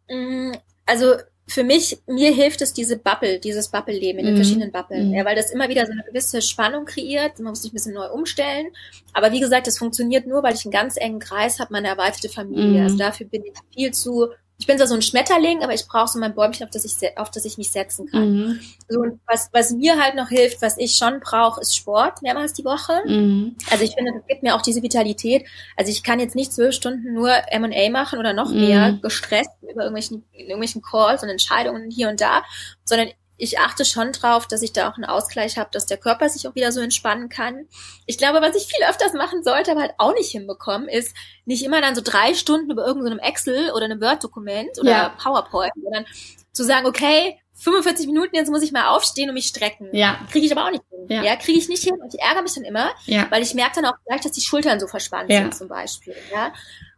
Mm, 0.08 0.52
also 0.86 1.14
für 1.46 1.64
mich, 1.64 1.98
mir 2.06 2.32
hilft 2.32 2.62
es 2.62 2.72
diese 2.72 2.96
Bubble, 2.96 3.40
dieses 3.40 3.70
Bubble-Leben 3.70 4.18
in 4.18 4.26
den 4.26 4.34
mm. 4.34 4.36
verschiedenen 4.36 4.72
Bubblen, 4.72 5.10
mm. 5.10 5.14
ja, 5.14 5.24
weil 5.24 5.36
das 5.36 5.50
immer 5.50 5.68
wieder 5.68 5.84
so 5.86 5.92
eine 5.92 6.04
gewisse 6.04 6.40
Spannung 6.40 6.84
kreiert. 6.84 7.38
Man 7.40 7.50
muss 7.50 7.62
sich 7.62 7.72
ein 7.72 7.74
bisschen 7.74 7.94
neu 7.94 8.08
umstellen. 8.10 8.68
Aber 9.12 9.32
wie 9.32 9.40
gesagt, 9.40 9.66
das 9.66 9.78
funktioniert 9.78 10.26
nur, 10.26 10.42
weil 10.42 10.54
ich 10.54 10.64
einen 10.64 10.72
ganz 10.72 10.96
engen 10.96 11.18
Kreis 11.18 11.60
habe, 11.60 11.72
meine 11.72 11.88
erweiterte 11.88 12.28
Familie. 12.28 12.80
Mm. 12.80 12.84
Also 12.84 12.96
dafür 12.96 13.26
bin 13.26 13.44
ich 13.44 13.52
viel 13.74 13.92
zu 13.92 14.28
ich 14.62 14.68
bin 14.68 14.78
so 14.78 14.94
ein 14.94 15.02
Schmetterling, 15.02 15.64
aber 15.64 15.74
ich 15.74 15.88
brauche 15.88 16.06
so 16.06 16.20
mein 16.20 16.36
Bäumchen, 16.36 16.62
auf 16.64 16.70
das 16.70 16.84
ich, 16.84 17.18
auf 17.18 17.32
das 17.32 17.44
ich 17.44 17.58
mich 17.58 17.72
setzen 17.72 18.06
kann. 18.06 18.32
Mhm. 18.32 18.60
So, 18.88 19.00
und 19.00 19.18
was, 19.26 19.48
was 19.52 19.72
mir 19.72 20.00
halt 20.00 20.14
noch 20.14 20.28
hilft, 20.28 20.62
was 20.62 20.78
ich 20.78 20.94
schon 20.94 21.18
brauche, 21.18 21.60
ist 21.60 21.76
Sport 21.76 22.22
mehrmals 22.22 22.52
die 22.52 22.64
Woche. 22.64 22.92
Mhm. 23.04 23.56
Also 23.72 23.82
ich 23.82 23.92
finde, 23.96 24.12
das 24.12 24.24
gibt 24.28 24.44
mir 24.44 24.54
auch 24.54 24.62
diese 24.62 24.80
Vitalität. 24.80 25.46
Also 25.76 25.90
ich 25.90 26.04
kann 26.04 26.20
jetzt 26.20 26.36
nicht 26.36 26.52
zwölf 26.52 26.76
Stunden 26.76 27.12
nur 27.12 27.32
M&A 27.48 27.90
machen 27.90 28.20
oder 28.20 28.34
noch 28.34 28.52
mehr 28.52 28.92
mhm. 28.92 29.00
gestresst 29.00 29.50
über 29.62 29.82
irgendwelchen, 29.82 30.24
irgendwelchen 30.32 30.80
Calls 30.80 31.24
und 31.24 31.28
Entscheidungen 31.28 31.90
hier 31.90 32.08
und 32.08 32.20
da, 32.20 32.44
sondern 32.84 33.08
ich 33.42 33.58
achte 33.58 33.84
schon 33.84 34.12
drauf, 34.12 34.46
dass 34.46 34.62
ich 34.62 34.72
da 34.72 34.88
auch 34.88 34.94
einen 34.94 35.04
Ausgleich 35.04 35.58
habe, 35.58 35.68
dass 35.72 35.84
der 35.84 35.96
Körper 35.96 36.28
sich 36.28 36.46
auch 36.46 36.54
wieder 36.54 36.70
so 36.70 36.80
entspannen 36.80 37.28
kann. 37.28 37.66
Ich 38.06 38.16
glaube, 38.16 38.40
was 38.40 38.54
ich 38.54 38.72
viel 38.72 38.86
öfters 38.88 39.14
machen 39.14 39.42
sollte, 39.42 39.72
aber 39.72 39.80
halt 39.80 39.94
auch 39.98 40.14
nicht 40.14 40.30
hinbekommen, 40.30 40.88
ist 40.88 41.12
nicht 41.44 41.64
immer 41.64 41.80
dann 41.80 41.96
so 41.96 42.02
drei 42.04 42.34
Stunden 42.34 42.70
über 42.70 42.86
irgendeinem 42.86 43.18
so 43.18 43.24
Excel 43.24 43.72
oder 43.72 43.86
einem 43.86 44.00
Word-Dokument 44.00 44.78
oder 44.78 44.90
ja. 44.90 45.08
PowerPoint, 45.20 45.72
sondern 45.82 46.06
zu 46.52 46.62
sagen, 46.62 46.86
okay, 46.86 47.36
45 47.54 48.06
Minuten, 48.06 48.36
jetzt 48.36 48.48
muss 48.48 48.62
ich 48.62 48.70
mal 48.70 48.94
aufstehen 48.94 49.28
und 49.28 49.34
mich 49.34 49.46
strecken. 49.46 49.88
Ja. 49.90 50.20
Kriege 50.30 50.46
ich 50.46 50.52
aber 50.52 50.64
auch 50.64 50.70
nicht 50.70 50.84
hin. 50.88 51.06
Ja, 51.08 51.24
ja 51.24 51.34
kriege 51.34 51.58
ich 51.58 51.68
nicht 51.68 51.82
hin 51.82 51.96
und 52.00 52.14
ich 52.14 52.20
ärgere 52.20 52.42
mich 52.42 52.54
dann 52.54 52.64
immer, 52.64 52.92
ja. 53.06 53.26
weil 53.30 53.42
ich 53.42 53.54
merke 53.54 53.82
dann 53.82 53.86
auch 53.86 53.96
gleich, 54.06 54.20
dass 54.20 54.32
die 54.32 54.40
Schultern 54.40 54.78
so 54.78 54.86
verspannt 54.86 55.30
ja. 55.30 55.40
sind 55.40 55.56
zum 55.56 55.66
Beispiel. 55.66 56.14
Ja. 56.32 56.52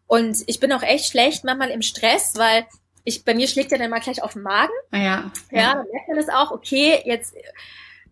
Und 0.06 0.36
ich 0.46 0.60
bin 0.60 0.70
auch 0.74 0.82
echt 0.82 1.06
schlecht 1.06 1.42
manchmal 1.44 1.70
im 1.70 1.80
Stress, 1.80 2.34
weil 2.36 2.66
ich, 3.04 3.24
bei 3.24 3.34
mir 3.34 3.46
schlägt 3.46 3.70
er 3.72 3.78
dann 3.78 3.90
mal 3.90 4.00
gleich 4.00 4.22
auf 4.22 4.32
den 4.32 4.42
Magen. 4.42 4.72
Ah, 4.90 4.98
ja. 4.98 5.30
Ja, 5.50 5.74
dann 5.74 5.86
merkt 5.92 6.08
man 6.08 6.16
das 6.16 6.28
auch, 6.28 6.50
okay, 6.50 7.02
jetzt, 7.04 7.34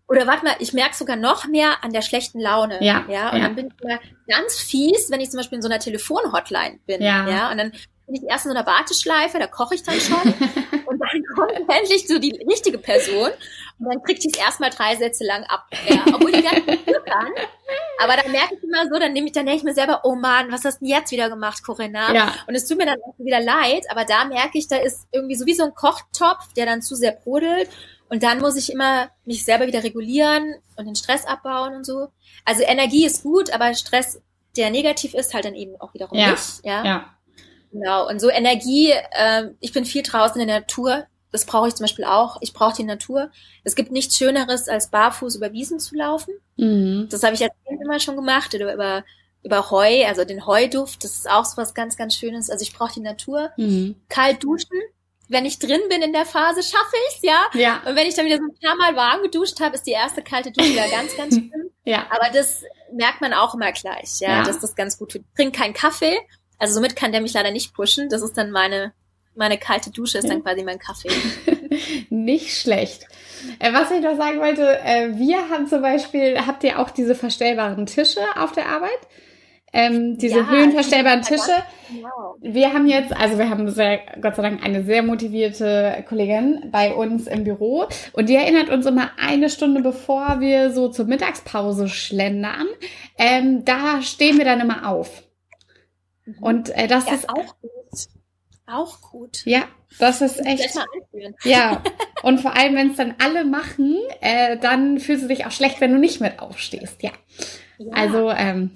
oder 0.07 0.27
warte 0.27 0.45
mal, 0.45 0.55
ich 0.59 0.75
merke 0.75 0.95
sogar 0.95 1.17
noch 1.17 1.47
mehr 1.47 1.83
an 1.83 1.93
der 1.93 2.03
schlechten 2.03 2.39
Laune. 2.39 2.83
Ja. 2.85 3.07
Ja, 3.09 3.31
und 3.31 3.39
ja. 3.39 3.45
dann 3.45 3.55
bin 3.55 3.67
ich 3.69 3.85
mal 3.85 3.99
ganz 4.29 4.59
fies, 4.59 5.11
wenn 5.11 5.21
ich 5.21 5.31
zum 5.31 5.39
Beispiel 5.39 5.57
in 5.57 5.63
so 5.63 5.69
einer 5.69 5.79
Telefonhotline 5.79 6.79
bin. 6.87 7.03
Ja. 7.03 7.29
Ja, 7.29 7.51
und 7.51 7.59
dann 7.59 7.73
bin 8.07 8.17
ich 8.17 8.23
erst 8.29 8.45
in 8.45 8.53
so 8.53 8.57
einer 8.57 8.67
Warteschleife, 8.67 9.39
da 9.39 9.47
koche 9.47 9.75
ich 9.75 9.83
dann 9.83 9.99
schon. 9.99 10.35
dann 11.12 11.25
kommt 11.35 11.68
endlich 11.68 12.07
so 12.07 12.18
die 12.18 12.33
richtige 12.48 12.79
Person. 12.79 13.31
Und 13.79 13.88
dann 13.88 14.03
kriegt 14.03 14.22
die 14.22 14.31
es 14.33 14.38
erstmal 14.38 14.70
drei 14.70 14.96
Sätze 14.96 15.25
lang 15.25 15.44
ab. 15.44 15.66
Ja, 15.88 16.05
obwohl 16.12 16.33
die 16.33 16.42
gar 16.42 16.55
nicht 16.55 16.87
kann. 17.12 17.33
Aber 17.98 18.16
dann 18.16 18.33
merke 18.33 18.55
ich 18.55 18.62
immer 18.62 18.88
so, 18.88 18.98
dann 18.98 19.12
nehme 19.12 19.27
ich, 19.27 19.33
dann 19.33 19.46
denke 19.46 19.59
ich 19.59 19.64
mir 19.64 19.75
selber, 19.75 20.01
oh 20.05 20.14
Mann, 20.14 20.51
was 20.51 20.64
hast 20.64 20.81
du 20.81 20.87
denn 20.87 20.94
jetzt 20.94 21.12
wieder 21.12 21.29
gemacht, 21.29 21.62
Corinna? 21.64 22.12
Ja. 22.12 22.35
Und 22.46 22.55
es 22.55 22.66
tut 22.66 22.79
mir 22.79 22.87
dann 22.87 22.98
auch 23.03 23.18
wieder 23.18 23.40
leid, 23.40 23.85
aber 23.90 24.05
da 24.05 24.25
merke 24.25 24.59
ich, 24.59 24.68
da 24.68 24.77
ist 24.77 25.07
irgendwie 25.12 25.37
so 25.37 25.46
wie 25.46 25.55
so 25.55 25.64
ein 25.64 25.75
Kochtopf, 25.75 26.53
der 26.55 26.66
dann 26.66 26.83
zu 26.83 26.94
sehr 26.94 27.12
brodelt. 27.12 27.70
Und 28.09 28.22
dann 28.22 28.40
muss 28.40 28.57
ich 28.57 28.70
immer 28.70 29.09
mich 29.25 29.44
selber 29.44 29.66
wieder 29.66 29.85
regulieren 29.85 30.55
und 30.77 30.87
den 30.87 30.96
Stress 30.96 31.25
abbauen 31.25 31.75
und 31.77 31.87
so. 31.87 32.09
Also 32.44 32.62
Energie 32.62 33.07
ist 33.07 33.22
gut, 33.22 33.51
aber 33.51 33.75
Stress, 33.75 34.20
der 34.57 34.70
negativ 34.70 35.14
ist, 35.14 35.33
halt 35.33 35.44
dann 35.44 35.55
eben 35.55 35.81
auch 35.81 35.94
wiederum 35.94 36.18
ja. 36.18 36.33
nicht. 36.33 36.64
Ja. 36.64 36.85
ja. 36.85 37.16
Genau. 37.73 38.09
Und 38.09 38.21
so 38.21 38.29
Energie, 38.31 38.91
äh, 38.91 39.49
ich 39.61 39.73
bin 39.73 39.85
viel 39.85 40.03
draußen 40.03 40.41
in 40.41 40.47
der 40.49 40.61
Natur. 40.61 41.05
Das 41.31 41.47
brauche 41.47 41.69
ich 41.69 41.75
zum 41.75 41.85
Beispiel 41.85 42.05
auch. 42.05 42.37
Ich 42.43 42.53
brauche 42.53 42.77
die 42.77 42.85
Natur. 42.85 43.31
Es 43.65 43.75
gibt 43.75 43.91
nichts 43.91 44.17
Schöneres, 44.19 44.69
als 44.69 44.91
barfuß 44.91 45.37
über 45.37 45.53
Wiesen 45.53 45.81
zu 45.81 45.95
laufen. 45.97 46.35
Mhm. 46.57 47.09
Das 47.11 47.23
habe 47.23 47.35
ich 47.35 47.43
als 47.43 47.53
Kind 47.67 47.81
immer 47.83 47.99
schon 48.01 48.17
gemacht 48.17 48.55
oder 48.55 48.73
über 48.75 49.05
über 49.45 49.73
Heu, 49.73 50.07
also 50.07 50.25
den 50.25 50.47
Heuduft, 50.47 51.03
das 51.03 51.17
ist 51.17 51.29
auch 51.29 51.45
so 51.45 51.57
was 51.57 51.75
ganz, 51.75 51.97
ganz 51.97 52.15
Schönes. 52.15 52.49
Also 52.49 52.63
ich 52.63 52.73
brauche 52.73 52.93
die 52.93 53.01
Natur. 53.01 53.51
Mhm. 53.57 53.97
Kalt 54.09 54.45
duschen. 54.45 54.79
Wenn 55.29 55.45
ich 55.47 55.59
drin 55.59 55.81
bin 55.89 56.01
in 56.03 56.13
der 56.13 56.27
Phase, 56.27 56.63
schaffe 56.63 56.95
ich's, 57.09 57.23
ja. 57.23 57.47
Ja. 57.55 57.83
Und 57.85 57.97
wenn 57.97 58.07
ich 58.07 58.15
dann 58.15 58.27
wieder 58.27 58.37
so 58.37 58.45
ein 58.45 58.55
paar 58.63 58.77
Mal 58.77 58.95
warm 58.95 59.23
geduscht 59.23 59.59
habe, 59.61 59.75
ist 59.75 59.85
die 59.87 59.93
erste 59.93 60.23
kalte 60.23 60.53
Dusche 60.53 60.71
wieder 60.71 60.89
ganz, 60.89 61.17
ganz 61.17 61.35
schlimm. 61.35 61.71
Ja. 61.85 62.07
Aber 62.11 62.29
das 62.33 62.63
merkt 62.93 63.21
man 63.21 63.33
auch 63.33 63.55
immer 63.55 63.73
gleich, 63.73 64.21
ja, 64.21 64.29
Ja. 64.29 64.43
dass 64.45 64.61
das 64.61 64.77
ganz 64.77 64.97
gut 64.97 65.11
tut. 65.11 65.23
Trink 65.35 65.57
keinen 65.57 65.75
Kaffee, 65.75 66.19
also 66.62 66.75
somit 66.75 66.94
kann 66.94 67.11
der 67.11 67.20
mich 67.20 67.35
leider 67.35 67.51
nicht 67.51 67.75
pushen. 67.75 68.09
Das 68.09 68.22
ist 68.22 68.38
dann 68.38 68.53
meine 68.53 68.92
meine 69.35 69.59
kalte 69.59 69.90
Dusche 69.90 70.18
ist 70.18 70.29
dann 70.29 70.42
quasi 70.42 70.62
mein 70.62 70.79
Kaffee. 70.79 71.09
Nicht 72.11 72.61
schlecht. 72.61 73.07
Äh, 73.59 73.72
was 73.72 73.90
ich 73.90 74.03
noch 74.03 74.16
sagen 74.16 74.38
wollte, 74.40 74.79
äh, 74.85 75.16
wir 75.16 75.48
haben 75.48 75.66
zum 75.66 75.81
Beispiel, 75.81 76.38
habt 76.46 76.62
ihr 76.64 76.79
auch 76.79 76.90
diese 76.90 77.14
verstellbaren 77.14 77.87
Tische 77.87 78.20
auf 78.37 78.53
der 78.53 78.66
Arbeit? 78.66 78.90
Ähm, 79.72 80.18
diese 80.18 80.40
Ja, 80.40 80.51
höhenverstellbaren 80.51 81.22
die 81.22 81.29
Tische. 81.29 81.62
Genau. 81.88 82.37
Wir 82.42 82.75
haben 82.75 82.87
jetzt, 82.87 83.16
also 83.16 83.38
wir 83.38 83.48
haben 83.48 83.70
sehr, 83.70 84.01
Gott 84.20 84.37
sei 84.37 84.42
Dank 84.42 84.62
eine 84.62 84.85
sehr 84.85 85.03
motivierte 85.03 86.05
Kollegin 86.07 86.68
bei 86.70 86.92
uns 86.92 87.27
im 87.27 87.44
Büro 87.44 87.87
und 88.12 88.29
die 88.29 88.37
erinnert 88.37 88.68
uns 88.68 88.85
immer 88.85 89.12
eine 89.18 89.48
Stunde 89.48 89.81
bevor 89.81 90.40
wir 90.40 90.72
so 90.72 90.88
zur 90.88 91.07
Mittagspause 91.07 91.88
schlendern. 91.88 92.66
Ähm, 93.16 93.64
da 93.64 94.03
stehen 94.03 94.37
wir 94.37 94.44
dann 94.44 94.61
immer 94.61 94.87
auf. 94.87 95.22
Und 96.41 96.71
äh, 96.71 96.87
das 96.87 97.07
Ja, 97.07 97.15
ist 97.15 97.29
auch 97.29 97.57
gut. 97.61 97.73
Auch 98.67 99.01
gut. 99.03 99.45
ja, 99.45 99.65
das 99.99 100.23
ist 100.23 100.39
echt 100.47 100.75
ja. 101.45 101.83
Und 102.23 102.41
vor 102.41 102.57
allem, 102.57 102.77
wenn 102.77 102.93
es 102.93 102.97
dann 102.97 103.17
alle 103.23 103.45
machen, 103.45 103.99
äh, 104.21 104.57
dann 104.57 105.01
fühlst 105.01 105.25
du 105.25 105.29
dich 105.29 105.45
auch 105.45 105.51
schlecht, 105.51 105.81
wenn 105.81 105.93
du 105.93 105.99
nicht 105.99 106.21
mit 106.21 106.39
aufstehst. 106.39 107.03
Ja. 107.03 107.11
Ja, 107.79 107.93
Also 107.93 108.31
ähm, 108.31 108.71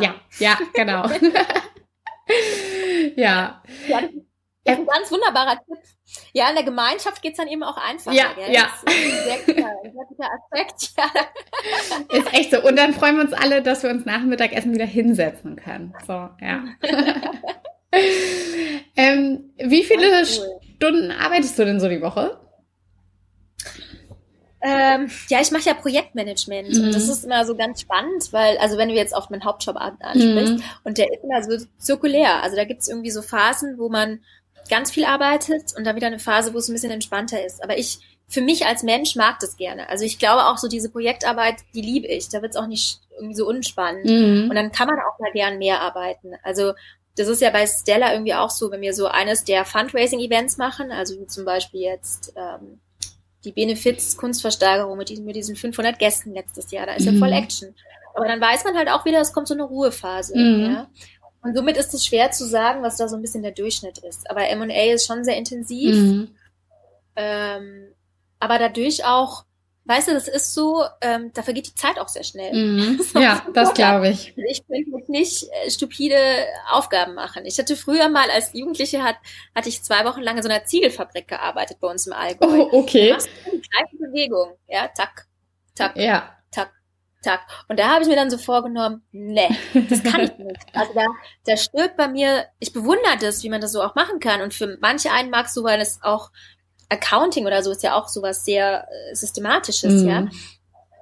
ja, 0.00 0.14
ja, 0.38 0.58
genau. 0.72 1.06
ja. 3.16 3.62
Ja, 3.86 4.00
das 4.64 4.74
ist 4.74 4.80
ein 4.80 4.86
ganz 4.86 5.12
wunderbarer 5.12 5.60
Tipp. 5.66 5.78
Ja, 6.32 6.48
in 6.48 6.54
der 6.54 6.64
Gemeinschaft 6.64 7.20
geht's 7.22 7.36
dann 7.38 7.48
eben 7.48 7.62
auch 7.62 7.76
einfacher. 7.76 8.16
Ja, 8.16 8.32
gell? 8.34 8.52
ja. 8.52 8.68
Das 8.84 8.94
ist 8.94 9.04
ein 9.04 9.24
sehr 9.24 9.38
guter, 9.54 9.70
sehr 9.82 10.04
guter 10.08 10.28
Aspekt. 10.32 10.90
Ja. 10.96 12.18
Ist 12.18 12.32
echt 12.34 12.50
so. 12.50 12.62
Und 12.62 12.76
dann 12.76 12.94
freuen 12.94 13.16
wir 13.16 13.24
uns 13.24 13.32
alle, 13.32 13.62
dass 13.62 13.82
wir 13.82 13.90
uns 13.90 14.04
nach 14.06 14.18
dem 14.20 14.28
Mittagessen 14.28 14.72
wieder 14.74 14.86
hinsetzen 14.86 15.56
können. 15.56 15.94
So, 16.06 16.12
ja. 16.40 16.64
ähm, 18.96 19.50
wie 19.58 19.84
viele 19.84 20.20
cool. 20.20 20.60
Stunden 20.76 21.10
arbeitest 21.10 21.58
du 21.58 21.64
denn 21.64 21.80
so 21.80 21.88
die 21.88 22.00
Woche? 22.00 22.38
Ähm, 24.60 25.08
ja, 25.28 25.40
ich 25.40 25.52
mache 25.52 25.66
ja 25.66 25.74
Projektmanagement 25.74 26.70
Mhm. 26.74 26.84
und 26.86 26.94
das 26.94 27.08
ist 27.08 27.24
immer 27.24 27.44
so 27.46 27.54
ganz 27.56 27.80
spannend, 27.80 28.32
weil, 28.32 28.58
also 28.58 28.76
wenn 28.76 28.88
du 28.88 28.94
jetzt 28.94 29.14
auf 29.14 29.30
meinen 29.30 29.44
Hauptjob 29.44 29.76
an- 29.76 29.98
ansprichst, 30.00 30.54
Mhm. 30.54 30.62
und 30.82 30.98
der 30.98 31.06
ist 31.12 31.22
immer 31.22 31.42
so 31.44 31.64
zirkulär. 31.78 32.42
Also 32.42 32.56
da 32.56 32.64
gibt's 32.64 32.88
irgendwie 32.88 33.12
so 33.12 33.22
Phasen, 33.22 33.78
wo 33.78 33.88
man 33.88 34.20
ganz 34.68 34.90
viel 34.90 35.04
arbeitet 35.04 35.74
und 35.76 35.84
dann 35.84 35.96
wieder 35.96 36.06
eine 36.08 36.18
Phase, 36.18 36.54
wo 36.54 36.58
es 36.58 36.68
ein 36.68 36.74
bisschen 36.74 36.90
entspannter 36.90 37.44
ist. 37.44 37.62
Aber 37.62 37.78
ich, 37.78 37.98
für 38.28 38.40
mich 38.40 38.66
als 38.66 38.82
Mensch 38.82 39.16
mag 39.16 39.38
das 39.40 39.56
gerne. 39.56 39.88
Also 39.88 40.04
ich 40.04 40.18
glaube 40.18 40.46
auch 40.46 40.58
so 40.58 40.68
diese 40.68 40.90
Projektarbeit, 40.90 41.56
die 41.74 41.80
liebe 41.82 42.06
ich. 42.06 42.28
Da 42.28 42.42
wird's 42.42 42.56
auch 42.56 42.66
nicht 42.66 43.00
irgendwie 43.16 43.34
so 43.34 43.46
unspannend. 43.46 44.04
Mhm. 44.04 44.48
Und 44.50 44.54
dann 44.54 44.70
kann 44.72 44.86
man 44.88 44.98
auch 44.98 45.18
mal 45.18 45.32
gern 45.32 45.58
mehr 45.58 45.80
arbeiten. 45.80 46.32
Also 46.42 46.72
das 47.16 47.26
ist 47.28 47.40
ja 47.42 47.50
bei 47.50 47.66
Stella 47.66 48.12
irgendwie 48.12 48.34
auch 48.34 48.50
so, 48.50 48.70
wenn 48.70 48.80
wir 48.80 48.94
so 48.94 49.06
eines 49.06 49.44
der 49.44 49.64
Fundraising-Events 49.64 50.56
machen, 50.56 50.92
also 50.92 51.18
wie 51.20 51.26
zum 51.26 51.44
Beispiel 51.44 51.80
jetzt 51.80 52.32
ähm, 52.36 52.80
die 53.44 53.52
Benefiz-Kunstversteigerung 53.52 54.96
mit 54.96 55.08
diesen, 55.08 55.24
mit 55.24 55.36
diesen 55.36 55.56
500 55.56 55.98
Gästen 55.98 56.32
letztes 56.32 56.70
Jahr, 56.70 56.86
da 56.86 56.94
ist 56.94 57.06
Mhm. 57.06 57.14
ja 57.14 57.18
voll 57.18 57.32
Action. 57.32 57.74
Aber 58.14 58.26
dann 58.26 58.40
weiß 58.40 58.64
man 58.64 58.76
halt 58.76 58.88
auch 58.88 59.04
wieder, 59.04 59.20
es 59.20 59.32
kommt 59.32 59.48
so 59.48 59.54
eine 59.54 59.62
Ruhephase. 59.64 60.36
Mhm. 60.36 60.64
Ja? 60.64 60.88
Und 61.42 61.56
somit 61.56 61.76
ist 61.76 61.94
es 61.94 62.04
schwer 62.04 62.30
zu 62.30 62.46
sagen, 62.46 62.82
was 62.82 62.96
da 62.96 63.08
so 63.08 63.16
ein 63.16 63.22
bisschen 63.22 63.42
der 63.42 63.52
Durchschnitt 63.52 63.98
ist. 63.98 64.28
Aber 64.30 64.48
M&A 64.48 64.92
ist 64.92 65.06
schon 65.06 65.24
sehr 65.24 65.36
intensiv. 65.36 65.94
Mhm. 65.94 66.28
Ähm, 67.16 67.88
aber 68.40 68.58
dadurch 68.58 69.04
auch, 69.04 69.44
weißt 69.84 70.08
du, 70.08 70.14
das 70.14 70.28
ist 70.28 70.54
so, 70.54 70.84
ähm, 71.00 71.30
da 71.34 71.42
vergeht 71.42 71.66
die 71.68 71.74
Zeit 71.74 71.98
auch 71.98 72.08
sehr 72.08 72.24
schnell. 72.24 72.52
Mhm. 72.52 73.00
Ja, 73.14 73.46
das 73.54 73.74
glaube 73.74 74.08
ich. 74.08 74.34
Also 74.36 74.42
Ich 74.48 74.62
jetzt 74.68 75.08
nicht 75.08 75.44
äh, 75.64 75.70
stupide 75.70 76.16
Aufgaben 76.70 77.14
machen. 77.14 77.44
Ich 77.46 77.58
hatte 77.58 77.76
früher 77.76 78.08
mal 78.08 78.30
als 78.30 78.52
Jugendliche 78.52 79.02
hat, 79.02 79.16
hatte 79.54 79.68
ich 79.68 79.82
zwei 79.82 80.04
Wochen 80.04 80.20
lang 80.20 80.36
in 80.36 80.42
so 80.42 80.48
einer 80.48 80.64
Ziegelfabrik 80.64 81.28
gearbeitet 81.28 81.78
bei 81.80 81.88
uns 81.88 82.06
im 82.06 82.12
Allgäu. 82.12 82.46
Oh, 82.46 82.70
Du 82.70 82.76
okay. 82.78 83.12
machst 83.12 83.28
die 83.46 83.50
gleiche 83.60 83.96
Bewegung, 83.98 84.52
ja, 84.68 84.88
tack, 84.88 85.26
tack, 85.74 85.96
Ja. 85.96 86.37
Tack. 87.22 87.40
Und 87.68 87.78
da 87.78 87.88
habe 87.88 88.02
ich 88.02 88.08
mir 88.08 88.16
dann 88.16 88.30
so 88.30 88.38
vorgenommen, 88.38 89.02
nee, 89.12 89.48
das 89.88 90.02
kann 90.02 90.22
ich 90.22 90.36
nicht. 90.38 90.58
Also 90.72 90.92
da, 90.94 91.06
da 91.44 91.56
stirbt 91.56 91.96
bei 91.96 92.08
mir, 92.08 92.46
ich 92.58 92.72
bewundere 92.72 93.16
das, 93.20 93.42
wie 93.42 93.48
man 93.48 93.60
das 93.60 93.72
so 93.72 93.82
auch 93.82 93.94
machen 93.94 94.20
kann. 94.20 94.40
Und 94.40 94.54
für 94.54 94.78
manche 94.80 95.10
einen 95.10 95.30
mag 95.30 95.48
so, 95.48 95.64
weil 95.64 95.80
es 95.80 96.00
auch 96.02 96.30
Accounting 96.88 97.46
oder 97.46 97.62
so 97.62 97.70
ist 97.70 97.82
ja 97.82 97.94
auch 97.94 98.08
sowas 98.08 98.44
sehr 98.44 98.86
äh, 98.90 99.14
Systematisches, 99.14 100.02
Mhm. 100.02 100.08
ja. 100.08 100.28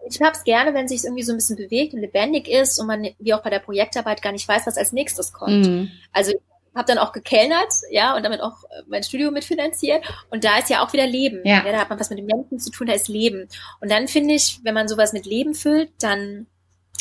Ich 0.09 0.21
hab's 0.21 0.45
gerne, 0.45 0.73
wenn 0.73 0.87
sich 0.87 1.03
irgendwie 1.03 1.25
so 1.25 1.33
ein 1.33 1.37
bisschen 1.37 1.57
bewegt 1.57 1.93
und 1.93 2.01
lebendig 2.01 2.47
ist 2.47 2.79
und 2.79 2.87
man, 2.87 3.09
wie 3.19 3.35
auch 3.35 3.43
bei 3.43 3.51
der 3.51 3.59
Projektarbeit, 3.59 4.23
gar 4.23 4.31
nicht 4.31 4.47
weiß, 4.47 4.65
was 4.65 4.79
als 4.79 4.93
nächstes 4.93 5.33
kommt. 5.33 5.67
Mhm. 5.67 5.91
Also 6.13 6.33
habe 6.77 6.87
dann 6.87 6.99
auch 6.99 7.13
gekellnert, 7.13 7.73
ja, 7.91 8.15
und 8.17 8.23
damit 8.25 8.41
auch 8.41 8.65
äh, 8.65 8.83
mein 8.87 9.03
Studio 9.03 9.31
mitfinanziert. 9.31 10.05
Und 10.31 10.45
da 10.45 10.59
ist 10.59 10.71
ja 10.71 10.85
auch 10.85 10.93
wieder 10.93 11.07
Leben. 11.07 11.41
Ja. 11.45 11.63
da 11.63 11.79
hat 11.79 11.91
man 11.91 11.99
was 11.99 12.11
mit 12.11 12.19
den 12.19 12.27
Menschen 12.27 12.59
zu 12.61 12.71
tun, 12.71 12.87
da 12.87 12.93
ist 12.93 13.09
Leben. 13.09 13.49
Und 13.81 13.91
dann 13.91 14.07
finde 14.09 14.35
ich, 14.35 14.61
wenn 14.63 14.75
man 14.75 14.87
sowas 14.89 15.13
mit 15.13 15.27
Leben 15.27 15.55
füllt, 15.55 15.91
dann 16.01 16.47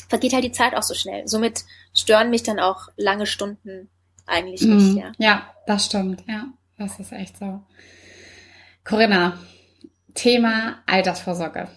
vergeht 0.09 0.33
halt 0.33 0.43
die 0.43 0.51
Zeit 0.51 0.75
auch 0.75 0.83
so 0.83 0.93
schnell. 0.93 1.27
Somit 1.27 1.63
stören 1.93 2.29
mich 2.29 2.43
dann 2.43 2.59
auch 2.59 2.89
lange 2.97 3.25
Stunden 3.25 3.89
eigentlich 4.27 4.61
nicht, 4.61 4.93
Mhm. 4.93 4.97
ja. 4.97 5.11
Ja, 5.17 5.53
das 5.67 5.85
stimmt. 5.85 6.23
Ja, 6.27 6.45
das 6.77 6.99
ist 6.99 7.11
echt 7.11 7.37
so. 7.37 7.61
Corinna, 8.83 9.37
Thema 10.13 10.79
Altersvorsorge. 10.85 11.67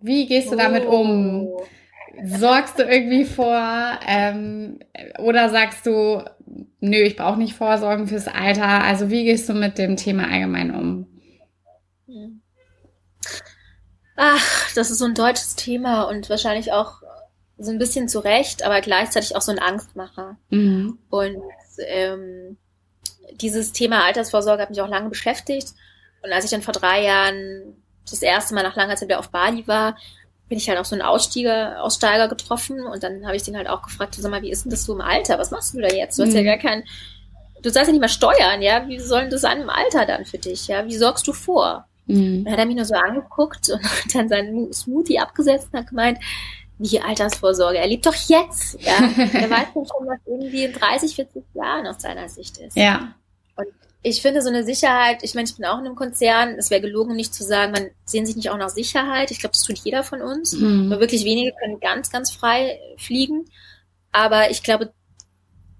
Wie 0.00 0.26
gehst 0.26 0.50
du 0.52 0.56
damit 0.56 0.84
um? 0.86 1.46
Oh. 1.46 1.66
Sorgst 2.24 2.78
du 2.78 2.84
irgendwie 2.84 3.24
vor 3.24 3.98
ähm, 4.06 4.78
oder 5.18 5.50
sagst 5.50 5.84
du, 5.86 6.22
nö, 6.84 6.98
ich 6.98 7.16
brauche 7.16 7.38
nicht 7.38 7.54
Vorsorgen 7.54 8.06
fürs 8.06 8.28
Alter? 8.28 8.82
Also 8.82 9.10
wie 9.10 9.24
gehst 9.24 9.48
du 9.48 9.54
mit 9.54 9.78
dem 9.78 9.96
Thema 9.96 10.28
allgemein 10.28 10.74
um? 10.74 11.06
Ach, 14.16 14.74
das 14.74 14.90
ist 14.90 14.98
so 14.98 15.06
ein 15.06 15.14
deutsches 15.14 15.56
Thema 15.56 16.02
und 16.04 16.30
wahrscheinlich 16.30 16.72
auch 16.72 17.02
so 17.58 17.70
ein 17.70 17.78
bisschen 17.78 18.08
zu 18.08 18.20
Recht, 18.20 18.64
aber 18.64 18.80
gleichzeitig 18.80 19.34
auch 19.34 19.40
so 19.40 19.52
ein 19.52 19.58
Angstmacher. 19.58 20.36
Mhm. 20.50 20.98
Und 21.08 21.42
ähm, 21.86 22.56
dieses 23.32 23.72
Thema 23.72 24.04
Altersvorsorge 24.04 24.62
hat 24.62 24.70
mich 24.70 24.80
auch 24.80 24.88
lange 24.88 25.08
beschäftigt. 25.08 25.68
Und 26.22 26.32
als 26.32 26.44
ich 26.44 26.50
dann 26.50 26.62
vor 26.62 26.74
drei 26.74 27.02
Jahren 27.02 27.82
das 28.08 28.22
erste 28.22 28.54
Mal 28.54 28.62
nach 28.62 28.76
langer 28.76 28.96
Zeit 28.96 29.08
wieder 29.08 29.18
auf 29.18 29.30
Bali 29.30 29.66
war, 29.66 29.96
bin 30.48 30.58
ich 30.58 30.68
halt 30.68 30.78
auf 30.78 30.86
so 30.86 30.94
einen 30.94 31.02
Aussteiger, 31.02 31.82
Aussteiger 31.82 32.28
getroffen 32.28 32.80
und 32.86 33.02
dann 33.02 33.24
habe 33.26 33.36
ich 33.36 33.42
den 33.42 33.56
halt 33.56 33.68
auch 33.68 33.82
gefragt, 33.82 34.14
sag 34.18 34.30
mal, 34.30 34.42
wie 34.42 34.50
ist 34.50 34.64
denn 34.64 34.70
das 34.70 34.84
so 34.84 34.94
im 34.94 35.00
Alter? 35.00 35.38
Was 35.38 35.50
machst 35.50 35.74
du 35.74 35.80
da 35.80 35.88
jetzt? 35.88 36.18
Du 36.18 36.22
hast 36.24 36.34
ja 36.34 36.40
Mhm. 36.42 36.46
gar 36.46 36.58
kein, 36.58 36.84
du 37.62 37.70
sollst 37.70 37.86
ja 37.88 37.92
nicht 37.92 38.00
mal 38.02 38.08
steuern, 38.08 38.60
ja? 38.60 38.86
Wie 38.86 38.98
soll 39.00 39.22
denn 39.22 39.30
das 39.30 39.40
sein 39.40 39.60
im 39.62 39.70
Alter 39.70 40.04
dann 40.06 40.24
für 40.26 40.38
dich? 40.38 40.66
Ja? 40.68 40.84
Wie 40.86 40.96
sorgst 40.96 41.26
du 41.26 41.32
vor? 41.32 41.86
Mhm. 42.06 42.44
Dann 42.44 42.52
hat 42.52 42.60
er 42.60 42.66
mich 42.66 42.76
nur 42.76 42.84
so 42.84 42.94
angeguckt 42.94 43.70
und 43.70 43.82
hat 44.04 44.14
dann 44.14 44.28
seinen 44.28 44.72
Smoothie 44.72 45.18
abgesetzt 45.18 45.68
und 45.72 45.78
hat 45.80 45.88
gemeint, 45.88 46.18
wie 46.78 47.00
Altersvorsorge, 47.00 47.78
er 47.78 47.86
lebt 47.86 48.04
doch 48.04 48.14
jetzt. 48.14 48.78
Ja? 48.82 48.92
er 49.16 49.48
weiß 49.50 49.68
doch 49.74 49.86
schon, 49.86 50.06
was 50.06 50.18
irgendwie 50.26 50.64
in 50.64 50.72
30, 50.74 51.14
40 51.14 51.42
Jahren 51.54 51.86
aus 51.86 52.02
seiner 52.02 52.28
Sicht 52.28 52.58
ist. 52.58 52.76
Ja. 52.76 53.14
Ich 54.06 54.20
finde 54.20 54.42
so 54.42 54.50
eine 54.50 54.64
Sicherheit, 54.64 55.22
ich 55.22 55.34
meine, 55.34 55.48
ich 55.48 55.56
bin 55.56 55.64
auch 55.64 55.78
in 55.78 55.86
einem 55.86 55.96
Konzern, 55.96 56.56
es 56.58 56.70
wäre 56.70 56.82
gelogen, 56.82 57.12
um 57.12 57.16
nicht 57.16 57.34
zu 57.34 57.42
sagen, 57.42 57.72
man 57.72 57.88
sehen 58.04 58.26
sich 58.26 58.36
nicht 58.36 58.50
auch 58.50 58.58
nach 58.58 58.68
Sicherheit. 58.68 59.30
Ich 59.30 59.40
glaube, 59.40 59.54
das 59.54 59.62
tut 59.62 59.78
jeder 59.78 60.04
von 60.04 60.20
uns. 60.20 60.52
Mhm. 60.52 60.90
Nur 60.90 61.00
wirklich 61.00 61.24
wenige 61.24 61.52
können 61.58 61.80
ganz, 61.80 62.12
ganz 62.12 62.30
frei 62.30 62.78
fliegen. 62.98 63.46
Aber 64.12 64.50
ich 64.50 64.62
glaube, 64.62 64.92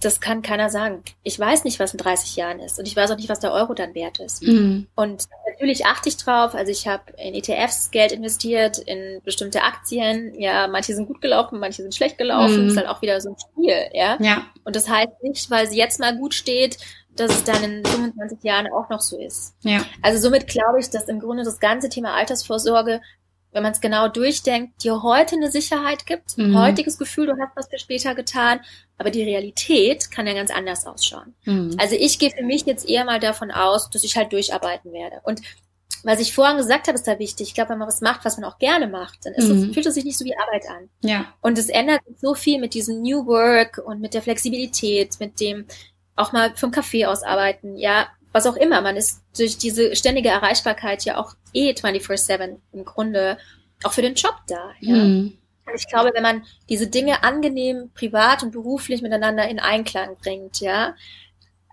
das 0.01 0.21
kann 0.21 0.43
keiner 0.43 0.71
sagen. 0.71 1.03
Ich 1.23 1.39
weiß 1.39 1.65
nicht, 1.65 1.79
was 1.81 1.93
in 1.93 1.99
30 1.99 2.37
Jahren 2.37 2.61
ist. 2.61 2.79
Und 2.79 2.87
ich 2.87 2.97
weiß 2.97 3.11
auch 3.11 3.17
nicht, 3.17 3.29
was 3.29 3.41
der 3.41 3.53
Euro 3.53 3.75
dann 3.75 3.95
wert 3.95 4.21
ist. 4.21 4.43
Mhm. 4.43 4.87
Und 4.95 5.25
natürlich 5.47 5.87
achte 5.87 6.09
ich 6.09 6.17
drauf. 6.17 6.55
Also 6.55 6.73
ich 6.73 6.87
habe 6.89 7.13
in 7.17 7.35
ETFs 7.35 7.91
Geld 7.91 8.13
investiert, 8.13 8.79
in 8.79 9.21
bestimmte 9.23 9.63
Aktien. 9.63 10.35
Ja, 10.39 10.67
manche 10.67 10.95
sind 10.95 11.07
gut 11.07 11.21
gelaufen, 11.21 11.59
manche 11.59 11.83
sind 11.83 11.95
schlecht 11.95 12.19
gelaufen. 12.19 12.65
Mhm. 12.65 12.69
Ist 12.71 12.77
halt 12.77 12.89
auch 12.89 13.03
wieder 13.03 13.21
so 13.21 13.31
ein 13.31 13.37
Spiel, 13.39 13.87
ja. 13.93 14.17
Ja. 14.21 14.47
Und 14.65 14.77
das 14.77 14.89
heißt 14.89 15.23
nicht, 15.23 15.51
weil 15.51 15.69
sie 15.69 15.77
jetzt 15.79 16.01
mal 16.01 16.17
gut 16.17 16.35
steht, 16.35 16.79
dass 17.17 17.31
es 17.33 17.45
dann 17.45 17.63
in 17.63 17.85
25 17.85 18.43
Jahren 18.43 18.67
auch 18.73 18.89
noch 18.91 19.01
so 19.01 19.19
ist. 19.19 19.55
Ja. 19.63 19.85
Also 20.03 20.21
somit 20.21 20.47
glaube 20.47 20.81
ich, 20.81 20.91
dass 20.91 21.05
im 21.09 21.21
Grunde 21.21 21.45
das 21.45 21.61
ganze 21.61 21.89
Thema 21.89 22.15
Altersvorsorge, 22.15 23.01
wenn 23.53 23.63
man 23.63 23.73
es 23.73 23.81
genau 23.81 24.09
durchdenkt, 24.09 24.83
dir 24.83 25.03
heute 25.03 25.37
eine 25.37 25.51
Sicherheit 25.51 26.07
gibt, 26.07 26.37
ein 26.39 26.51
Mhm. 26.51 26.59
heutiges 26.59 26.99
Gefühl, 26.99 27.27
du 27.27 27.35
hast 27.41 27.55
was 27.57 27.69
für 27.69 27.79
später 27.79 28.15
getan, 28.17 28.61
aber 28.99 29.11
die 29.11 29.23
Realität 29.23 30.11
kann 30.11 30.27
ja 30.27 30.35
ganz 30.35 30.51
anders 30.51 30.87
ausschauen. 30.87 31.35
Mhm. 31.45 31.77
Also 31.79 31.95
ich 31.97 32.19
gehe 32.19 32.31
für 32.31 32.43
mich 32.45 32.67
jetzt 32.67 32.89
eher 32.89 33.05
mal 33.05 33.21
davon 33.21 33.51
aus, 33.53 33.91
dass 33.91 34.03
ich 34.05 34.17
halt 34.17 34.33
durcharbeiten 34.33 34.93
werde. 34.93 35.21
Und 35.23 35.41
was 36.07 36.21
ich 36.21 36.35
vorhin 36.35 36.59
gesagt 36.59 36.87
habe, 36.89 36.97
ist 36.99 37.07
da 37.07 37.19
wichtig. 37.19 37.49
Ich 37.49 37.55
glaube, 37.55 37.71
wenn 37.71 37.79
man 37.79 37.89
was 37.89 38.01
macht, 38.03 38.25
was 38.27 38.37
man 38.37 38.51
auch 38.51 38.59
gerne 38.59 38.89
macht, 38.89 39.25
dann 39.25 39.33
ist 39.35 39.49
Mhm. 39.49 39.69
es, 39.69 39.75
fühlt 39.75 39.87
es 39.87 39.95
sich 39.95 40.05
nicht 40.05 40.19
so 40.19 40.25
wie 40.25 40.37
Arbeit 40.37 40.69
an. 40.69 40.91
Ja. 41.01 41.33
Und 41.41 41.57
es 41.57 41.69
ändert 41.71 42.05
sich 42.07 42.19
so 42.21 42.35
viel 42.35 42.61
mit 42.61 42.75
diesem 42.75 43.01
New 43.01 43.25
Work 43.27 43.81
und 43.87 44.01
mit 44.01 44.13
der 44.13 44.21
Flexibilität, 44.21 45.19
mit 45.21 45.41
dem 45.41 45.65
auch 46.17 46.33
mal 46.33 46.55
vom 46.57 46.71
Café 46.71 47.07
aus 47.07 47.23
arbeiten, 47.23 47.77
ja, 47.77 48.07
was 48.33 48.47
auch 48.47 48.57
immer. 48.57 48.81
Man 48.81 48.97
ist 48.97 49.23
durch 49.37 49.59
diese 49.59 49.95
ständige 49.97 50.29
Erreichbarkeit 50.29 51.05
ja 51.05 51.19
auch 51.19 51.35
eh 51.53 51.73
24-7 51.73 52.57
im 52.73 52.85
Grunde 52.85 53.39
auch 53.85 53.93
für 53.93 54.03
den 54.03 54.15
Job 54.15 54.35
da. 54.49 54.73
Ja. 54.81 54.97
Mhm. 54.97 55.39
Ich 55.75 55.89
glaube, 55.89 56.11
wenn 56.15 56.23
man 56.23 56.45
diese 56.69 56.89
Dinge 56.89 57.23
angenehm 57.23 57.91
privat 57.95 58.43
und 58.43 58.53
beruflich 58.53 59.03
miteinander 59.03 59.49
in 59.49 59.59
Einklang 59.61 60.17
bringt, 60.17 60.61
ja. 60.61 60.95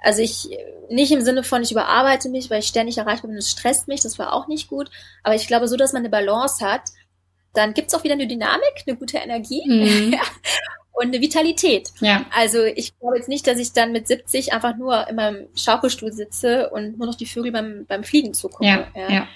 Also 0.04 0.22
ich, 0.22 0.50
nicht 0.90 1.12
im 1.12 1.22
Sinne 1.22 1.44
von, 1.44 1.62
ich 1.62 1.72
überarbeite 1.72 2.30
mich, 2.30 2.50
weil 2.50 2.60
ich 2.60 2.68
ständig 2.68 2.98
erreichbar 2.98 3.30
bin, 3.30 3.38
es 3.38 3.52
stresst 3.52 3.88
mich, 3.88 4.02
das 4.02 4.18
war 4.18 4.34
auch 4.34 4.48
nicht 4.48 4.68
gut. 4.68 4.90
Aber 5.24 5.36
ich 5.36 5.46
glaube, 5.46 5.68
so, 5.68 5.78
dass 5.78 5.94
man 5.94 6.02
eine 6.02 6.10
Balance 6.10 6.66
hat, 6.66 6.82
dann 7.54 7.74
gibt's 7.74 7.94
auch 7.94 8.04
wieder 8.04 8.14
eine 8.14 8.28
Dynamik, 8.28 8.84
eine 8.88 8.98
gute 8.98 9.18
Energie 9.18 9.64
Mhm. 9.68 10.20
und 11.02 11.08
eine 11.08 11.22
Vitalität. 11.22 11.90
Ja. 12.00 12.26
Also 12.36 12.64
ich 12.64 12.98
glaube 13.00 13.18
jetzt 13.18 13.28
nicht, 13.30 13.46
dass 13.48 13.58
ich 13.60 13.74
dann 13.74 13.92
mit 13.92 14.08
70 14.08 14.54
einfach 14.54 14.78
nur 14.78 15.08
in 15.10 15.16
meinem 15.16 15.48
Schaukelstuhl 15.56 16.14
sitze 16.14 16.70
und 16.70 16.98
nur 16.98 17.08
noch 17.08 17.16
die 17.16 17.26
Vögel 17.26 17.52
beim, 17.52 17.86
beim 17.88 18.04
Fliegen 18.04 18.34
zugucke. 18.34 18.66
Ja. 18.66 18.88
Ja. 19.10 19.28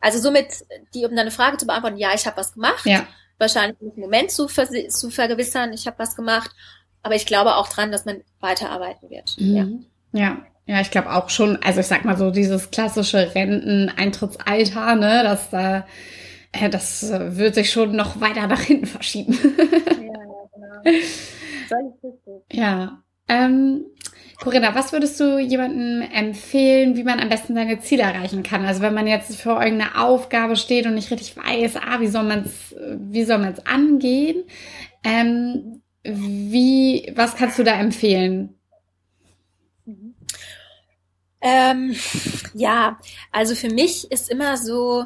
Also 0.00 0.18
somit, 0.18 0.46
die, 0.94 1.04
um 1.04 1.14
deine 1.14 1.30
Frage 1.30 1.58
zu 1.58 1.66
beantworten, 1.66 1.98
ja, 1.98 2.10
ich 2.14 2.26
habe 2.26 2.38
was 2.38 2.54
gemacht. 2.54 2.86
Ja. 2.86 3.06
Wahrscheinlich 3.38 3.76
den 3.80 4.00
Moment 4.00 4.30
zu, 4.30 4.46
versi- 4.46 4.88
zu 4.88 5.10
vergewissern, 5.10 5.72
ich 5.72 5.86
habe 5.86 5.98
was 5.98 6.16
gemacht. 6.16 6.50
Aber 7.02 7.14
ich 7.14 7.26
glaube 7.26 7.56
auch 7.56 7.68
dran, 7.68 7.92
dass 7.92 8.04
man 8.04 8.22
weiterarbeiten 8.40 9.10
wird. 9.10 9.34
Ja. 9.38 9.64
Mhm. 9.64 9.86
Ja. 10.12 10.38
Ja, 10.66 10.80
ich 10.80 10.90
glaube 10.90 11.12
auch 11.12 11.30
schon, 11.30 11.56
also 11.62 11.80
ich 11.80 11.86
sag 11.86 12.04
mal 12.04 12.16
so, 12.16 12.30
dieses 12.30 12.70
klassische 12.70 13.34
Renteneintrittsalter, 13.34 14.94
ne, 14.94 15.22
das, 15.24 15.52
äh, 15.52 15.82
äh, 16.52 16.70
das 16.70 17.02
äh, 17.10 17.36
wird 17.36 17.54
sich 17.56 17.70
schon 17.72 17.96
noch 17.96 18.20
weiter 18.20 18.46
nach 18.46 18.60
hinten 18.60 18.86
verschieben. 18.86 19.36
Ja. 22.52 23.02
Ähm, 23.28 23.86
Corinna, 24.42 24.74
was 24.74 24.92
würdest 24.92 25.20
du 25.20 25.38
jemandem 25.38 26.02
empfehlen, 26.02 26.96
wie 26.96 27.04
man 27.04 27.20
am 27.20 27.28
besten 27.28 27.54
seine 27.54 27.78
Ziele 27.80 28.02
erreichen 28.02 28.42
kann? 28.42 28.64
Also 28.64 28.80
wenn 28.80 28.94
man 28.94 29.06
jetzt 29.06 29.40
vor 29.40 29.62
irgendeiner 29.62 30.02
Aufgabe 30.04 30.56
steht 30.56 30.86
und 30.86 30.94
nicht 30.94 31.10
richtig 31.10 31.36
weiß, 31.36 31.76
ah, 31.76 32.00
wie 32.00 32.08
soll 32.08 32.24
man 32.24 32.44
es, 32.44 32.74
wie 32.98 33.24
soll 33.24 33.38
man 33.38 33.52
es 33.52 33.66
angehen? 33.66 34.44
Ähm, 35.04 35.82
wie, 36.02 37.12
was 37.14 37.36
kannst 37.36 37.58
du 37.58 37.64
da 37.64 37.78
empfehlen? 37.78 38.54
Mhm. 39.84 40.14
Ähm, 41.42 41.96
ja, 42.54 42.98
also 43.30 43.54
für 43.54 43.70
mich 43.70 44.10
ist 44.10 44.30
immer 44.30 44.56
so 44.56 45.04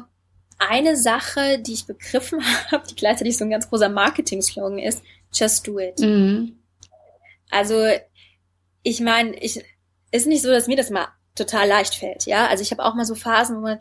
eine 0.57 0.95
Sache, 0.95 1.59
die 1.59 1.73
ich 1.73 1.85
begriffen 1.85 2.41
habe, 2.71 2.87
die 2.87 2.95
gleichzeitig 2.95 3.37
so 3.37 3.43
ein 3.43 3.49
ganz 3.49 3.69
großer 3.69 3.89
Marketing-Slogan 3.89 4.79
ist, 4.79 5.03
just 5.35 5.67
do 5.67 5.79
it. 5.79 5.99
Mhm. 5.99 6.59
Also 7.49 7.85
ich 8.83 8.99
meine, 9.01 9.35
ich 9.39 9.63
ist 10.11 10.27
nicht 10.27 10.41
so, 10.41 10.49
dass 10.49 10.67
mir 10.67 10.77
das 10.77 10.89
mal 10.89 11.07
total 11.35 11.67
leicht 11.67 11.95
fällt, 11.95 12.25
ja. 12.25 12.47
Also 12.47 12.61
ich 12.63 12.71
habe 12.71 12.83
auch 12.83 12.95
mal 12.95 13.05
so 13.05 13.15
Phasen, 13.15 13.57
wo 13.57 13.61
man 13.61 13.79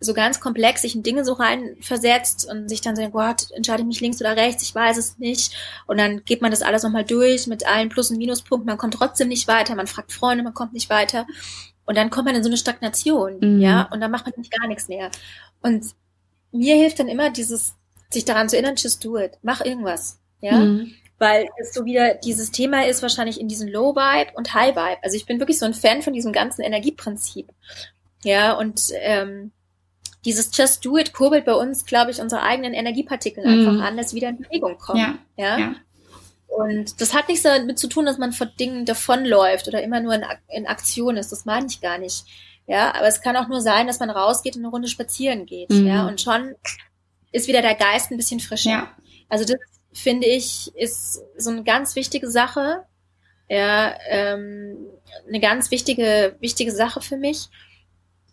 so 0.00 0.12
ganz 0.12 0.38
komplex 0.40 0.82
sich 0.82 0.94
in 0.94 1.02
Dinge 1.02 1.24
so 1.24 1.32
rein 1.32 1.76
versetzt 1.80 2.46
und 2.50 2.68
sich 2.68 2.80
dann 2.82 2.94
so 2.94 3.00
denkt, 3.00 3.16
Gott, 3.16 3.50
entscheide 3.52 3.82
ich 3.82 3.86
mich 3.86 4.00
links 4.00 4.20
oder 4.20 4.36
rechts, 4.36 4.62
ich 4.62 4.74
weiß 4.74 4.98
es 4.98 5.18
nicht. 5.18 5.54
Und 5.86 5.98
dann 5.98 6.24
geht 6.24 6.42
man 6.42 6.50
das 6.50 6.62
alles 6.62 6.82
nochmal 6.82 7.04
durch 7.04 7.46
mit 7.46 7.66
allen 7.66 7.88
Plus- 7.88 8.10
und 8.10 8.18
Minuspunkten, 8.18 8.66
man 8.66 8.76
kommt 8.76 8.94
trotzdem 8.94 9.28
nicht 9.28 9.48
weiter, 9.48 9.74
man 9.74 9.86
fragt 9.86 10.12
Freunde, 10.12 10.44
man 10.44 10.52
kommt 10.54 10.72
nicht 10.74 10.90
weiter. 10.90 11.26
Und 11.86 11.96
dann 11.96 12.10
kommt 12.10 12.26
man 12.26 12.34
in 12.34 12.42
so 12.42 12.48
eine 12.48 12.56
Stagnation, 12.56 13.38
Mhm. 13.40 13.60
ja, 13.60 13.88
und 13.92 14.00
dann 14.00 14.10
macht 14.10 14.26
man 14.26 14.32
nämlich 14.36 14.50
gar 14.50 14.68
nichts 14.68 14.88
mehr. 14.88 15.10
Und 15.62 15.86
mir 16.52 16.76
hilft 16.76 16.98
dann 16.98 17.08
immer 17.08 17.30
dieses, 17.30 17.74
sich 18.10 18.24
daran 18.24 18.48
zu 18.48 18.56
erinnern, 18.56 18.76
just 18.76 19.04
do 19.04 19.16
it, 19.16 19.38
mach 19.42 19.64
irgendwas, 19.64 20.20
ja 20.44 20.58
Mhm. 20.58 20.92
weil 21.18 21.48
es 21.60 21.72
so 21.72 21.84
wieder 21.84 22.14
dieses 22.14 22.50
Thema 22.50 22.86
ist 22.86 23.02
wahrscheinlich 23.02 23.40
in 23.40 23.48
diesem 23.48 23.68
Low 23.68 23.94
Vibe 23.94 24.32
und 24.36 24.52
High 24.54 24.74
Vibe. 24.76 24.98
Also 25.02 25.16
ich 25.16 25.26
bin 25.26 25.38
wirklich 25.38 25.58
so 25.58 25.66
ein 25.66 25.74
Fan 25.74 26.02
von 26.02 26.12
diesem 26.12 26.32
ganzen 26.32 26.62
Energieprinzip. 26.62 27.48
Ja, 28.24 28.52
und 28.52 28.80
ähm, 29.00 29.52
dieses 30.24 30.56
Just 30.56 30.84
Do 30.84 30.96
It 30.96 31.12
kurbelt 31.12 31.44
bei 31.44 31.52
uns, 31.54 31.84
glaube 31.84 32.10
ich, 32.10 32.20
unsere 32.20 32.42
eigenen 32.42 32.72
Energiepartikel 32.74 33.44
Mhm. 33.44 33.68
einfach 33.68 33.84
an, 33.86 33.96
dass 33.96 34.10
sie 34.10 34.16
wieder 34.16 34.30
in 34.30 34.38
Bewegung 34.38 34.78
kommen. 34.78 35.00
Ja, 35.00 35.18
ja. 35.36 35.58
ja. 35.58 35.74
Und 36.46 37.00
das 37.00 37.14
hat 37.14 37.28
nichts 37.28 37.42
damit 37.42 37.78
zu 37.78 37.88
tun, 37.88 38.06
dass 38.06 38.16
man 38.18 38.32
vor 38.32 38.46
Dingen 38.46 38.84
davonläuft 38.86 39.66
oder 39.68 39.82
immer 39.82 40.00
nur 40.00 40.14
in, 40.14 40.24
in 40.48 40.66
Aktion 40.66 41.16
ist. 41.16 41.32
Das 41.32 41.44
meine 41.44 41.66
ich 41.66 41.80
gar 41.80 41.98
nicht. 41.98 42.24
Ja, 42.66 42.94
aber 42.94 43.06
es 43.08 43.20
kann 43.20 43.36
auch 43.36 43.48
nur 43.48 43.60
sein, 43.60 43.86
dass 43.86 44.00
man 44.00 44.08
rausgeht 44.10 44.56
und 44.56 44.62
eine 44.62 44.70
Runde 44.70 44.88
spazieren 44.88 45.46
geht. 45.46 45.70
Mhm. 45.70 45.86
Ja, 45.86 46.06
und 46.06 46.20
schon 46.20 46.54
ist 47.32 47.48
wieder 47.48 47.60
der 47.60 47.74
Geist 47.74 48.10
ein 48.10 48.16
bisschen 48.16 48.40
frischer. 48.40 48.70
Ja. 48.70 48.90
Also 49.28 49.44
das 49.44 49.58
finde 49.94 50.26
ich 50.26 50.74
ist 50.76 51.22
so 51.36 51.50
eine 51.50 51.64
ganz 51.64 51.96
wichtige 51.96 52.30
Sache. 52.30 52.84
Ja, 53.48 53.94
ähm, 54.08 54.76
eine 55.28 55.40
ganz 55.40 55.70
wichtige, 55.70 56.36
wichtige 56.40 56.72
Sache 56.72 57.00
für 57.00 57.16
mich, 57.16 57.48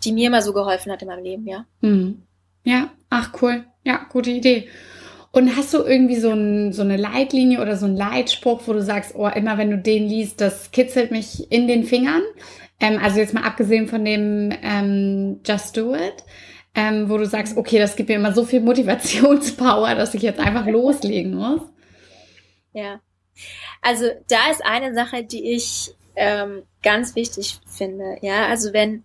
die 0.04 0.14
mir 0.14 0.28
immer 0.28 0.42
so 0.42 0.54
geholfen 0.54 0.92
hat 0.92 1.02
in 1.02 1.08
meinem 1.08 1.24
Leben, 1.24 1.48
ja. 1.48 1.66
Mhm. 1.82 2.24
Ja, 2.64 2.92
ach 3.10 3.34
cool. 3.42 3.66
Ja, 3.84 4.06
gute 4.10 4.30
Idee. 4.30 4.70
Und 5.32 5.56
hast 5.56 5.74
du 5.74 5.80
irgendwie 5.80 6.18
so, 6.18 6.32
ein, 6.32 6.74
so 6.74 6.82
eine 6.82 6.98
Leitlinie 6.98 7.62
oder 7.62 7.78
so 7.78 7.86
einen 7.86 7.96
Leitspruch, 7.96 8.62
wo 8.66 8.74
du 8.74 8.82
sagst, 8.82 9.16
oh, 9.16 9.28
immer 9.28 9.58
wenn 9.58 9.72
du 9.72 9.78
den 9.78 10.08
liest, 10.08 10.42
das 10.42 10.72
kitzelt 10.72 11.12
mich 11.12 11.52
in 11.52 11.68
den 11.68 11.86
Fingern? 11.86 12.22
Ähm, 12.80 13.00
also 13.02 13.20
jetzt 13.20 13.34
mal 13.34 13.44
abgesehen 13.44 13.88
von 13.88 14.04
dem 14.04 14.52
ähm, 14.62 15.40
Just 15.46 15.78
Do 15.78 15.96
It, 15.96 16.24
ähm, 16.76 17.10
wo 17.10 17.18
du 17.18 17.26
sagst, 17.26 17.58
okay, 17.58 17.80
das 17.80 17.96
gibt 17.96 18.10
mir 18.10 18.16
immer 18.16 18.34
so 18.34 18.46
viel 18.46 18.62
Motivationspower, 18.62 19.96
dass 19.96 20.14
ich 20.14 20.22
jetzt 20.22 20.40
einfach 20.40 20.66
loslegen 20.68 21.36
muss. 21.36 21.62
Ja. 22.74 23.02
Also 23.82 24.06
da 24.30 24.52
ist 24.52 24.64
eine 24.64 24.94
Sache, 24.94 25.24
die 25.24 25.52
ich 25.54 25.94
ähm, 26.16 26.64
ganz 26.84 27.16
wichtig 27.16 27.60
finde. 27.66 28.18
Ja, 28.22 28.48
also 28.48 28.74
wenn 28.74 29.04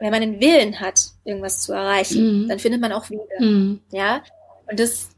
wenn 0.00 0.12
man 0.12 0.20
den 0.20 0.40
Willen 0.40 0.78
hat, 0.78 1.00
irgendwas 1.24 1.60
zu 1.60 1.72
erreichen, 1.72 2.44
Mhm. 2.44 2.48
dann 2.48 2.58
findet 2.60 2.80
man 2.80 2.92
auch 2.92 3.10
Wege. 3.10 3.22
Mhm. 3.40 3.80
Ja, 3.90 4.22
und 4.70 4.78
das 4.78 5.08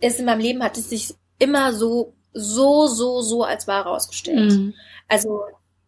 ist 0.00 0.18
in 0.20 0.24
meinem 0.24 0.40
Leben 0.40 0.62
hat 0.62 0.78
es 0.78 0.88
sich 0.88 1.14
immer 1.38 1.72
so 1.74 2.14
so 2.32 2.86
so 2.86 3.20
so 3.20 3.44
als 3.44 3.66
wahr 3.66 3.84
herausgestellt. 3.84 4.52
Mhm. 4.52 4.74
Also 5.08 5.40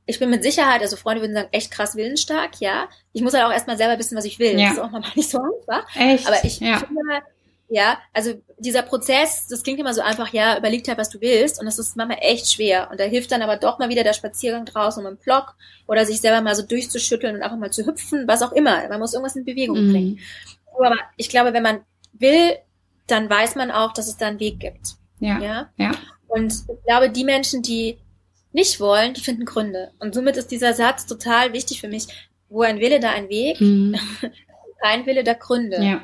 ich 0.09 0.19
bin 0.19 0.31
mit 0.31 0.43
Sicherheit, 0.43 0.81
also 0.81 0.97
Freunde 0.97 1.21
würden 1.21 1.35
sagen, 1.35 1.49
echt 1.53 1.71
krass 1.71 1.95
willensstark, 1.95 2.61
ja. 2.61 2.89
Ich 3.13 3.21
muss 3.21 3.35
halt 3.35 3.45
auch 3.45 3.53
erstmal 3.53 3.77
selber 3.77 3.99
wissen, 3.99 4.17
was 4.17 4.25
ich 4.25 4.39
will. 4.39 4.59
Ja. 4.59 4.69
Das 4.69 4.79
ist 4.79 4.83
auch 4.83 4.91
manchmal 4.91 5.17
nicht 5.17 5.31
so 5.31 5.39
einfach. 5.39 5.87
Echt? 5.95 6.27
Aber 6.27 6.43
ich 6.43 6.61
ja. 6.61 6.79
finde, 6.79 7.03
ja, 7.69 7.99
also 8.15 8.33
dieser 8.59 8.81
Prozess, 8.81 9.49
das 9.49 9.63
klingt 9.63 9.79
immer 9.79 9.93
so 9.93 10.01
einfach, 10.01 10.33
ja, 10.33 10.57
überleg 10.57 10.89
halt, 10.89 10.97
was 10.97 11.11
du 11.11 11.21
willst. 11.21 11.61
Und 11.61 11.67
das 11.67 11.79
ist 11.79 11.95
manchmal 11.95 12.21
echt 12.23 12.51
schwer. 12.51 12.89
Und 12.91 12.99
da 12.99 13.05
hilft 13.05 13.31
dann 13.33 13.43
aber 13.43 13.59
doch 13.59 13.79
mal 13.79 13.91
wieder 13.91 14.03
der 14.03 14.15
Spaziergang 14.15 14.65
draußen 14.65 15.03
um 15.03 15.07
einen 15.07 15.19
Block 15.19 15.55
oder 15.87 16.07
sich 16.07 16.23
selber 16.23 16.41
mal 16.41 16.55
so 16.55 16.63
durchzuschütteln 16.63 17.37
und 17.37 17.43
einfach 17.43 17.59
mal 17.59 17.71
zu 17.71 17.85
hüpfen, 17.85 18.27
was 18.27 18.41
auch 18.41 18.53
immer. 18.53 18.89
Man 18.89 19.01
muss 19.01 19.13
irgendwas 19.13 19.37
in 19.37 19.45
Bewegung 19.45 19.77
bringen. 19.77 20.13
Mhm. 20.13 20.19
Aber 20.79 20.97
ich 21.19 21.29
glaube, 21.29 21.53
wenn 21.53 21.63
man 21.63 21.81
will, 22.15 22.57
dann 23.09 23.29
weiß 23.29 23.57
man 23.57 23.71
auch, 23.71 23.93
dass 23.93 24.09
es 24.09 24.17
da 24.17 24.29
einen 24.29 24.41
Weg 24.41 24.59
gibt. 24.59 24.95
Ja. 25.21 25.39
Ja. 25.39 25.69
Ja. 25.77 25.93
Und 26.29 26.51
ich 26.51 26.85
glaube, 26.87 27.11
die 27.11 27.25
Menschen, 27.25 27.61
die 27.61 27.99
nicht 28.53 28.80
wollen, 28.80 29.14
die 29.14 29.20
finden 29.20 29.44
Gründe. 29.44 29.92
Und 29.99 30.14
somit 30.14 30.36
ist 30.36 30.51
dieser 30.51 30.74
Satz 30.74 31.07
total 31.07 31.53
wichtig 31.53 31.80
für 31.80 31.88
mich. 31.88 32.07
Wo 32.49 32.62
ein 32.62 32.80
Wille, 32.80 32.99
da 33.01 33.11
ein 33.11 33.28
Weg. 33.28 33.61
Mhm. 33.61 33.94
Kein 34.82 35.07
Wille, 35.07 35.24
da 35.24 35.34
Gründe. 35.34 35.82
Ja. 35.82 36.01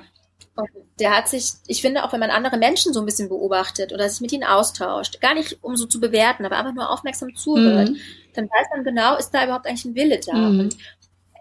Und 0.56 0.68
der 1.00 1.16
hat 1.16 1.28
sich, 1.28 1.52
ich 1.66 1.80
finde, 1.80 2.04
auch 2.04 2.12
wenn 2.12 2.20
man 2.20 2.30
andere 2.30 2.58
Menschen 2.58 2.92
so 2.92 3.00
ein 3.00 3.06
bisschen 3.06 3.28
beobachtet 3.28 3.92
oder 3.92 4.08
sich 4.08 4.20
mit 4.20 4.30
ihnen 4.32 4.44
austauscht, 4.44 5.20
gar 5.20 5.34
nicht 5.34 5.58
um 5.62 5.76
so 5.76 5.86
zu 5.86 6.00
bewerten, 6.00 6.44
aber 6.44 6.56
einfach 6.58 6.74
nur 6.74 6.90
aufmerksam 6.90 7.34
zuhört, 7.34 7.90
Mhm. 7.90 7.96
dann 8.34 8.44
weiß 8.48 8.66
man 8.74 8.84
genau, 8.84 9.16
ist 9.16 9.30
da 9.30 9.44
überhaupt 9.44 9.66
eigentlich 9.66 9.84
ein 9.84 9.94
Wille 9.96 10.20
da. 10.24 10.34
Mhm. 10.34 10.60
Und 10.60 10.76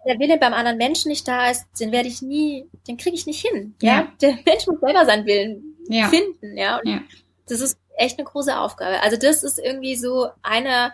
wenn 0.06 0.18
der 0.18 0.20
Wille 0.20 0.38
beim 0.40 0.54
anderen 0.54 0.78
Menschen 0.78 1.10
nicht 1.10 1.28
da 1.28 1.50
ist, 1.52 1.66
den 1.80 1.92
werde 1.92 2.08
ich 2.08 2.22
nie, 2.24 2.66
den 2.88 2.98
kriege 2.98 3.16
ich 3.16 3.26
nicht 3.28 3.46
hin. 3.46 3.76
Ja? 3.82 3.94
Ja. 4.02 4.14
Der 4.22 4.30
Mensch 4.46 4.66
muss 4.68 4.80
selber 4.80 5.06
seinen 5.06 5.26
Willen 5.26 5.76
Ja. 5.90 6.08
finden, 6.08 6.58
ja. 6.58 6.78
Und 6.78 6.88
Ja. 6.90 7.02
das 7.48 7.62
ist 7.62 7.78
echt 7.98 8.18
eine 8.20 8.28
große 8.28 8.58
Aufgabe. 8.58 9.02
Also 9.02 9.18
das 9.18 9.44
ist 9.44 9.60
irgendwie 9.60 9.96
so 9.96 10.30
einer 10.42 10.94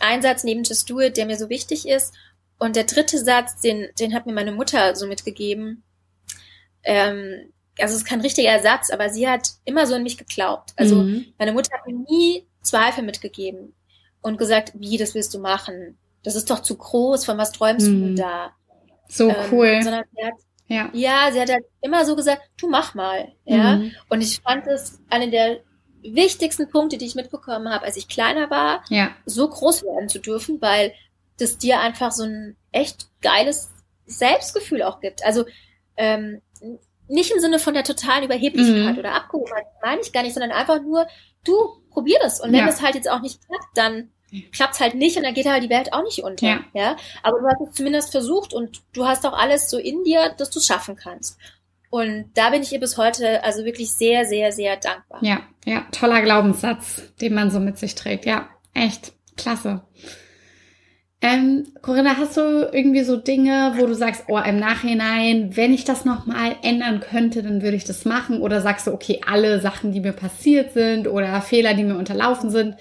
Einsatz 0.00 0.44
neben 0.44 0.64
Just 0.64 0.88
Do 0.90 1.00
It, 1.00 1.16
der 1.16 1.26
mir 1.26 1.36
so 1.36 1.48
wichtig 1.48 1.86
ist. 1.88 2.14
Und 2.58 2.76
der 2.76 2.84
dritte 2.84 3.18
Satz, 3.18 3.60
den, 3.60 3.88
den 3.98 4.14
hat 4.14 4.26
mir 4.26 4.32
meine 4.32 4.52
Mutter 4.52 4.94
so 4.96 5.06
mitgegeben. 5.06 5.82
Ähm, 6.84 7.52
also 7.78 7.94
es 7.94 8.02
ist 8.02 8.06
kein 8.08 8.20
richtiger 8.20 8.58
Satz, 8.60 8.90
aber 8.90 9.10
sie 9.10 9.28
hat 9.28 9.48
immer 9.64 9.86
so 9.86 9.94
in 9.94 10.02
mich 10.02 10.16
geglaubt. 10.18 10.72
Also 10.76 10.96
Mhm. 10.96 11.26
meine 11.38 11.52
Mutter 11.52 11.76
hat 11.76 11.86
mir 11.86 11.94
nie 12.08 12.46
Zweifel 12.62 13.02
mitgegeben 13.04 13.74
und 14.22 14.38
gesagt, 14.38 14.72
wie, 14.74 14.96
das 14.96 15.14
willst 15.14 15.34
du 15.34 15.38
machen? 15.40 15.98
Das 16.22 16.36
ist 16.36 16.48
doch 16.50 16.60
zu 16.60 16.76
groß, 16.76 17.24
von 17.24 17.36
was 17.36 17.52
träumst 17.52 17.88
Mhm. 17.88 18.16
du 18.16 18.22
da? 18.22 18.52
So 19.08 19.28
Ähm, 19.28 19.36
cool. 19.50 19.80
sondern 19.82 20.04
sie 20.16 20.24
hat, 20.24 20.34
Ja. 20.68 20.90
ja, 20.94 21.30
sie 21.32 21.40
hat 21.40 21.50
halt 21.50 21.64
immer 21.82 22.04
so 22.06 22.16
gesagt, 22.16 22.42
du 22.56 22.68
mach 22.70 22.94
mal, 22.94 23.32
ja. 23.44 23.76
Mhm. 23.76 23.92
Und 24.08 24.22
ich 24.22 24.40
fand 24.40 24.66
es 24.66 25.00
eine 25.10 25.28
der 25.30 25.60
wichtigsten 26.04 26.68
Punkte, 26.68 26.98
die 26.98 27.06
ich 27.06 27.14
mitbekommen 27.14 27.68
habe, 27.70 27.84
als 27.86 27.96
ich 27.96 28.08
kleiner 28.08 28.50
war, 28.50 28.84
Ja. 28.88 29.10
so 29.26 29.48
groß 29.48 29.82
werden 29.84 30.08
zu 30.08 30.18
dürfen, 30.18 30.60
weil 30.60 30.92
das 31.38 31.58
dir 31.58 31.80
einfach 31.80 32.12
so 32.12 32.24
ein 32.24 32.56
echt 32.72 33.08
geiles 33.22 33.70
Selbstgefühl 34.06 34.82
auch 34.82 35.00
gibt. 35.00 35.24
Also 35.24 35.44
ähm, 35.96 36.40
nicht 37.08 37.30
im 37.32 37.40
Sinne 37.40 37.58
von 37.58 37.74
der 37.74 37.84
totalen 37.84 38.24
Überheblichkeit 38.24 38.92
Mhm. 38.94 38.98
oder 38.98 39.12
Abgehobenheit, 39.14 39.66
meine 39.82 40.00
ich 40.00 40.12
gar 40.12 40.22
nicht, 40.22 40.34
sondern 40.34 40.52
einfach 40.52 40.80
nur, 40.82 41.06
du 41.44 41.54
probier 41.90 42.18
das. 42.22 42.40
Und 42.40 42.52
wenn 42.52 42.60
Ja. 42.60 42.66
das 42.66 42.82
halt 42.82 42.94
jetzt 42.94 43.10
auch 43.10 43.20
nicht 43.20 43.40
klappt, 43.46 43.66
dann 43.76 44.10
klappt's 44.52 44.80
halt 44.80 44.94
nicht 44.94 45.16
und 45.16 45.22
dann 45.22 45.34
geht 45.34 45.46
halt 45.46 45.62
die 45.62 45.70
Welt 45.70 45.92
auch 45.92 46.02
nicht 46.02 46.20
unter. 46.24 46.46
Ja. 46.46 46.64
ja. 46.72 46.96
Aber 47.22 47.38
du 47.40 47.46
hast 47.46 47.60
es 47.68 47.74
zumindest 47.76 48.10
versucht 48.10 48.52
und 48.52 48.82
du 48.92 49.06
hast 49.06 49.24
auch 49.26 49.32
alles 49.32 49.70
so 49.70 49.78
in 49.78 50.02
dir, 50.04 50.30
dass 50.36 50.50
du 50.50 50.58
es 50.58 50.66
schaffen 50.66 50.96
kannst. 50.96 51.38
Und 51.94 52.32
da 52.34 52.50
bin 52.50 52.60
ich 52.60 52.72
ihr 52.72 52.80
bis 52.80 52.98
heute 52.98 53.44
also 53.44 53.64
wirklich 53.64 53.92
sehr, 53.92 54.24
sehr, 54.24 54.50
sehr 54.50 54.76
dankbar. 54.76 55.20
Ja, 55.22 55.42
ja, 55.64 55.86
toller 55.92 56.22
Glaubenssatz, 56.22 57.14
den 57.20 57.34
man 57.34 57.52
so 57.52 57.60
mit 57.60 57.78
sich 57.78 57.94
trägt. 57.94 58.26
Ja, 58.26 58.48
echt 58.72 59.12
klasse. 59.36 59.82
Ähm, 61.26 61.68
Corinna, 61.80 62.18
hast 62.18 62.36
du 62.36 62.68
irgendwie 62.70 63.02
so 63.02 63.16
Dinge, 63.16 63.72
wo 63.78 63.86
du 63.86 63.94
sagst, 63.94 64.24
oh, 64.28 64.38
im 64.38 64.58
Nachhinein, 64.58 65.56
wenn 65.56 65.72
ich 65.72 65.84
das 65.84 66.04
nochmal 66.04 66.54
ändern 66.60 67.00
könnte, 67.00 67.42
dann 67.42 67.62
würde 67.62 67.78
ich 67.78 67.84
das 67.84 68.04
machen? 68.04 68.42
Oder 68.42 68.60
sagst 68.60 68.86
du, 68.86 68.92
okay, 68.92 69.22
alle 69.26 69.58
Sachen, 69.58 69.90
die 69.90 70.00
mir 70.00 70.12
passiert 70.12 70.74
sind 70.74 71.08
oder 71.08 71.40
Fehler, 71.40 71.72
die 71.72 71.84
mir 71.84 71.96
unterlaufen 71.96 72.50
sind, 72.50 72.76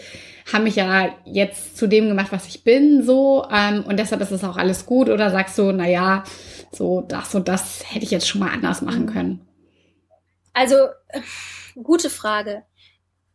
haben 0.51 0.65
mich 0.65 0.75
ja 0.75 1.15
jetzt 1.23 1.77
zu 1.77 1.87
dem 1.87 2.09
gemacht, 2.09 2.33
was 2.33 2.49
ich 2.49 2.65
bin, 2.65 3.01
so, 3.03 3.47
ähm, 3.49 3.85
und 3.87 3.97
deshalb 3.97 4.19
ist 4.19 4.31
es 4.31 4.43
auch 4.43 4.57
alles 4.57 4.85
gut? 4.85 5.07
Oder 5.07 5.29
sagst 5.29 5.57
du, 5.57 5.71
na 5.71 5.87
ja, 5.87 6.25
so 6.69 6.99
das 6.99 7.33
und 7.35 7.47
das 7.47 7.93
hätte 7.93 8.03
ich 8.03 8.11
jetzt 8.11 8.27
schon 8.27 8.41
mal 8.41 8.51
anders 8.51 8.81
machen 8.81 9.05
können? 9.05 9.39
Also, 10.51 10.75
gute 11.81 12.09
Frage. 12.09 12.63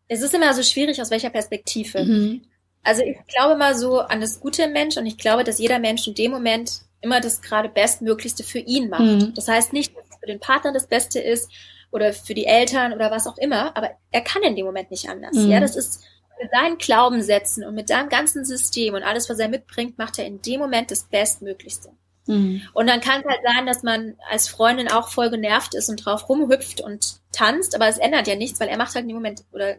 Es 0.06 0.20
ist 0.20 0.34
immer 0.34 0.52
so 0.52 0.62
schwierig, 0.62 1.00
aus 1.00 1.10
welcher 1.10 1.30
Perspektive. 1.30 2.04
Mhm. 2.04 2.42
Also 2.82 3.02
ich 3.02 3.18
glaube 3.26 3.56
mal 3.56 3.74
so 3.74 4.00
an 4.00 4.20
das 4.20 4.40
Gute 4.40 4.64
im 4.64 4.72
Mensch 4.72 4.96
und 4.96 5.06
ich 5.06 5.18
glaube, 5.18 5.44
dass 5.44 5.58
jeder 5.58 5.78
Mensch 5.78 6.06
in 6.06 6.14
dem 6.14 6.30
Moment 6.30 6.82
immer 7.00 7.20
das 7.20 7.42
gerade 7.42 7.68
Bestmöglichste 7.68 8.42
für 8.42 8.58
ihn 8.58 8.88
macht. 8.88 9.02
Mhm. 9.02 9.34
Das 9.34 9.48
heißt 9.48 9.72
nicht, 9.72 9.96
dass 9.96 10.04
es 10.10 10.16
für 10.20 10.26
den 10.26 10.40
Partner 10.40 10.72
das 10.72 10.86
Beste 10.86 11.20
ist 11.20 11.50
oder 11.90 12.12
für 12.12 12.34
die 12.34 12.46
Eltern 12.46 12.92
oder 12.92 13.10
was 13.10 13.26
auch 13.26 13.38
immer, 13.38 13.76
aber 13.76 13.90
er 14.10 14.20
kann 14.20 14.42
in 14.42 14.56
dem 14.56 14.66
Moment 14.66 14.90
nicht 14.90 15.08
anders. 15.08 15.36
Mhm. 15.36 15.50
Ja, 15.50 15.60
das 15.60 15.76
ist 15.76 16.02
mit 16.40 16.50
seinen 16.50 16.78
Glaubenssätzen 16.78 17.64
und 17.64 17.74
mit 17.74 17.88
seinem 17.88 18.08
ganzen 18.08 18.44
System 18.44 18.94
und 18.94 19.02
alles, 19.02 19.28
was 19.28 19.38
er 19.38 19.48
mitbringt, 19.48 19.98
macht 19.98 20.18
er 20.18 20.26
in 20.26 20.40
dem 20.42 20.60
Moment 20.60 20.90
das 20.90 21.04
Bestmöglichste. 21.04 21.90
Mhm. 22.26 22.62
Und 22.74 22.86
dann 22.86 23.00
kann 23.00 23.20
es 23.20 23.26
halt 23.26 23.40
sein, 23.44 23.66
dass 23.66 23.82
man 23.82 24.16
als 24.30 24.48
Freundin 24.48 24.90
auch 24.90 25.08
voll 25.08 25.30
genervt 25.30 25.74
ist 25.74 25.88
und 25.88 26.04
drauf 26.04 26.28
rumhüpft 26.28 26.80
und 26.80 27.20
tanzt, 27.32 27.74
aber 27.74 27.88
es 27.88 27.98
ändert 27.98 28.28
ja 28.28 28.36
nichts, 28.36 28.60
weil 28.60 28.68
er 28.68 28.76
macht 28.76 28.94
halt 28.94 29.04
in 29.04 29.08
dem 29.08 29.16
Moment 29.16 29.44
oder 29.52 29.76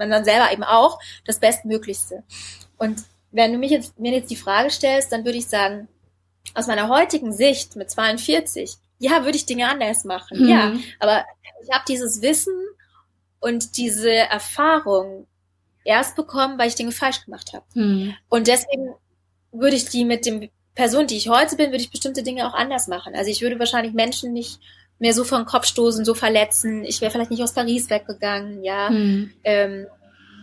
man 0.00 0.10
dann 0.10 0.24
selber 0.24 0.52
eben 0.52 0.64
auch 0.64 0.98
das 1.24 1.38
Bestmöglichste. 1.38 2.24
Und 2.76 3.04
wenn 3.30 3.52
du 3.52 3.58
mich 3.58 3.70
jetzt, 3.70 3.98
mir 3.98 4.12
jetzt 4.12 4.30
die 4.30 4.36
Frage 4.36 4.70
stellst, 4.70 5.12
dann 5.12 5.24
würde 5.24 5.38
ich 5.38 5.46
sagen, 5.46 5.86
aus 6.54 6.66
meiner 6.66 6.88
heutigen 6.88 7.32
Sicht 7.32 7.76
mit 7.76 7.90
42, 7.90 8.76
ja, 8.98 9.24
würde 9.24 9.36
ich 9.36 9.46
Dinge 9.46 9.68
anders 9.68 10.04
machen. 10.04 10.42
Mhm. 10.42 10.48
Ja, 10.48 10.72
aber 10.98 11.24
ich 11.62 11.72
habe 11.72 11.84
dieses 11.86 12.22
Wissen 12.22 12.54
und 13.38 13.76
diese 13.76 14.12
Erfahrung 14.12 15.26
erst 15.84 16.16
bekommen, 16.16 16.58
weil 16.58 16.68
ich 16.68 16.74
Dinge 16.74 16.92
falsch 16.92 17.24
gemacht 17.24 17.52
habe. 17.52 17.64
Mhm. 17.74 18.14
Und 18.28 18.48
deswegen 18.48 18.94
würde 19.52 19.76
ich 19.76 19.88
die 19.88 20.04
mit 20.04 20.26
dem 20.26 20.50
Person, 20.74 21.06
die 21.06 21.16
ich 21.16 21.28
heute 21.28 21.56
bin, 21.56 21.70
würde 21.70 21.82
ich 21.82 21.90
bestimmte 21.90 22.22
Dinge 22.22 22.48
auch 22.48 22.54
anders 22.54 22.88
machen. 22.88 23.14
Also 23.14 23.30
ich 23.30 23.42
würde 23.42 23.58
wahrscheinlich 23.58 23.92
Menschen 23.92 24.32
nicht 24.32 24.60
mehr 25.00 25.14
so 25.14 25.24
den 25.24 25.46
Kopf 25.46 25.66
stoßen, 25.66 26.04
so 26.04 26.14
verletzen. 26.14 26.84
Ich 26.84 27.00
wäre 27.00 27.10
vielleicht 27.10 27.30
nicht 27.30 27.42
aus 27.42 27.54
Paris 27.54 27.90
weggegangen, 27.90 28.62
ja. 28.62 28.90
Mhm. 28.90 29.32
Ähm, 29.42 29.86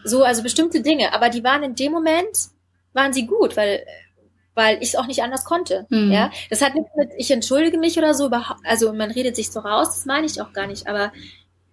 so, 0.03 0.23
also 0.23 0.43
bestimmte 0.43 0.81
Dinge. 0.81 1.13
Aber 1.13 1.29
die 1.29 1.43
waren 1.43 1.63
in 1.63 1.75
dem 1.75 1.91
Moment, 1.91 2.49
waren 2.93 3.13
sie 3.13 3.27
gut, 3.27 3.55
weil, 3.55 3.85
weil 4.55 4.77
ich 4.81 4.89
es 4.89 4.95
auch 4.95 5.05
nicht 5.05 5.21
anders 5.21 5.45
konnte. 5.45 5.85
Mhm. 5.89 6.11
Ja. 6.11 6.31
Das 6.49 6.61
hat 6.61 6.73
nichts 6.73 6.89
mit, 6.95 7.11
ich 7.17 7.29
entschuldige 7.29 7.77
mich 7.77 7.97
oder 7.97 8.15
so, 8.15 8.25
überhaupt, 8.25 8.61
also 8.63 8.91
man 8.93 9.11
redet 9.11 9.35
sich 9.35 9.51
so 9.51 9.59
raus, 9.59 9.89
das 9.89 10.05
meine 10.05 10.25
ich 10.25 10.41
auch 10.41 10.53
gar 10.53 10.65
nicht. 10.65 10.87
Aber 10.87 11.13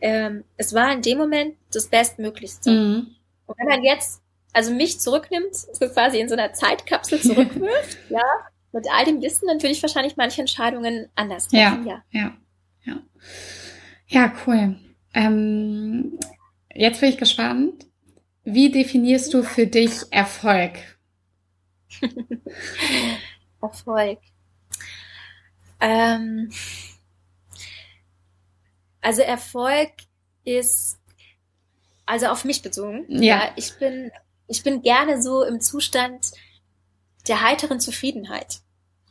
ähm, 0.00 0.44
es 0.58 0.74
war 0.74 0.92
in 0.92 1.00
dem 1.00 1.16
Moment 1.16 1.56
das 1.72 1.86
Bestmöglichste. 1.86 2.70
Mhm. 2.70 3.06
Und 3.46 3.58
wenn 3.58 3.68
man 3.68 3.82
jetzt, 3.82 4.20
also 4.52 4.72
mich 4.72 5.00
zurücknimmt, 5.00 5.54
so 5.72 5.88
quasi 5.88 6.20
in 6.20 6.28
so 6.28 6.34
einer 6.34 6.52
Zeitkapsel 6.52 7.20
zurückwirft, 7.22 7.96
ja, 8.10 8.22
mit 8.72 8.86
all 8.92 9.06
dem 9.06 9.22
Wissen, 9.22 9.46
dann 9.46 9.62
würde 9.62 9.72
ich 9.72 9.82
wahrscheinlich 9.82 10.16
manche 10.18 10.42
Entscheidungen 10.42 11.08
anders 11.14 11.48
treffen, 11.48 11.86
ja. 11.86 12.02
Ja, 12.10 12.20
ja. 12.20 12.32
Ja, 14.08 14.32
cool. 14.46 14.76
Ähm, 15.12 16.18
jetzt 16.72 17.00
bin 17.00 17.08
ich 17.08 17.18
gespannt. 17.18 17.86
Wie 18.44 18.70
definierst 18.70 19.32
du 19.32 19.42
für 19.42 19.66
dich 19.66 20.02
Erfolg? 20.10 20.72
Erfolg. 23.62 24.18
Ähm, 25.80 26.50
also 29.00 29.22
Erfolg 29.22 29.90
ist, 30.44 30.98
also 32.06 32.26
auf 32.26 32.44
mich 32.44 32.62
bezogen. 32.62 33.06
Ja. 33.08 33.52
ich 33.56 33.76
bin, 33.78 34.10
ich 34.46 34.62
bin 34.62 34.82
gerne 34.82 35.22
so 35.22 35.42
im 35.42 35.60
Zustand 35.60 36.32
der 37.26 37.42
heiteren 37.42 37.80
Zufriedenheit. 37.80 38.60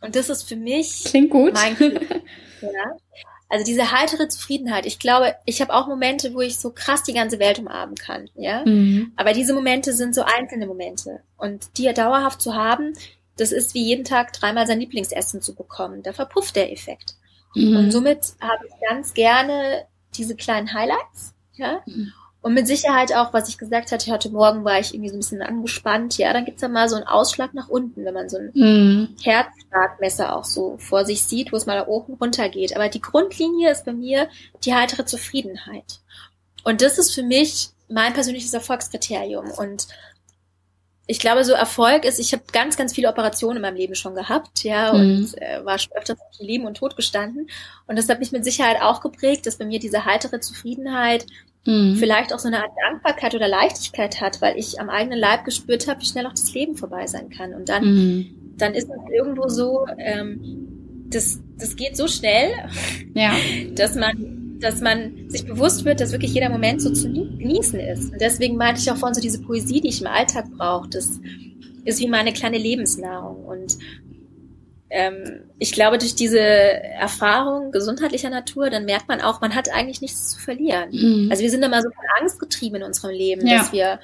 Und 0.01 0.15
das 0.15 0.29
ist 0.29 0.43
für 0.43 0.55
mich 0.55 1.05
Klingt 1.05 1.31
gut. 1.31 1.53
mein 1.53 1.75
Glück. 1.77 2.01
Ja. 2.61 2.97
Also 3.53 3.65
diese 3.65 3.91
heitere 3.91 4.27
Zufriedenheit. 4.27 4.87
Ich 4.87 4.97
glaube, 4.97 5.35
ich 5.45 5.61
habe 5.61 5.75
auch 5.75 5.85
Momente, 5.85 6.33
wo 6.33 6.41
ich 6.41 6.57
so 6.57 6.71
krass 6.71 7.03
die 7.03 7.13
ganze 7.13 7.37
Welt 7.37 7.59
umarmen 7.59 7.93
kann. 7.93 8.27
Ja. 8.33 8.65
Mhm. 8.65 9.11
Aber 9.15 9.33
diese 9.33 9.53
Momente 9.53 9.93
sind 9.93 10.15
so 10.15 10.23
einzelne 10.23 10.65
Momente. 10.65 11.19
Und 11.37 11.77
die 11.77 11.83
ja 11.83 11.93
dauerhaft 11.93 12.41
zu 12.41 12.55
haben, 12.55 12.93
das 13.37 13.51
ist 13.51 13.75
wie 13.75 13.83
jeden 13.83 14.05
Tag 14.05 14.33
dreimal 14.33 14.65
sein 14.65 14.79
Lieblingsessen 14.79 15.39
zu 15.43 15.53
bekommen. 15.53 16.01
Da 16.01 16.13
verpufft 16.13 16.55
der 16.55 16.71
Effekt. 16.71 17.13
Und 17.55 17.71
Mhm. 17.85 17.91
somit 17.91 18.33
habe 18.41 18.65
ich 18.65 18.73
ganz 18.89 19.13
gerne 19.13 19.85
diese 20.15 20.35
kleinen 20.35 20.73
Highlights. 20.73 21.35
Ja. 21.53 21.83
Mhm. 21.85 22.11
Und 22.43 22.53
mit 22.55 22.67
Sicherheit 22.67 23.15
auch, 23.15 23.31
was 23.31 23.47
ich 23.47 23.57
gesagt 23.57 23.93
hatte, 23.93 24.11
heute 24.11 24.29
Morgen 24.29 24.65
war 24.65 24.77
ich 24.77 24.93
irgendwie 24.93 25.07
so 25.09 25.15
ein 25.15 25.19
bisschen 25.19 25.41
angespannt. 25.41 26.17
Ja, 26.17 26.33
dann 26.33 26.43
gibt's 26.43 26.59
dann 26.59 26.73
mal 26.73 26.89
so 26.89 26.97
einen 26.97 27.07
Ausschlag 27.07 27.53
nach 27.53 27.69
unten, 27.69 28.03
wenn 28.03 28.13
man 28.13 28.27
so 28.27 28.37
ein 28.37 28.51
Mhm. 28.53 29.15
Herzschlagmesser 29.23 30.35
auch 30.35 30.43
so 30.43 30.75
vor 30.77 31.05
sich 31.05 31.23
sieht, 31.23 31.53
wo 31.53 31.55
es 31.55 31.65
mal 31.65 31.79
nach 31.79 31.87
oben 31.87 32.15
runter 32.15 32.49
geht. 32.49 32.75
Aber 32.75 32.89
die 32.89 32.99
Grundlinie 33.01 33.71
ist 33.71 33.85
bei 33.85 33.93
mir 33.93 34.27
die 34.65 34.75
heitere 34.75 35.05
Zufriedenheit. 35.05 36.01
Und 36.65 36.81
das 36.81 36.97
ist 36.97 37.15
für 37.15 37.23
mich 37.23 37.69
mein 37.87 38.13
persönliches 38.13 38.53
Erfolgskriterium. 38.53 39.49
Und 39.49 39.87
ich 41.07 41.19
glaube, 41.19 41.45
so 41.45 41.53
Erfolg 41.53 42.03
ist, 42.03 42.19
ich 42.19 42.33
habe 42.33 42.43
ganz, 42.51 42.75
ganz 42.75 42.93
viele 42.93 43.07
Operationen 43.07 43.57
in 43.57 43.61
meinem 43.61 43.77
Leben 43.77 43.95
schon 43.95 44.15
gehabt, 44.15 44.63
ja, 44.65 44.91
Mhm. 44.93 44.99
und 44.99 45.41
äh, 45.41 45.63
war 45.63 45.79
schon 45.79 45.93
öfters 45.93 46.17
zwischen 46.31 46.47
Leben 46.47 46.65
und 46.65 46.75
Tod 46.75 46.97
gestanden. 46.97 47.49
Und 47.87 47.97
das 47.97 48.09
hat 48.09 48.19
mich 48.19 48.33
mit 48.33 48.43
Sicherheit 48.43 48.81
auch 48.81 48.99
geprägt, 48.99 49.45
dass 49.45 49.57
bei 49.57 49.65
mir 49.65 49.79
diese 49.79 50.03
heitere 50.03 50.41
Zufriedenheit 50.41 51.25
Mhm. 51.65 51.95
vielleicht 51.95 52.33
auch 52.33 52.39
so 52.39 52.47
eine 52.49 52.57
Art 52.61 52.71
Dankbarkeit 52.85 53.35
oder 53.35 53.47
Leichtigkeit 53.47 54.19
hat, 54.21 54.41
weil 54.41 54.57
ich 54.57 54.79
am 54.81 54.89
eigenen 54.89 55.19
Leib 55.19 55.45
gespürt 55.45 55.87
habe, 55.87 56.01
wie 56.01 56.05
schnell 56.05 56.25
auch 56.25 56.31
das 56.33 56.53
Leben 56.53 56.75
vorbei 56.75 57.07
sein 57.07 57.29
kann. 57.29 57.53
Und 57.53 57.69
dann 57.69 57.83
Mhm. 57.85 58.25
dann 58.57 58.73
ist 58.73 58.87
es 58.89 59.13
irgendwo 59.15 59.47
so, 59.49 59.85
ähm, 59.97 61.05
das, 61.09 61.39
das 61.57 61.75
geht 61.75 61.95
so 61.97 62.07
schnell, 62.07 62.49
Ja. 63.15 63.31
dass 63.75 63.95
man, 63.95 64.57
dass 64.59 64.79
man 64.81 65.29
sich 65.29 65.45
bewusst 65.45 65.85
wird, 65.85 65.99
dass 66.01 66.11
wirklich 66.11 66.33
jeder 66.33 66.49
Moment 66.49 66.81
so 66.81 66.91
zu 66.91 67.11
genießen 67.11 67.79
ist. 67.79 68.11
Und 68.11 68.21
deswegen 68.21 68.55
meinte 68.57 68.79
ich 68.81 68.89
auch 68.91 68.97
vorhin 68.97 69.15
so 69.15 69.21
diese 69.21 69.41
Poesie, 69.41 69.81
die 69.81 69.89
ich 69.89 70.01
im 70.01 70.07
Alltag 70.07 70.45
brauche, 70.57 70.87
das 70.89 71.19
ist 71.85 71.99
wie 71.99 72.07
meine 72.07 72.31
kleine 72.33 72.57
Lebensnahrung. 72.57 73.43
Und 73.45 73.77
ähm, 74.95 75.49
ich 75.57 75.71
glaube, 75.73 75.97
durch 75.97 76.13
diese 76.15 76.39
Erfahrung 76.39 77.71
gesundheitlicher 77.71 78.29
Natur, 78.29 78.69
dann 78.69 78.85
merkt 78.85 79.07
man 79.07 79.21
auch, 79.21 79.41
man 79.41 79.55
hat 79.55 79.69
eigentlich 79.73 80.01
nichts 80.01 80.29
zu 80.29 80.39
verlieren. 80.39 80.91
Mhm. 80.91 81.27
Also 81.31 81.41
wir 81.41 81.49
sind 81.49 81.63
immer 81.63 81.81
so 81.81 81.89
von 81.89 82.05
Angst 82.21 82.39
getrieben 82.39 82.75
in 82.75 82.83
unserem 82.83 83.11
Leben, 83.11 83.45
Ja. 83.47 83.57
dass 83.57 83.71
wir 83.73 83.99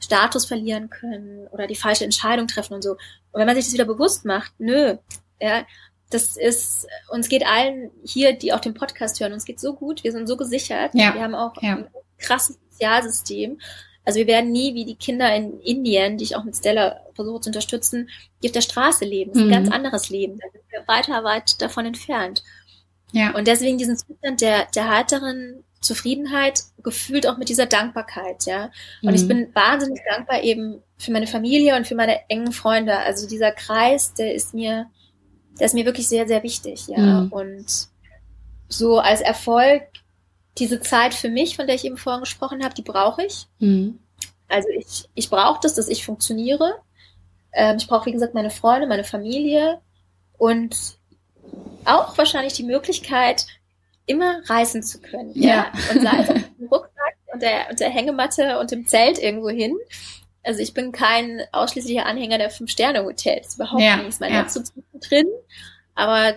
Status 0.00 0.46
verlieren 0.46 0.88
können 0.90 1.46
oder 1.48 1.66
die 1.66 1.76
falsche 1.76 2.04
Entscheidung 2.04 2.48
treffen 2.48 2.74
und 2.74 2.82
so. 2.82 2.92
Und 2.92 2.98
wenn 3.40 3.46
man 3.46 3.54
sich 3.56 3.66
das 3.66 3.74
wieder 3.74 3.84
bewusst 3.84 4.24
macht, 4.24 4.52
nö, 4.58 4.96
ja, 5.40 5.64
das 6.10 6.36
ist, 6.36 6.86
uns 7.10 7.28
geht 7.28 7.46
allen 7.46 7.90
hier, 8.04 8.32
die 8.32 8.52
auch 8.52 8.60
den 8.60 8.74
Podcast 8.74 9.20
hören, 9.20 9.32
uns 9.32 9.44
geht 9.44 9.60
so 9.60 9.74
gut, 9.74 10.02
wir 10.02 10.12
sind 10.12 10.26
so 10.26 10.36
gesichert, 10.36 10.92
Ja. 10.94 11.14
wir 11.14 11.22
haben 11.22 11.34
auch 11.34 11.52
Ja. 11.62 11.76
ein 11.76 11.88
krasses 12.18 12.58
Sozialsystem. 12.70 13.60
Also 14.04 14.18
wir 14.18 14.26
werden 14.26 14.50
nie 14.52 14.74
wie 14.74 14.84
die 14.84 14.96
Kinder 14.96 15.34
in 15.34 15.60
Indien, 15.60 16.18
die 16.18 16.24
ich 16.24 16.34
auch 16.36 16.44
mit 16.44 16.56
Stella 16.56 17.00
versuche 17.14 17.40
zu 17.42 17.48
unterstützen, 17.50 18.08
die 18.42 18.48
auf 18.48 18.52
der 18.52 18.60
Straße 18.60 19.04
leben. 19.04 19.32
Das 19.32 19.40
ist 19.42 19.46
Mhm. 19.46 19.52
ein 19.52 19.62
ganz 19.64 19.74
anderes 19.74 20.08
Leben. 20.10 20.38
Da 20.38 20.48
sind 20.52 20.62
wir 20.70 20.82
weiter, 20.88 21.22
weit 21.24 21.60
davon 21.62 21.86
entfernt. 21.86 22.42
Ja. 23.12 23.34
Und 23.36 23.46
deswegen 23.46 23.78
diesen 23.78 23.96
Zustand 23.96 24.40
der, 24.40 24.66
der 24.74 24.88
heiteren 24.90 25.62
Zufriedenheit, 25.80 26.60
gefühlt 26.82 27.26
auch 27.26 27.38
mit 27.38 27.48
dieser 27.48 27.66
Dankbarkeit, 27.66 28.46
ja. 28.46 28.70
Und 29.02 29.14
ich 29.14 29.22
Mhm. 29.24 29.28
bin 29.28 29.54
wahnsinnig 29.54 30.00
dankbar 30.08 30.42
eben 30.42 30.80
für 30.96 31.10
meine 31.12 31.26
Familie 31.26 31.76
und 31.76 31.86
für 31.86 31.94
meine 31.96 32.28
engen 32.30 32.52
Freunde. 32.52 32.96
Also 32.98 33.28
dieser 33.28 33.50
Kreis, 33.52 34.14
der 34.14 34.34
ist 34.34 34.54
mir, 34.54 34.86
der 35.58 35.66
ist 35.66 35.74
mir 35.74 35.84
wirklich 35.84 36.08
sehr, 36.08 36.26
sehr 36.26 36.42
wichtig, 36.42 36.86
ja. 36.88 36.98
Mhm. 37.22 37.32
Und 37.32 37.66
so 38.68 38.98
als 38.98 39.20
Erfolg, 39.20 39.82
diese 40.58 40.80
Zeit 40.80 41.14
für 41.14 41.28
mich, 41.28 41.56
von 41.56 41.66
der 41.66 41.76
ich 41.76 41.84
eben 41.84 41.96
vorhin 41.96 42.20
gesprochen 42.20 42.62
habe, 42.62 42.74
die 42.74 42.82
brauche 42.82 43.24
ich. 43.24 43.46
Mhm. 43.58 43.98
Also 44.48 44.68
ich, 44.68 45.08
ich 45.14 45.30
brauche 45.30 45.60
das, 45.62 45.74
dass 45.74 45.88
ich 45.88 46.04
funktioniere. 46.04 46.74
Ähm, 47.52 47.76
ich 47.78 47.86
brauche, 47.86 48.06
wie 48.06 48.12
gesagt, 48.12 48.34
meine 48.34 48.50
Freunde, 48.50 48.86
meine 48.86 49.04
Familie. 49.04 49.80
Und 50.36 50.76
auch 51.84 52.16
wahrscheinlich 52.18 52.52
die 52.54 52.64
Möglichkeit, 52.64 53.46
immer 54.06 54.40
reisen 54.46 54.82
zu 54.82 55.00
können. 55.00 55.32
Ja. 55.34 55.48
ja? 55.48 55.72
Und 55.92 56.02
sei 56.02 56.18
es 56.18 56.28
auf 56.28 56.36
dem 56.36 56.68
Rucksack 56.70 57.16
und 57.32 57.42
der, 57.42 57.70
und 57.70 57.80
der 57.80 57.90
Hängematte 57.90 58.58
und 58.58 58.70
dem 58.70 58.86
Zelt 58.86 59.18
irgendwo 59.18 59.48
hin. 59.48 59.76
Also 60.44 60.60
ich 60.60 60.74
bin 60.74 60.92
kein 60.92 61.42
ausschließlicher 61.52 62.04
Anhänger 62.04 62.38
der 62.38 62.50
Fünf-Sterne-Hotels. 62.50 63.54
Überhaupt 63.54 63.82
ja, 63.82 63.96
nicht. 63.96 64.08
Ist 64.08 64.20
mein 64.20 64.32
ja. 64.32 64.40
Herz 64.40 64.72
drin. 65.08 65.28
Aber 65.94 66.34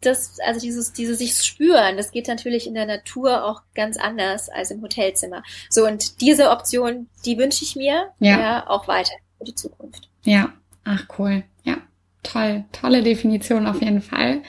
das, 0.00 0.38
also 0.44 0.60
dieses, 0.60 0.92
dieses 0.92 1.18
sich 1.18 1.34
spüren, 1.34 1.96
das 1.96 2.12
geht 2.12 2.28
natürlich 2.28 2.66
in 2.66 2.74
der 2.74 2.86
Natur 2.86 3.44
auch 3.44 3.62
ganz 3.74 3.96
anders 3.96 4.48
als 4.48 4.70
im 4.70 4.82
Hotelzimmer. 4.82 5.42
So, 5.70 5.86
und 5.86 6.20
diese 6.20 6.50
Option, 6.50 7.08
die 7.24 7.38
wünsche 7.38 7.64
ich 7.64 7.76
mir 7.76 8.10
ja. 8.20 8.40
ja 8.40 8.66
auch 8.68 8.86
weiter 8.88 9.12
für 9.38 9.44
die 9.44 9.54
Zukunft. 9.54 10.08
Ja, 10.24 10.52
ach 10.84 11.06
cool. 11.18 11.44
Ja, 11.64 11.78
toll. 12.22 12.64
Tolle 12.72 13.02
Definition 13.02 13.66
auf 13.66 13.80
jeden 13.82 14.02
Fall. 14.02 14.42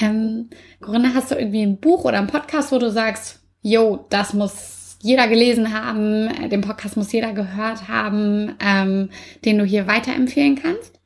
Ähm, 0.00 0.50
Corinna, 0.80 1.14
hast 1.14 1.30
du 1.30 1.36
irgendwie 1.36 1.62
ein 1.62 1.78
Buch 1.78 2.04
oder 2.04 2.18
ein 2.18 2.26
Podcast, 2.26 2.72
wo 2.72 2.78
du 2.78 2.90
sagst, 2.90 3.40
yo, 3.62 4.06
das 4.10 4.34
muss 4.34 4.98
jeder 5.00 5.28
gelesen 5.28 5.72
haben, 5.72 6.28
äh, 6.28 6.48
den 6.48 6.62
Podcast 6.62 6.96
muss 6.96 7.12
jeder 7.12 7.32
gehört 7.32 7.88
haben, 7.88 8.56
ähm, 8.58 9.10
den 9.44 9.58
du 9.58 9.64
hier 9.64 9.86
weiterempfehlen 9.86 10.56
kannst? 10.56 10.98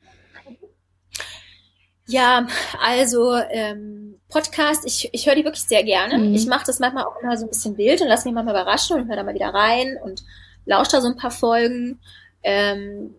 Ja, 2.09 2.47
also 2.81 3.35
ähm, 3.35 4.19
Podcast, 4.29 4.83
ich, 4.85 5.09
ich 5.11 5.27
höre 5.27 5.35
die 5.35 5.45
wirklich 5.45 5.63
sehr 5.63 5.83
gerne. 5.83 6.17
Mhm. 6.17 6.33
Ich 6.33 6.47
mache 6.47 6.65
das 6.65 6.79
manchmal 6.79 7.05
auch 7.05 7.21
immer 7.21 7.37
so 7.37 7.45
ein 7.45 7.49
bisschen 7.49 7.77
wild 7.77 8.01
und 8.01 8.07
lasse 8.07 8.27
mich 8.27 8.33
manchmal 8.33 8.55
überraschen 8.55 8.97
und 8.99 9.07
höre 9.07 9.15
da 9.15 9.23
mal 9.23 9.35
wieder 9.35 9.53
rein 9.53 9.97
und 10.03 10.23
lausche 10.65 10.91
da 10.91 11.01
so 11.01 11.07
ein 11.07 11.17
paar 11.17 11.31
Folgen. 11.31 11.99
Ähm, 12.41 13.13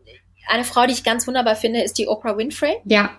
eine 0.49 0.65
Frau, 0.65 0.87
die 0.87 0.93
ich 0.93 1.05
ganz 1.05 1.27
wunderbar 1.27 1.55
finde, 1.55 1.83
ist 1.83 1.99
die 1.99 2.09
Oprah 2.09 2.37
Winfrey. 2.37 2.79
Ja, 2.85 3.11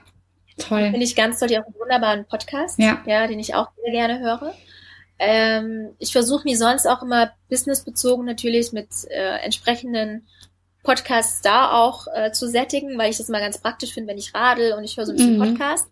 toll. 0.57 0.89
Finde 0.91 1.03
ich 1.03 1.15
ganz 1.15 1.39
toll, 1.39 1.47
die 1.47 1.57
hat 1.57 1.65
einen 1.65 1.76
wunderbaren 1.80 2.26
Podcast, 2.26 2.78
ja. 2.78 3.01
ja 3.05 3.28
den 3.28 3.39
ich 3.39 3.55
auch 3.55 3.69
sehr 3.82 3.93
gerne 3.93 4.19
höre. 4.19 4.53
Ähm, 5.19 5.91
ich 5.99 6.11
versuche 6.11 6.43
mir 6.43 6.57
sonst 6.57 6.86
auch 6.86 7.01
immer 7.01 7.32
businessbezogen 7.49 8.26
natürlich 8.26 8.74
mit 8.74 8.89
äh, 9.09 9.38
entsprechenden 9.43 10.28
Podcasts 10.84 11.41
da 11.41 11.71
auch 11.71 12.07
äh, 12.13 12.32
zu 12.32 12.47
sättigen, 12.47 12.97
weil 12.97 13.11
ich 13.11 13.17
das 13.17 13.29
immer 13.29 13.39
ganz 13.39 13.59
praktisch 13.59 13.93
finde, 13.93 14.09
wenn 14.09 14.17
ich 14.17 14.34
radel 14.34 14.73
und 14.73 14.84
ich 14.84 14.97
höre 14.97 15.05
so 15.05 15.11
ein 15.11 15.17
bisschen 15.17 15.38
mhm. 15.38 15.51
Podcast. 15.51 15.88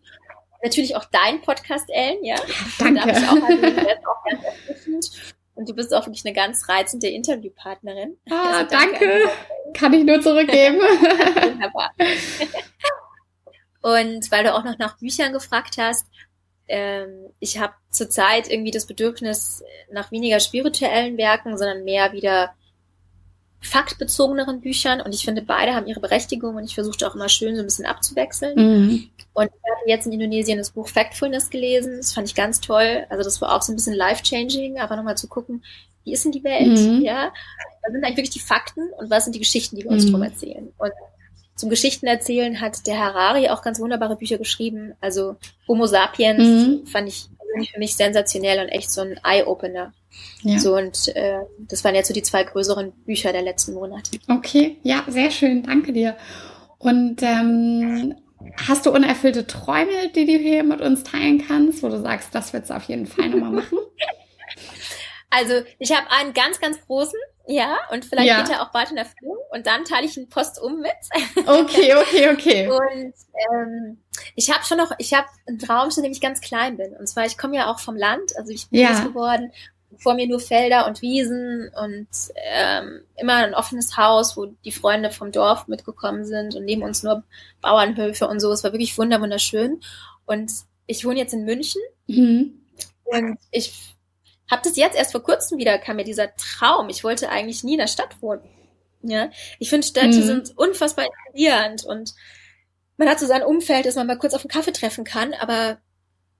Natürlich 0.63 0.95
auch 0.95 1.05
dein 1.05 1.41
Podcast, 1.41 1.89
Ellen, 1.89 2.23
ja. 2.23 2.35
Danke. 2.79 2.99
Da 2.99 3.07
ich 3.07 3.27
auch, 3.27 3.33
also, 3.33 3.67
auch 4.07 4.23
ganz 4.29 4.43
erfrischend. 4.43 5.11
Und 5.55 5.69
du 5.69 5.73
bist 5.73 5.93
auch 5.93 6.05
wirklich 6.05 6.25
eine 6.25 6.33
ganz 6.33 6.67
reizende 6.69 7.07
Interviewpartnerin. 7.07 8.17
Ah, 8.29 8.59
also, 8.59 8.69
danke. 8.69 8.99
danke. 8.99 9.29
Kann 9.73 9.93
ich 9.93 10.05
nur 10.05 10.21
zurückgeben. 10.21 10.77
Wunderbar. 10.81 11.91
Und 13.81 14.31
weil 14.31 14.43
du 14.43 14.53
auch 14.53 14.63
noch 14.63 14.77
nach 14.77 14.97
Büchern 14.97 15.33
gefragt 15.33 15.75
hast, 15.77 16.07
ähm, 16.67 17.33
ich 17.39 17.57
habe 17.57 17.73
zurzeit 17.89 18.49
irgendwie 18.49 18.71
das 18.71 18.85
Bedürfnis 18.85 19.63
nach 19.91 20.11
weniger 20.11 20.39
spirituellen 20.39 21.17
Werken, 21.17 21.57
sondern 21.57 21.83
mehr 21.83 22.13
wieder 22.13 22.53
faktbezogeneren 23.61 24.61
Büchern 24.61 25.01
und 25.01 25.13
ich 25.13 25.25
finde, 25.25 25.41
beide 25.41 25.75
haben 25.75 25.87
ihre 25.87 25.99
Berechtigung 25.99 26.55
und 26.55 26.63
ich 26.63 26.75
versuchte 26.75 27.07
auch 27.07 27.15
immer 27.15 27.29
schön 27.29 27.55
so 27.55 27.61
ein 27.61 27.65
bisschen 27.65 27.85
abzuwechseln. 27.85 28.55
Mhm. 28.55 29.09
Und 29.33 29.45
ich 29.45 29.71
habe 29.71 29.87
jetzt 29.89 30.05
in 30.05 30.13
Indonesien 30.13 30.57
das 30.57 30.71
Buch 30.71 30.87
Factfulness 30.87 31.49
gelesen, 31.49 31.97
das 31.97 32.13
fand 32.13 32.27
ich 32.27 32.35
ganz 32.35 32.61
toll. 32.61 33.05
Also 33.09 33.23
das 33.23 33.41
war 33.41 33.55
auch 33.55 33.61
so 33.61 33.73
ein 33.73 33.75
bisschen 33.75 33.95
life-changing, 33.95 34.79
aber 34.79 34.95
nochmal 34.95 35.17
zu 35.17 35.27
gucken, 35.27 35.63
wie 36.03 36.13
ist 36.13 36.25
denn 36.25 36.31
die 36.31 36.43
Welt, 36.43 36.79
mhm. 36.79 37.01
ja? 37.01 37.31
Was 37.83 37.91
sind 37.91 38.03
eigentlich 38.03 38.17
wirklich 38.17 38.29
die 38.29 38.39
Fakten 38.39 38.89
und 38.97 39.09
was 39.09 39.25
sind 39.25 39.33
die 39.33 39.39
Geschichten, 39.39 39.75
die 39.75 39.83
wir 39.83 39.91
uns 39.91 40.05
mhm. 40.05 40.11
drum 40.11 40.23
erzählen? 40.23 40.71
Und 40.77 40.91
zum 41.55 41.69
Geschichten 41.69 42.07
erzählen 42.07 42.61
hat 42.61 42.87
der 42.87 42.97
Harari 42.97 43.49
auch 43.49 43.61
ganz 43.61 43.79
wunderbare 43.79 44.15
Bücher 44.15 44.37
geschrieben. 44.37 44.93
Also 45.01 45.35
Homo 45.67 45.87
Sapiens 45.87 46.39
mhm. 46.41 46.87
fand 46.87 47.09
ich 47.09 47.27
für 47.71 47.79
mich 47.79 47.95
sensationell 47.95 48.59
und 48.59 48.69
echt 48.69 48.91
so 48.91 49.01
ein 49.01 49.19
Eye-Opener. 49.23 49.93
Ja. 50.41 50.59
So, 50.59 50.75
und 50.75 51.15
äh, 51.15 51.39
das 51.59 51.83
waren 51.83 51.95
jetzt 51.95 52.07
so 52.07 52.13
die 52.13 52.23
zwei 52.23 52.43
größeren 52.43 52.91
Bücher 53.05 53.31
der 53.31 53.41
letzten 53.41 53.73
Monate. 53.73 54.17
Okay, 54.27 54.77
ja, 54.83 55.03
sehr 55.07 55.31
schön, 55.31 55.63
danke 55.63 55.93
dir. 55.93 56.15
Und 56.77 57.21
ähm, 57.21 58.15
hast 58.67 58.85
du 58.85 58.91
unerfüllte 58.91 59.45
Träume, 59.47 60.09
die 60.15 60.25
du 60.25 60.31
hier 60.37 60.63
mit 60.63 60.81
uns 60.81 61.03
teilen 61.03 61.43
kannst, 61.45 61.83
wo 61.83 61.89
du 61.89 61.99
sagst, 62.01 62.33
das 62.33 62.53
wird 62.53 62.65
es 62.65 62.71
auf 62.71 62.83
jeden 62.83 63.05
Fall 63.05 63.29
nochmal 63.29 63.51
machen? 63.51 63.77
Also 65.31 65.61
ich 65.77 65.91
habe 65.91 66.09
einen 66.09 66.33
ganz, 66.33 66.59
ganz 66.59 66.81
großen, 66.87 67.19
ja, 67.49 67.77
und 67.91 68.05
vielleicht 68.05 68.27
ja. 68.27 68.41
geht 68.41 68.51
er 68.51 68.61
auch 68.61 68.71
bald 68.71 68.91
in 68.91 68.97
Erfüllung 68.97 69.37
und 69.51 69.65
dann 69.65 69.83
teile 69.83 70.05
ich 70.05 70.15
ihn 70.17 70.29
postum 70.29 70.79
mit. 70.79 70.91
Okay, 71.47 71.95
okay, 71.95 72.29
okay. 72.29 72.67
und 72.67 73.13
ähm, 73.51 73.97
ich 74.35 74.51
habe 74.51 74.63
schon 74.63 74.77
noch, 74.77 74.91
ich 74.97 75.13
habe 75.13 75.27
einen 75.47 75.57
Traum, 75.57 75.89
schon 75.89 76.03
dem 76.03 76.11
ich 76.11 76.21
ganz 76.21 76.41
klein 76.41 76.77
bin. 76.77 76.95
Und 76.95 77.07
zwar, 77.07 77.25
ich 77.25 77.37
komme 77.37 77.55
ja 77.55 77.71
auch 77.71 77.79
vom 77.79 77.95
Land, 77.95 78.35
also 78.37 78.51
ich 78.51 78.69
bin 78.69 78.81
ja. 78.81 78.91
groß 78.91 79.03
geworden 79.03 79.51
vor 79.97 80.13
mir 80.13 80.27
nur 80.27 80.39
Felder 80.39 80.85
und 80.87 81.01
Wiesen 81.01 81.71
und 81.81 82.07
ähm, 82.35 83.01
immer 83.15 83.37
ein 83.37 83.55
offenes 83.55 83.97
Haus, 83.97 84.37
wo 84.37 84.45
die 84.63 84.71
Freunde 84.71 85.09
vom 85.09 85.31
Dorf 85.31 85.67
mitgekommen 85.67 86.25
sind 86.25 86.55
und 86.55 86.65
neben 86.65 86.83
uns 86.83 87.01
nur 87.01 87.23
Bauernhöfe 87.61 88.27
und 88.27 88.39
so. 88.39 88.51
Es 88.51 88.63
war 88.63 88.71
wirklich 88.71 88.97
wunderschön. 88.97 89.81
Und 90.25 90.51
ich 90.85 91.05
wohne 91.05 91.19
jetzt 91.19 91.33
in 91.33 91.43
München 91.43 91.81
mhm. 92.07 92.61
und 93.05 93.39
ich 93.51 93.95
habe 94.49 94.61
das 94.63 94.75
jetzt 94.75 94.97
erst 94.97 95.11
vor 95.11 95.23
kurzem 95.23 95.57
wieder, 95.57 95.77
kam 95.77 95.97
mir 95.97 96.03
dieser 96.03 96.35
Traum. 96.35 96.89
Ich 96.89 97.03
wollte 97.03 97.29
eigentlich 97.29 97.63
nie 97.63 97.73
in 97.73 97.79
der 97.79 97.87
Stadt 97.87 98.21
wohnen. 98.21 98.41
Ja, 99.01 99.29
ich 99.59 99.69
finde 99.69 99.87
Städte 99.87 100.17
mhm. 100.17 100.23
sind 100.23 100.57
unfassbar 100.57 101.05
inspirierend 101.05 101.85
und 101.85 102.13
man 102.97 103.07
hat 103.07 103.19
so 103.19 103.27
sein 103.27 103.43
Umfeld, 103.43 103.85
dass 103.85 103.95
man 103.95 104.07
mal 104.07 104.17
kurz 104.17 104.33
auf 104.33 104.41
einen 104.41 104.49
Kaffee 104.49 104.73
treffen 104.73 105.05
kann, 105.05 105.33
aber 105.33 105.77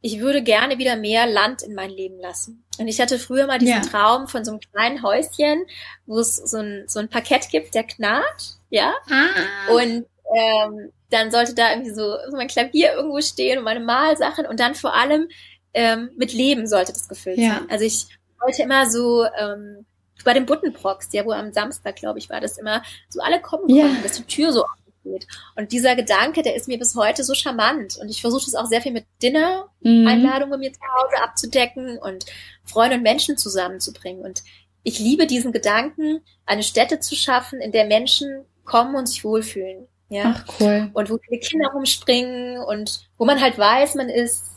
ich 0.02 0.20
würde 0.20 0.44
gerne 0.44 0.78
wieder 0.78 0.98
mehr 0.98 1.26
Land 1.26 1.62
in 1.62 1.74
mein 1.74 1.90
Leben 1.90 2.20
lassen. 2.20 2.66
Und 2.78 2.88
ich 2.88 3.00
hatte 3.00 3.20
früher 3.20 3.48
mal 3.48 3.60
diesen 3.60 3.76
ja. 3.76 3.82
Traum 3.82 4.28
von 4.28 4.46
so 4.46 4.52
einem 4.52 4.60
kleinen 4.60 5.04
Häuschen, 5.04 5.66
wo 6.06 6.20
es 6.20 6.36
so 6.36 6.58
ein, 6.58 6.84
so 6.88 7.00
ein 7.00 7.10
Parkett 7.10 7.50
gibt, 7.50 7.76
der 7.76 7.84
knarrt, 7.84 8.58
ja. 8.70 8.94
Ah. 9.10 9.74
Und 9.74 10.06
ähm, 10.36 10.92
dann 11.10 11.32
sollte 11.32 11.54
da 11.54 11.72
irgendwie 11.72 11.94
so, 11.94 12.16
so 12.30 12.38
mein 12.38 12.48
Klavier 12.48 12.94
irgendwo 12.94 13.20
stehen 13.22 13.58
und 13.58 13.64
meine 13.64 13.82
Malsachen 13.82 14.46
und 14.46 14.60
dann 14.60 14.76
vor 14.76 14.94
allem 14.94 15.28
ähm, 15.74 16.10
mit 16.18 16.34
Leben 16.34 16.68
sollte 16.68 16.94
das 16.94 17.08
gefüllt 17.08 17.38
ja. 17.38 17.60
sein. 17.60 17.70
Also 17.70 17.86
ich 17.86 18.08
wollte 18.40 18.64
immer 18.64 18.90
so 18.90 19.26
ähm, 19.38 19.86
bei 20.24 20.34
dem 20.34 20.46
Buttenprox, 20.46 21.10
ja, 21.12 21.26
wo 21.26 21.32
am 21.32 21.54
Samstag, 21.54 21.96
glaube 21.96 22.20
ich, 22.20 22.30
war 22.30 22.42
das 22.42 22.58
immer, 22.58 22.84
so 23.10 23.22
alle 23.22 23.42
kommen 23.42 23.68
konnten, 23.68 23.96
ja. 23.96 24.02
dass 24.04 24.14
die 24.14 24.24
Tür 24.24 24.52
so 24.52 24.64
geht. 25.04 25.28
Und 25.56 25.72
dieser 25.72 25.96
Gedanke, 25.96 26.42
der 26.42 26.56
ist 26.56 26.68
mir 26.68 26.78
bis 26.78 26.96
heute 26.96 27.24
so 27.24 27.34
charmant. 27.34 27.98
Und 28.02 28.10
ich 28.10 28.22
versuche 28.22 28.44
es 28.46 28.56
auch 28.56 28.68
sehr 28.68 28.82
viel 28.82 28.92
mit 28.92 29.06
Dinner-Einladungen 29.22 30.60
mhm. 30.60 30.60
mir 30.60 30.74
zu 30.74 30.80
Hause 30.82 31.24
abzudecken 31.24 31.98
und 31.98 32.26
Freunde 32.64 32.98
und 32.98 33.04
Menschen 33.04 33.38
zusammenzubringen. 33.38 34.24
Und 34.24 34.44
ich 34.84 35.00
liebe 35.00 35.28
diesen 35.28 35.52
Gedanken, 35.52 36.22
eine 36.46 36.64
Stätte 36.64 37.00
zu 37.00 37.16
schaffen, 37.16 37.62
in 37.62 37.72
der 37.72 37.86
Menschen 37.86 38.46
kommen 38.66 38.96
und 38.96 39.08
sich 39.08 39.24
wohlfühlen. 39.24 39.88
Ja. 40.10 40.36
Ach, 40.36 40.54
cool. 40.60 40.90
Und 40.94 41.10
wo 41.10 41.18
viele 41.18 41.40
Kinder 41.40 41.70
rumspringen 41.70 42.60
und 42.60 43.10
wo 43.18 43.26
man 43.26 43.42
halt 43.42 43.58
weiß, 43.58 43.96
man 43.96 44.10
ist 44.10 44.49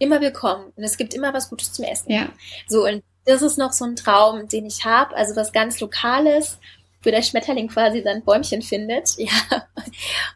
immer 0.00 0.20
willkommen 0.20 0.72
und 0.74 0.82
es 0.82 0.96
gibt 0.96 1.14
immer 1.14 1.32
was 1.32 1.50
Gutes 1.50 1.72
zum 1.72 1.84
Essen. 1.84 2.10
Ja. 2.10 2.30
So, 2.66 2.86
und 2.86 3.04
das 3.26 3.42
ist 3.42 3.58
noch 3.58 3.72
so 3.72 3.84
ein 3.84 3.96
Traum, 3.96 4.48
den 4.48 4.66
ich 4.66 4.84
habe, 4.84 5.14
also 5.14 5.36
was 5.36 5.52
ganz 5.52 5.78
Lokales, 5.78 6.58
wo 7.02 7.10
der 7.10 7.22
Schmetterling 7.22 7.68
quasi 7.68 8.02
sein 8.02 8.24
Bäumchen 8.24 8.62
findet. 8.62 9.10
Ja. 9.18 9.66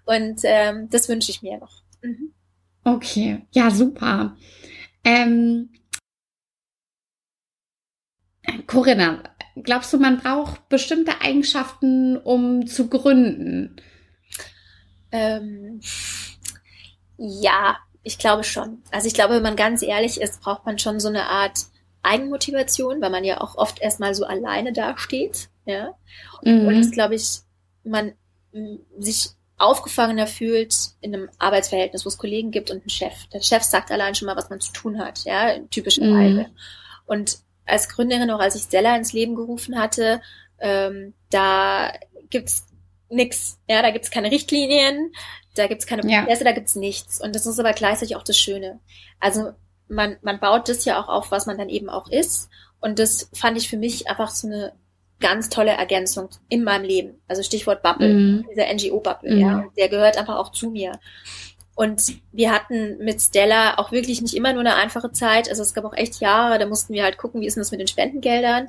Und 0.05 0.41
ähm, 0.45 0.89
das 0.91 1.09
wünsche 1.09 1.31
ich 1.31 1.43
mir 1.43 1.59
noch. 1.59 1.83
Mhm. 2.03 2.33
Okay, 2.85 3.47
ja, 3.53 3.71
super. 3.71 4.37
Ähm, 5.03 5.71
Corinna, 8.67 9.23
glaubst 9.63 9.93
du, 9.95 9.99
man 9.99 10.19
braucht 10.19 10.69
bestimmte 10.69 11.23
Eigenschaften, 11.23 12.19
um 12.19 12.67
zu 12.67 12.89
gründen? 12.89 13.77
Ähm, 15.11 15.81
ja, 17.17 17.79
ich 18.05 18.19
glaube 18.19 18.45
schon. 18.45 18.83
Also 18.91 19.09
ich 19.09 19.15
glaube, 19.15 19.35
wenn 19.35 19.43
man 19.43 19.57
ganz 19.57 19.83
ehrlich 19.83 20.21
ist, 20.21 20.41
braucht 20.43 20.65
man 20.67 20.79
schon 20.79 21.01
so 21.01 21.09
eine 21.09 21.27
Art 21.27 21.59
Eigenmotivation, 22.03 23.01
weil 23.01 23.11
man 23.11 23.25
ja 23.25 23.41
auch 23.41 23.57
oft 23.57 23.81
erstmal 23.81 24.15
so 24.15 24.25
alleine 24.27 24.73
dasteht. 24.73 25.49
Ja. 25.65 25.95
Mhm. 26.43 26.69
Und 26.69 26.79
das 26.79 26.91
glaube 26.91 27.15
ich, 27.15 27.41
man 27.83 28.13
sich 28.99 29.31
aufgefangener 29.57 30.27
fühlt 30.27 30.75
in 31.01 31.15
einem 31.15 31.31
Arbeitsverhältnis, 31.39 32.05
wo 32.05 32.09
es 32.09 32.19
Kollegen 32.19 32.51
gibt 32.51 32.71
und 32.71 32.81
einen 32.81 32.91
Chef. 32.91 33.27
Der 33.33 33.41
Chef 33.41 33.63
sagt 33.63 33.91
allein 33.91 34.15
schon 34.15 34.27
mal, 34.27 34.37
was 34.37 34.51
man 34.51 34.61
zu 34.61 34.73
tun 34.73 34.99
hat, 34.99 35.25
ja, 35.25 35.59
typischerweise. 35.71 36.41
Mhm. 36.41 36.57
Und 37.07 37.39
als 37.65 37.89
Gründerin, 37.89 38.31
auch 38.31 38.41
als 38.41 38.57
ich 38.57 38.63
Stella 38.63 38.97
ins 38.97 39.13
Leben 39.13 39.35
gerufen 39.35 39.79
hatte, 39.79 40.21
ähm, 40.59 41.15
da 41.31 41.93
gibt's 42.31 42.67
nix, 43.09 43.59
ja, 43.69 43.81
da 43.81 43.91
gibt's 43.91 44.11
keine 44.11 44.31
Richtlinien, 44.31 45.13
da 45.55 45.67
gibt's 45.67 45.87
keine 45.87 46.03
Prozesse, 46.03 46.45
ja. 46.45 46.51
da 46.51 46.53
gibt's 46.53 46.77
nichts. 46.77 47.21
Und 47.21 47.35
das 47.35 47.47
ist 47.47 47.59
aber 47.59 47.73
gleichzeitig 47.73 48.17
auch 48.17 48.25
das 48.25 48.39
Schöne. 48.39 48.81
Also 49.21 49.53
man, 49.89 50.17
man 50.23 50.41
baut 50.41 50.69
das 50.69 50.85
ja 50.85 51.01
auch 51.01 51.09
auf, 51.09 51.31
was 51.31 51.47
man 51.47 51.59
dann 51.59 51.69
eben 51.69 51.89
auch 51.89 52.09
ist. 52.09 52.49
Und 52.81 52.99
das 52.99 53.31
fand 53.33 53.57
ich 53.57 53.69
für 53.69 53.77
mich 53.77 54.09
einfach 54.09 54.31
so 54.31 54.47
eine 54.47 54.73
ganz 55.21 55.49
tolle 55.49 55.71
Ergänzung 55.71 56.29
in 56.49 56.65
meinem 56.65 56.85
Leben. 56.85 57.21
Also 57.29 57.43
Stichwort 57.43 57.83
Bubble, 57.83 58.13
mhm. 58.13 58.47
dieser 58.51 58.73
NGO-Bubble, 58.73 59.35
mhm. 59.35 59.41
ja. 59.41 59.65
Der 59.79 59.89
gehört 59.89 60.19
einfach 60.19 60.37
auch 60.37 60.53
zu 60.53 60.71
mir. 60.71 60.99
Und 61.77 62.15
wir 62.31 62.53
hatten 62.53 62.99
mit 62.99 63.21
Stella 63.21 63.79
auch 63.79 63.91
wirklich 63.91 64.23
nicht 64.23 64.35
immer 64.35 64.53
nur 64.53 64.61
eine 64.61 64.77
einfache 64.77 65.11
Zeit. 65.11 65.49
Also 65.49 65.63
es 65.63 65.75
gab 65.75 65.85
auch 65.85 65.95
echt 65.95 66.21
Jahre, 66.21 66.59
da 66.59 66.67
mussten 66.67 66.95
wir 66.95 67.03
halt 67.03 67.19
gucken, 67.19 67.41
wie 67.41 67.47
ist 67.47 67.55
denn 67.55 67.63
das 67.63 67.73
mit 67.73 67.81
den 67.81 67.89
Spendengeldern. 67.89 68.69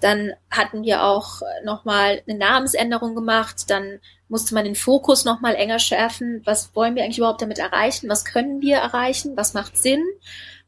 Dann 0.00 0.32
hatten 0.50 0.82
wir 0.82 1.04
auch 1.04 1.42
nochmal 1.64 2.22
eine 2.26 2.38
Namensänderung 2.38 3.14
gemacht. 3.14 3.68
Dann 3.68 4.00
musste 4.28 4.54
man 4.54 4.64
den 4.64 4.74
Fokus 4.74 5.24
nochmal 5.24 5.54
enger 5.54 5.78
schärfen. 5.78 6.42
Was 6.44 6.74
wollen 6.74 6.94
wir 6.94 7.04
eigentlich 7.04 7.18
überhaupt 7.18 7.42
damit 7.42 7.58
erreichen? 7.58 8.08
Was 8.08 8.24
können 8.24 8.60
wir 8.60 8.78
erreichen? 8.78 9.36
Was 9.36 9.54
macht 9.54 9.76
Sinn? 9.76 10.02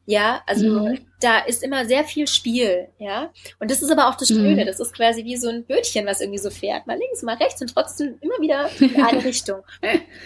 Ja, 0.05 0.43
also 0.47 0.68
mhm. 0.68 0.99
da 1.20 1.39
ist 1.39 1.62
immer 1.62 1.87
sehr 1.87 2.03
viel 2.03 2.26
Spiel, 2.26 2.89
ja. 2.99 3.30
Und 3.61 3.70
das 3.70 3.83
ist 3.83 3.91
aber 3.91 4.09
auch 4.09 4.16
das 4.16 4.28
Schöne. 4.28 4.62
Mhm. 4.62 4.66
Das 4.66 4.80
ist 4.80 4.95
quasi 4.95 5.24
wie 5.24 5.37
so 5.37 5.49
ein 5.49 5.64
Bötchen, 5.64 6.07
was 6.07 6.20
irgendwie 6.20 6.41
so 6.41 6.51
fährt. 6.51 6.89
Mal 6.89 6.99
links, 6.99 7.22
mal 7.22 7.37
rechts 7.37 7.61
und 7.61 7.72
trotzdem 7.72 8.18
immer 8.20 8.35
wieder 8.41 8.68
in 8.80 9.01
eine 9.03 9.24
Richtung. 9.24 9.62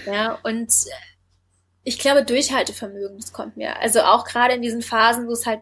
Ja, 0.06 0.38
und 0.44 0.72
ich 1.84 1.98
glaube, 1.98 2.24
Durchhaltevermögen, 2.24 3.18
das 3.18 3.32
kommt 3.32 3.56
mir. 3.58 3.78
Also 3.80 4.00
auch 4.00 4.24
gerade 4.24 4.54
in 4.54 4.62
diesen 4.62 4.82
Phasen, 4.82 5.28
wo 5.28 5.32
es 5.32 5.44
halt 5.44 5.60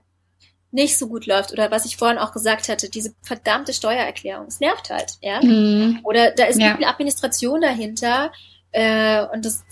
nicht 0.74 0.98
so 0.98 1.06
gut 1.06 1.26
läuft 1.26 1.52
oder 1.52 1.70
was 1.70 1.84
ich 1.84 1.96
vorhin 1.96 2.18
auch 2.18 2.32
gesagt 2.32 2.68
hatte, 2.68 2.90
diese 2.90 3.14
verdammte 3.22 3.72
Steuererklärung, 3.72 4.46
es 4.48 4.58
nervt 4.58 4.90
halt, 4.90 5.12
ja. 5.20 5.40
Mhm. 5.40 6.00
Oder 6.02 6.32
da 6.32 6.46
ist 6.46 6.60
ja. 6.60 6.76
viel 6.76 6.84
Administration 6.84 7.60
dahinter 7.60 8.32
äh, 8.72 9.24
und 9.32 9.44
das 9.44 9.64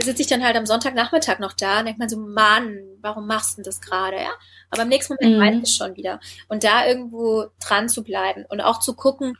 sitze 0.00 0.22
ich 0.22 0.28
dann 0.28 0.44
halt 0.44 0.56
am 0.56 0.64
Sonntagnachmittag 0.64 1.40
noch 1.40 1.54
da 1.54 1.80
und 1.80 1.86
denkt 1.86 1.98
man 1.98 2.08
so, 2.08 2.18
Mann, 2.18 2.78
warum 3.00 3.26
machst 3.26 3.58
du 3.58 3.62
das 3.62 3.80
gerade, 3.80 4.16
ja? 4.16 4.30
Aber 4.70 4.82
im 4.82 4.88
nächsten 4.88 5.14
Moment 5.14 5.38
mhm. 5.38 5.40
weiß 5.40 5.56
ich 5.56 5.70
es 5.70 5.76
schon 5.76 5.96
wieder. 5.96 6.20
Und 6.48 6.62
da 6.62 6.86
irgendwo 6.86 7.46
dran 7.58 7.88
zu 7.88 8.04
bleiben 8.04 8.44
und 8.48 8.60
auch 8.60 8.78
zu 8.78 8.94
gucken, 8.94 9.36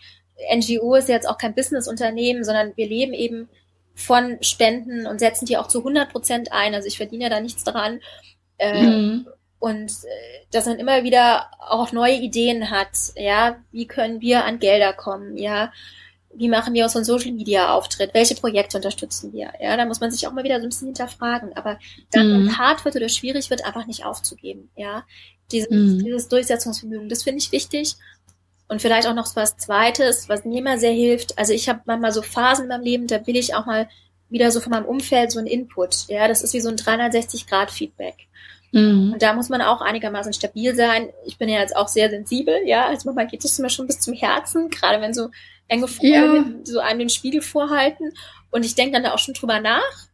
NGO 0.52 0.96
ist 0.96 1.08
jetzt 1.08 1.28
auch 1.28 1.38
kein 1.38 1.54
Businessunternehmen, 1.54 2.42
sondern 2.42 2.72
wir 2.76 2.88
leben 2.88 3.12
eben 3.12 3.48
von 3.94 4.38
Spenden 4.40 5.06
und 5.06 5.20
setzen 5.20 5.46
die 5.46 5.58
auch 5.58 5.68
zu 5.68 5.78
100 5.78 6.10
Prozent 6.10 6.50
ein. 6.50 6.74
Also 6.74 6.88
ich 6.88 6.96
verdiene 6.96 7.24
ja 7.24 7.30
da 7.30 7.40
nichts 7.40 7.62
dran. 7.62 8.00
Äh, 8.56 8.82
mhm 8.82 9.26
und 9.58 9.90
äh, 9.90 10.44
dass 10.50 10.66
man 10.66 10.78
immer 10.78 11.02
wieder 11.04 11.50
auch 11.58 11.92
neue 11.92 12.16
Ideen 12.16 12.70
hat, 12.70 12.90
ja, 13.16 13.56
wie 13.72 13.86
können 13.86 14.20
wir 14.20 14.44
an 14.44 14.58
Gelder 14.58 14.92
kommen, 14.92 15.36
ja, 15.36 15.72
wie 16.34 16.48
machen 16.48 16.74
wir 16.74 16.84
unseren 16.84 17.04
Social 17.04 17.32
Media 17.32 17.74
Auftritt, 17.74 18.14
welche 18.14 18.36
Projekte 18.36 18.76
unterstützen 18.76 19.32
wir, 19.32 19.52
ja, 19.60 19.76
da 19.76 19.84
muss 19.86 20.00
man 20.00 20.10
sich 20.10 20.26
auch 20.26 20.32
mal 20.32 20.44
wieder 20.44 20.60
so 20.60 20.66
ein 20.66 20.68
bisschen 20.68 20.88
hinterfragen, 20.88 21.56
aber 21.56 21.78
dann, 22.12 22.30
wenn 22.30 22.44
mhm. 22.44 22.58
hart 22.58 22.84
wird 22.84 22.96
oder 22.96 23.08
schwierig 23.08 23.50
wird, 23.50 23.64
einfach 23.64 23.86
nicht 23.86 24.04
aufzugeben, 24.04 24.70
ja, 24.76 25.04
dieses, 25.50 25.70
mhm. 25.70 26.04
dieses 26.04 26.28
Durchsetzungsvermögen, 26.28 27.08
das 27.08 27.22
finde 27.22 27.38
ich 27.38 27.52
wichtig. 27.52 27.96
Und 28.70 28.82
vielleicht 28.82 29.08
auch 29.08 29.14
noch 29.14 29.34
was 29.34 29.56
Zweites, 29.56 30.28
was 30.28 30.44
mir 30.44 30.58
immer 30.58 30.76
sehr 30.76 30.92
hilft, 30.92 31.38
also 31.38 31.54
ich 31.54 31.70
habe 31.70 31.80
manchmal 31.86 32.12
so 32.12 32.20
Phasen 32.20 32.64
in 32.64 32.68
meinem 32.68 32.82
Leben, 32.82 33.06
da 33.06 33.26
will 33.26 33.36
ich 33.36 33.54
auch 33.54 33.64
mal 33.64 33.88
wieder 34.28 34.50
so 34.50 34.60
von 34.60 34.68
meinem 34.68 34.84
Umfeld 34.84 35.32
so 35.32 35.38
ein 35.38 35.46
Input, 35.46 36.06
ja, 36.08 36.28
das 36.28 36.42
ist 36.42 36.52
wie 36.52 36.60
so 36.60 36.68
ein 36.68 36.76
360 36.76 37.46
Grad 37.46 37.70
Feedback 37.70 38.28
Mhm. 38.72 39.12
Und 39.14 39.22
da 39.22 39.32
muss 39.32 39.48
man 39.48 39.62
auch 39.62 39.80
einigermaßen 39.80 40.32
stabil 40.32 40.74
sein. 40.74 41.10
Ich 41.24 41.38
bin 41.38 41.48
ja 41.48 41.60
jetzt 41.60 41.76
auch 41.76 41.88
sehr 41.88 42.10
sensibel, 42.10 42.60
ja. 42.66 42.86
Also 42.86 43.08
manchmal 43.08 43.26
geht 43.26 43.44
es 43.44 43.58
mir 43.58 43.70
schon 43.70 43.86
bis 43.86 44.00
zum 44.00 44.14
Herzen, 44.14 44.68
gerade 44.68 45.00
wenn 45.00 45.14
so 45.14 45.30
enge 45.68 45.88
Freunde 45.88 46.36
ja. 46.36 46.44
so 46.64 46.80
einem 46.80 47.00
den 47.00 47.08
Spiegel 47.08 47.42
vorhalten. 47.42 48.12
Und 48.50 48.64
ich 48.64 48.74
denke 48.74 48.92
dann 48.92 49.04
da 49.04 49.14
auch 49.14 49.18
schon 49.18 49.34
drüber 49.34 49.60
nach. 49.60 50.08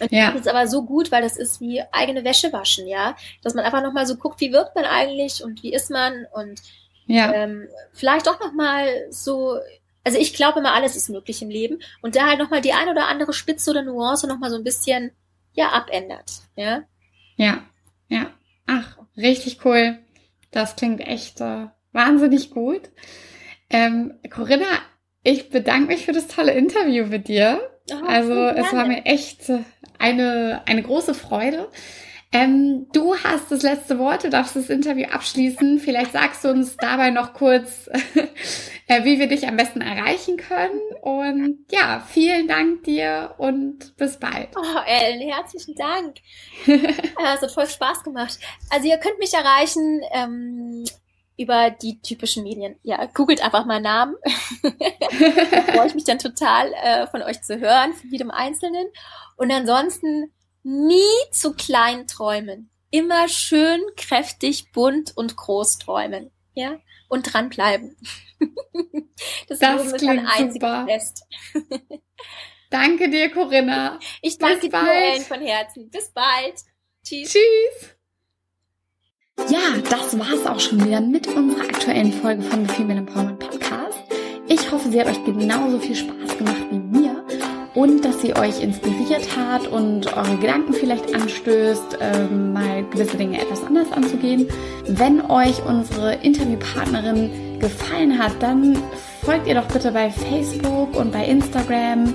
Und 0.00 0.12
ja. 0.12 0.30
das 0.32 0.42
ist 0.42 0.48
aber 0.48 0.66
so 0.66 0.82
gut, 0.84 1.12
weil 1.12 1.22
das 1.22 1.36
ist 1.36 1.60
wie 1.60 1.82
eigene 1.92 2.24
Wäsche 2.24 2.52
waschen, 2.52 2.86
ja. 2.86 3.16
Dass 3.42 3.54
man 3.54 3.64
einfach 3.64 3.82
nochmal 3.82 4.06
so 4.06 4.16
guckt, 4.16 4.40
wie 4.40 4.52
wirkt 4.52 4.74
man 4.74 4.84
eigentlich 4.84 5.44
und 5.44 5.62
wie 5.62 5.72
ist 5.72 5.90
man 5.90 6.26
und 6.32 6.60
ja. 7.06 7.32
ähm, 7.32 7.68
vielleicht 7.92 8.28
auch 8.28 8.40
nochmal 8.40 8.88
so, 9.10 9.58
also 10.04 10.18
ich 10.18 10.32
glaube 10.32 10.60
immer, 10.60 10.74
alles 10.74 10.96
ist 10.96 11.10
möglich 11.10 11.42
im 11.42 11.50
Leben 11.50 11.80
und 12.02 12.16
da 12.16 12.26
halt 12.26 12.38
nochmal 12.38 12.60
die 12.60 12.72
ein 12.72 12.88
oder 12.88 13.08
andere 13.08 13.32
Spitze 13.32 13.70
oder 13.70 13.82
Nuance 13.82 14.26
nochmal 14.26 14.50
so 14.50 14.56
ein 14.56 14.64
bisschen, 14.64 15.10
ja, 15.52 15.70
abändert, 15.70 16.30
ja. 16.56 16.82
Ja, 17.40 17.62
ja. 18.08 18.26
Ach, 18.66 18.98
richtig 19.16 19.64
cool. 19.64 19.98
Das 20.50 20.76
klingt 20.76 21.00
echt 21.00 21.40
äh, 21.40 21.68
wahnsinnig 21.92 22.50
gut. 22.50 22.90
Ähm, 23.70 24.12
Corinna, 24.28 24.66
ich 25.22 25.48
bedanke 25.48 25.86
mich 25.86 26.04
für 26.04 26.12
das 26.12 26.28
tolle 26.28 26.52
Interview 26.52 27.06
mit 27.06 27.28
dir. 27.28 27.58
Oh, 27.90 28.04
also 28.06 28.34
es 28.34 28.70
war 28.74 28.84
mir 28.84 29.06
echt 29.06 29.50
eine, 29.98 30.60
eine 30.66 30.82
große 30.82 31.14
Freude. 31.14 31.70
Ähm, 32.32 32.86
du 32.92 33.16
hast 33.16 33.50
das 33.50 33.62
letzte 33.62 33.98
Wort, 33.98 34.22
du 34.22 34.30
darfst 34.30 34.54
das 34.54 34.70
Interview 34.70 35.06
abschließen. 35.06 35.80
Vielleicht 35.80 36.12
sagst 36.12 36.44
du 36.44 36.48
uns 36.50 36.76
dabei 36.76 37.10
noch 37.10 37.34
kurz, 37.34 37.88
äh, 38.86 39.02
wie 39.04 39.18
wir 39.18 39.26
dich 39.26 39.48
am 39.48 39.56
besten 39.56 39.80
erreichen 39.80 40.36
können. 40.36 40.80
Und 41.02 41.64
ja, 41.72 42.04
vielen 42.08 42.46
Dank 42.46 42.84
dir 42.84 43.34
und 43.38 43.96
bis 43.96 44.16
bald. 44.16 44.50
Oh, 44.56 44.80
Ellen, 44.86 45.28
herzlichen 45.28 45.74
Dank. 45.74 46.18
Es 46.66 47.42
hat 47.42 47.50
voll 47.50 47.66
Spaß 47.66 48.04
gemacht. 48.04 48.38
Also 48.70 48.86
ihr 48.86 48.98
könnt 48.98 49.18
mich 49.18 49.34
erreichen 49.34 50.00
ähm, 50.12 50.84
über 51.36 51.70
die 51.70 52.00
typischen 52.00 52.44
Medien. 52.44 52.76
Ja, 52.84 53.06
googelt 53.06 53.42
einfach 53.42 53.66
mal 53.66 53.80
Namen. 53.80 54.14
freue 55.72 55.86
ich 55.86 55.94
mich 55.94 56.04
dann 56.04 56.20
total, 56.20 56.72
äh, 56.74 57.08
von 57.08 57.22
euch 57.22 57.42
zu 57.42 57.58
hören, 57.58 57.92
von 57.94 58.08
jedem 58.08 58.30
Einzelnen. 58.30 58.86
Und 59.36 59.50
ansonsten 59.50 60.30
nie 60.62 61.30
zu 61.32 61.54
klein 61.54 62.06
träumen. 62.06 62.70
Immer 62.90 63.28
schön, 63.28 63.80
kräftig, 63.96 64.72
bunt 64.72 65.16
und 65.16 65.36
groß 65.36 65.78
träumen. 65.78 66.30
Ja? 66.54 66.78
Und 67.08 67.32
dranbleiben. 67.32 67.96
das, 69.48 69.58
das 69.58 69.92
ist 69.92 70.02
ein 70.02 70.26
einziges 70.26 70.84
Fest. 70.86 71.24
danke 72.70 73.08
dir, 73.10 73.30
Corinna. 73.30 73.98
Ich 74.22 74.38
danke 74.38 74.68
Bis 74.68 74.70
dir, 74.70 74.90
Ellen, 74.90 75.22
von 75.22 75.40
Herzen. 75.40 75.90
Bis 75.90 76.10
bald. 76.12 76.54
Tschüss. 77.04 77.32
Tschüss. 77.32 77.96
Ja, 79.48 79.78
das 79.88 80.18
war's 80.18 80.46
auch 80.46 80.60
schon 80.60 80.84
wieder 80.84 81.00
mit 81.00 81.26
unserer 81.28 81.62
aktuellen 81.62 82.12
Folge 82.12 82.42
von 82.42 82.66
The 82.66 82.74
Female 82.74 82.98
Empowerment 82.98 83.38
Podcast. 83.38 83.98
Ich 84.48 84.70
hoffe, 84.70 84.90
sie 84.90 85.00
hat 85.00 85.06
euch 85.06 85.24
genauso 85.24 85.78
viel 85.78 85.96
Spaß 85.96 86.36
gemacht 86.36 86.66
wie 86.70 86.78
mir 86.78 87.09
und 87.74 88.04
dass 88.04 88.20
sie 88.20 88.34
euch 88.36 88.62
inspiriert 88.62 89.36
hat 89.36 89.66
und 89.68 90.16
eure 90.16 90.36
Gedanken 90.38 90.72
vielleicht 90.72 91.14
anstößt, 91.14 91.98
ähm, 92.00 92.52
mal 92.52 92.84
gewisse 92.90 93.16
Dinge 93.16 93.40
etwas 93.40 93.64
anders 93.64 93.92
anzugehen. 93.92 94.48
Wenn 94.86 95.30
euch 95.30 95.64
unsere 95.64 96.14
Interviewpartnerin 96.14 97.58
gefallen 97.60 98.18
hat, 98.18 98.32
dann 98.40 98.76
folgt 99.22 99.46
ihr 99.46 99.54
doch 99.54 99.66
bitte 99.66 99.92
bei 99.92 100.10
Facebook 100.10 100.96
und 100.96 101.12
bei 101.12 101.24
Instagram 101.24 102.14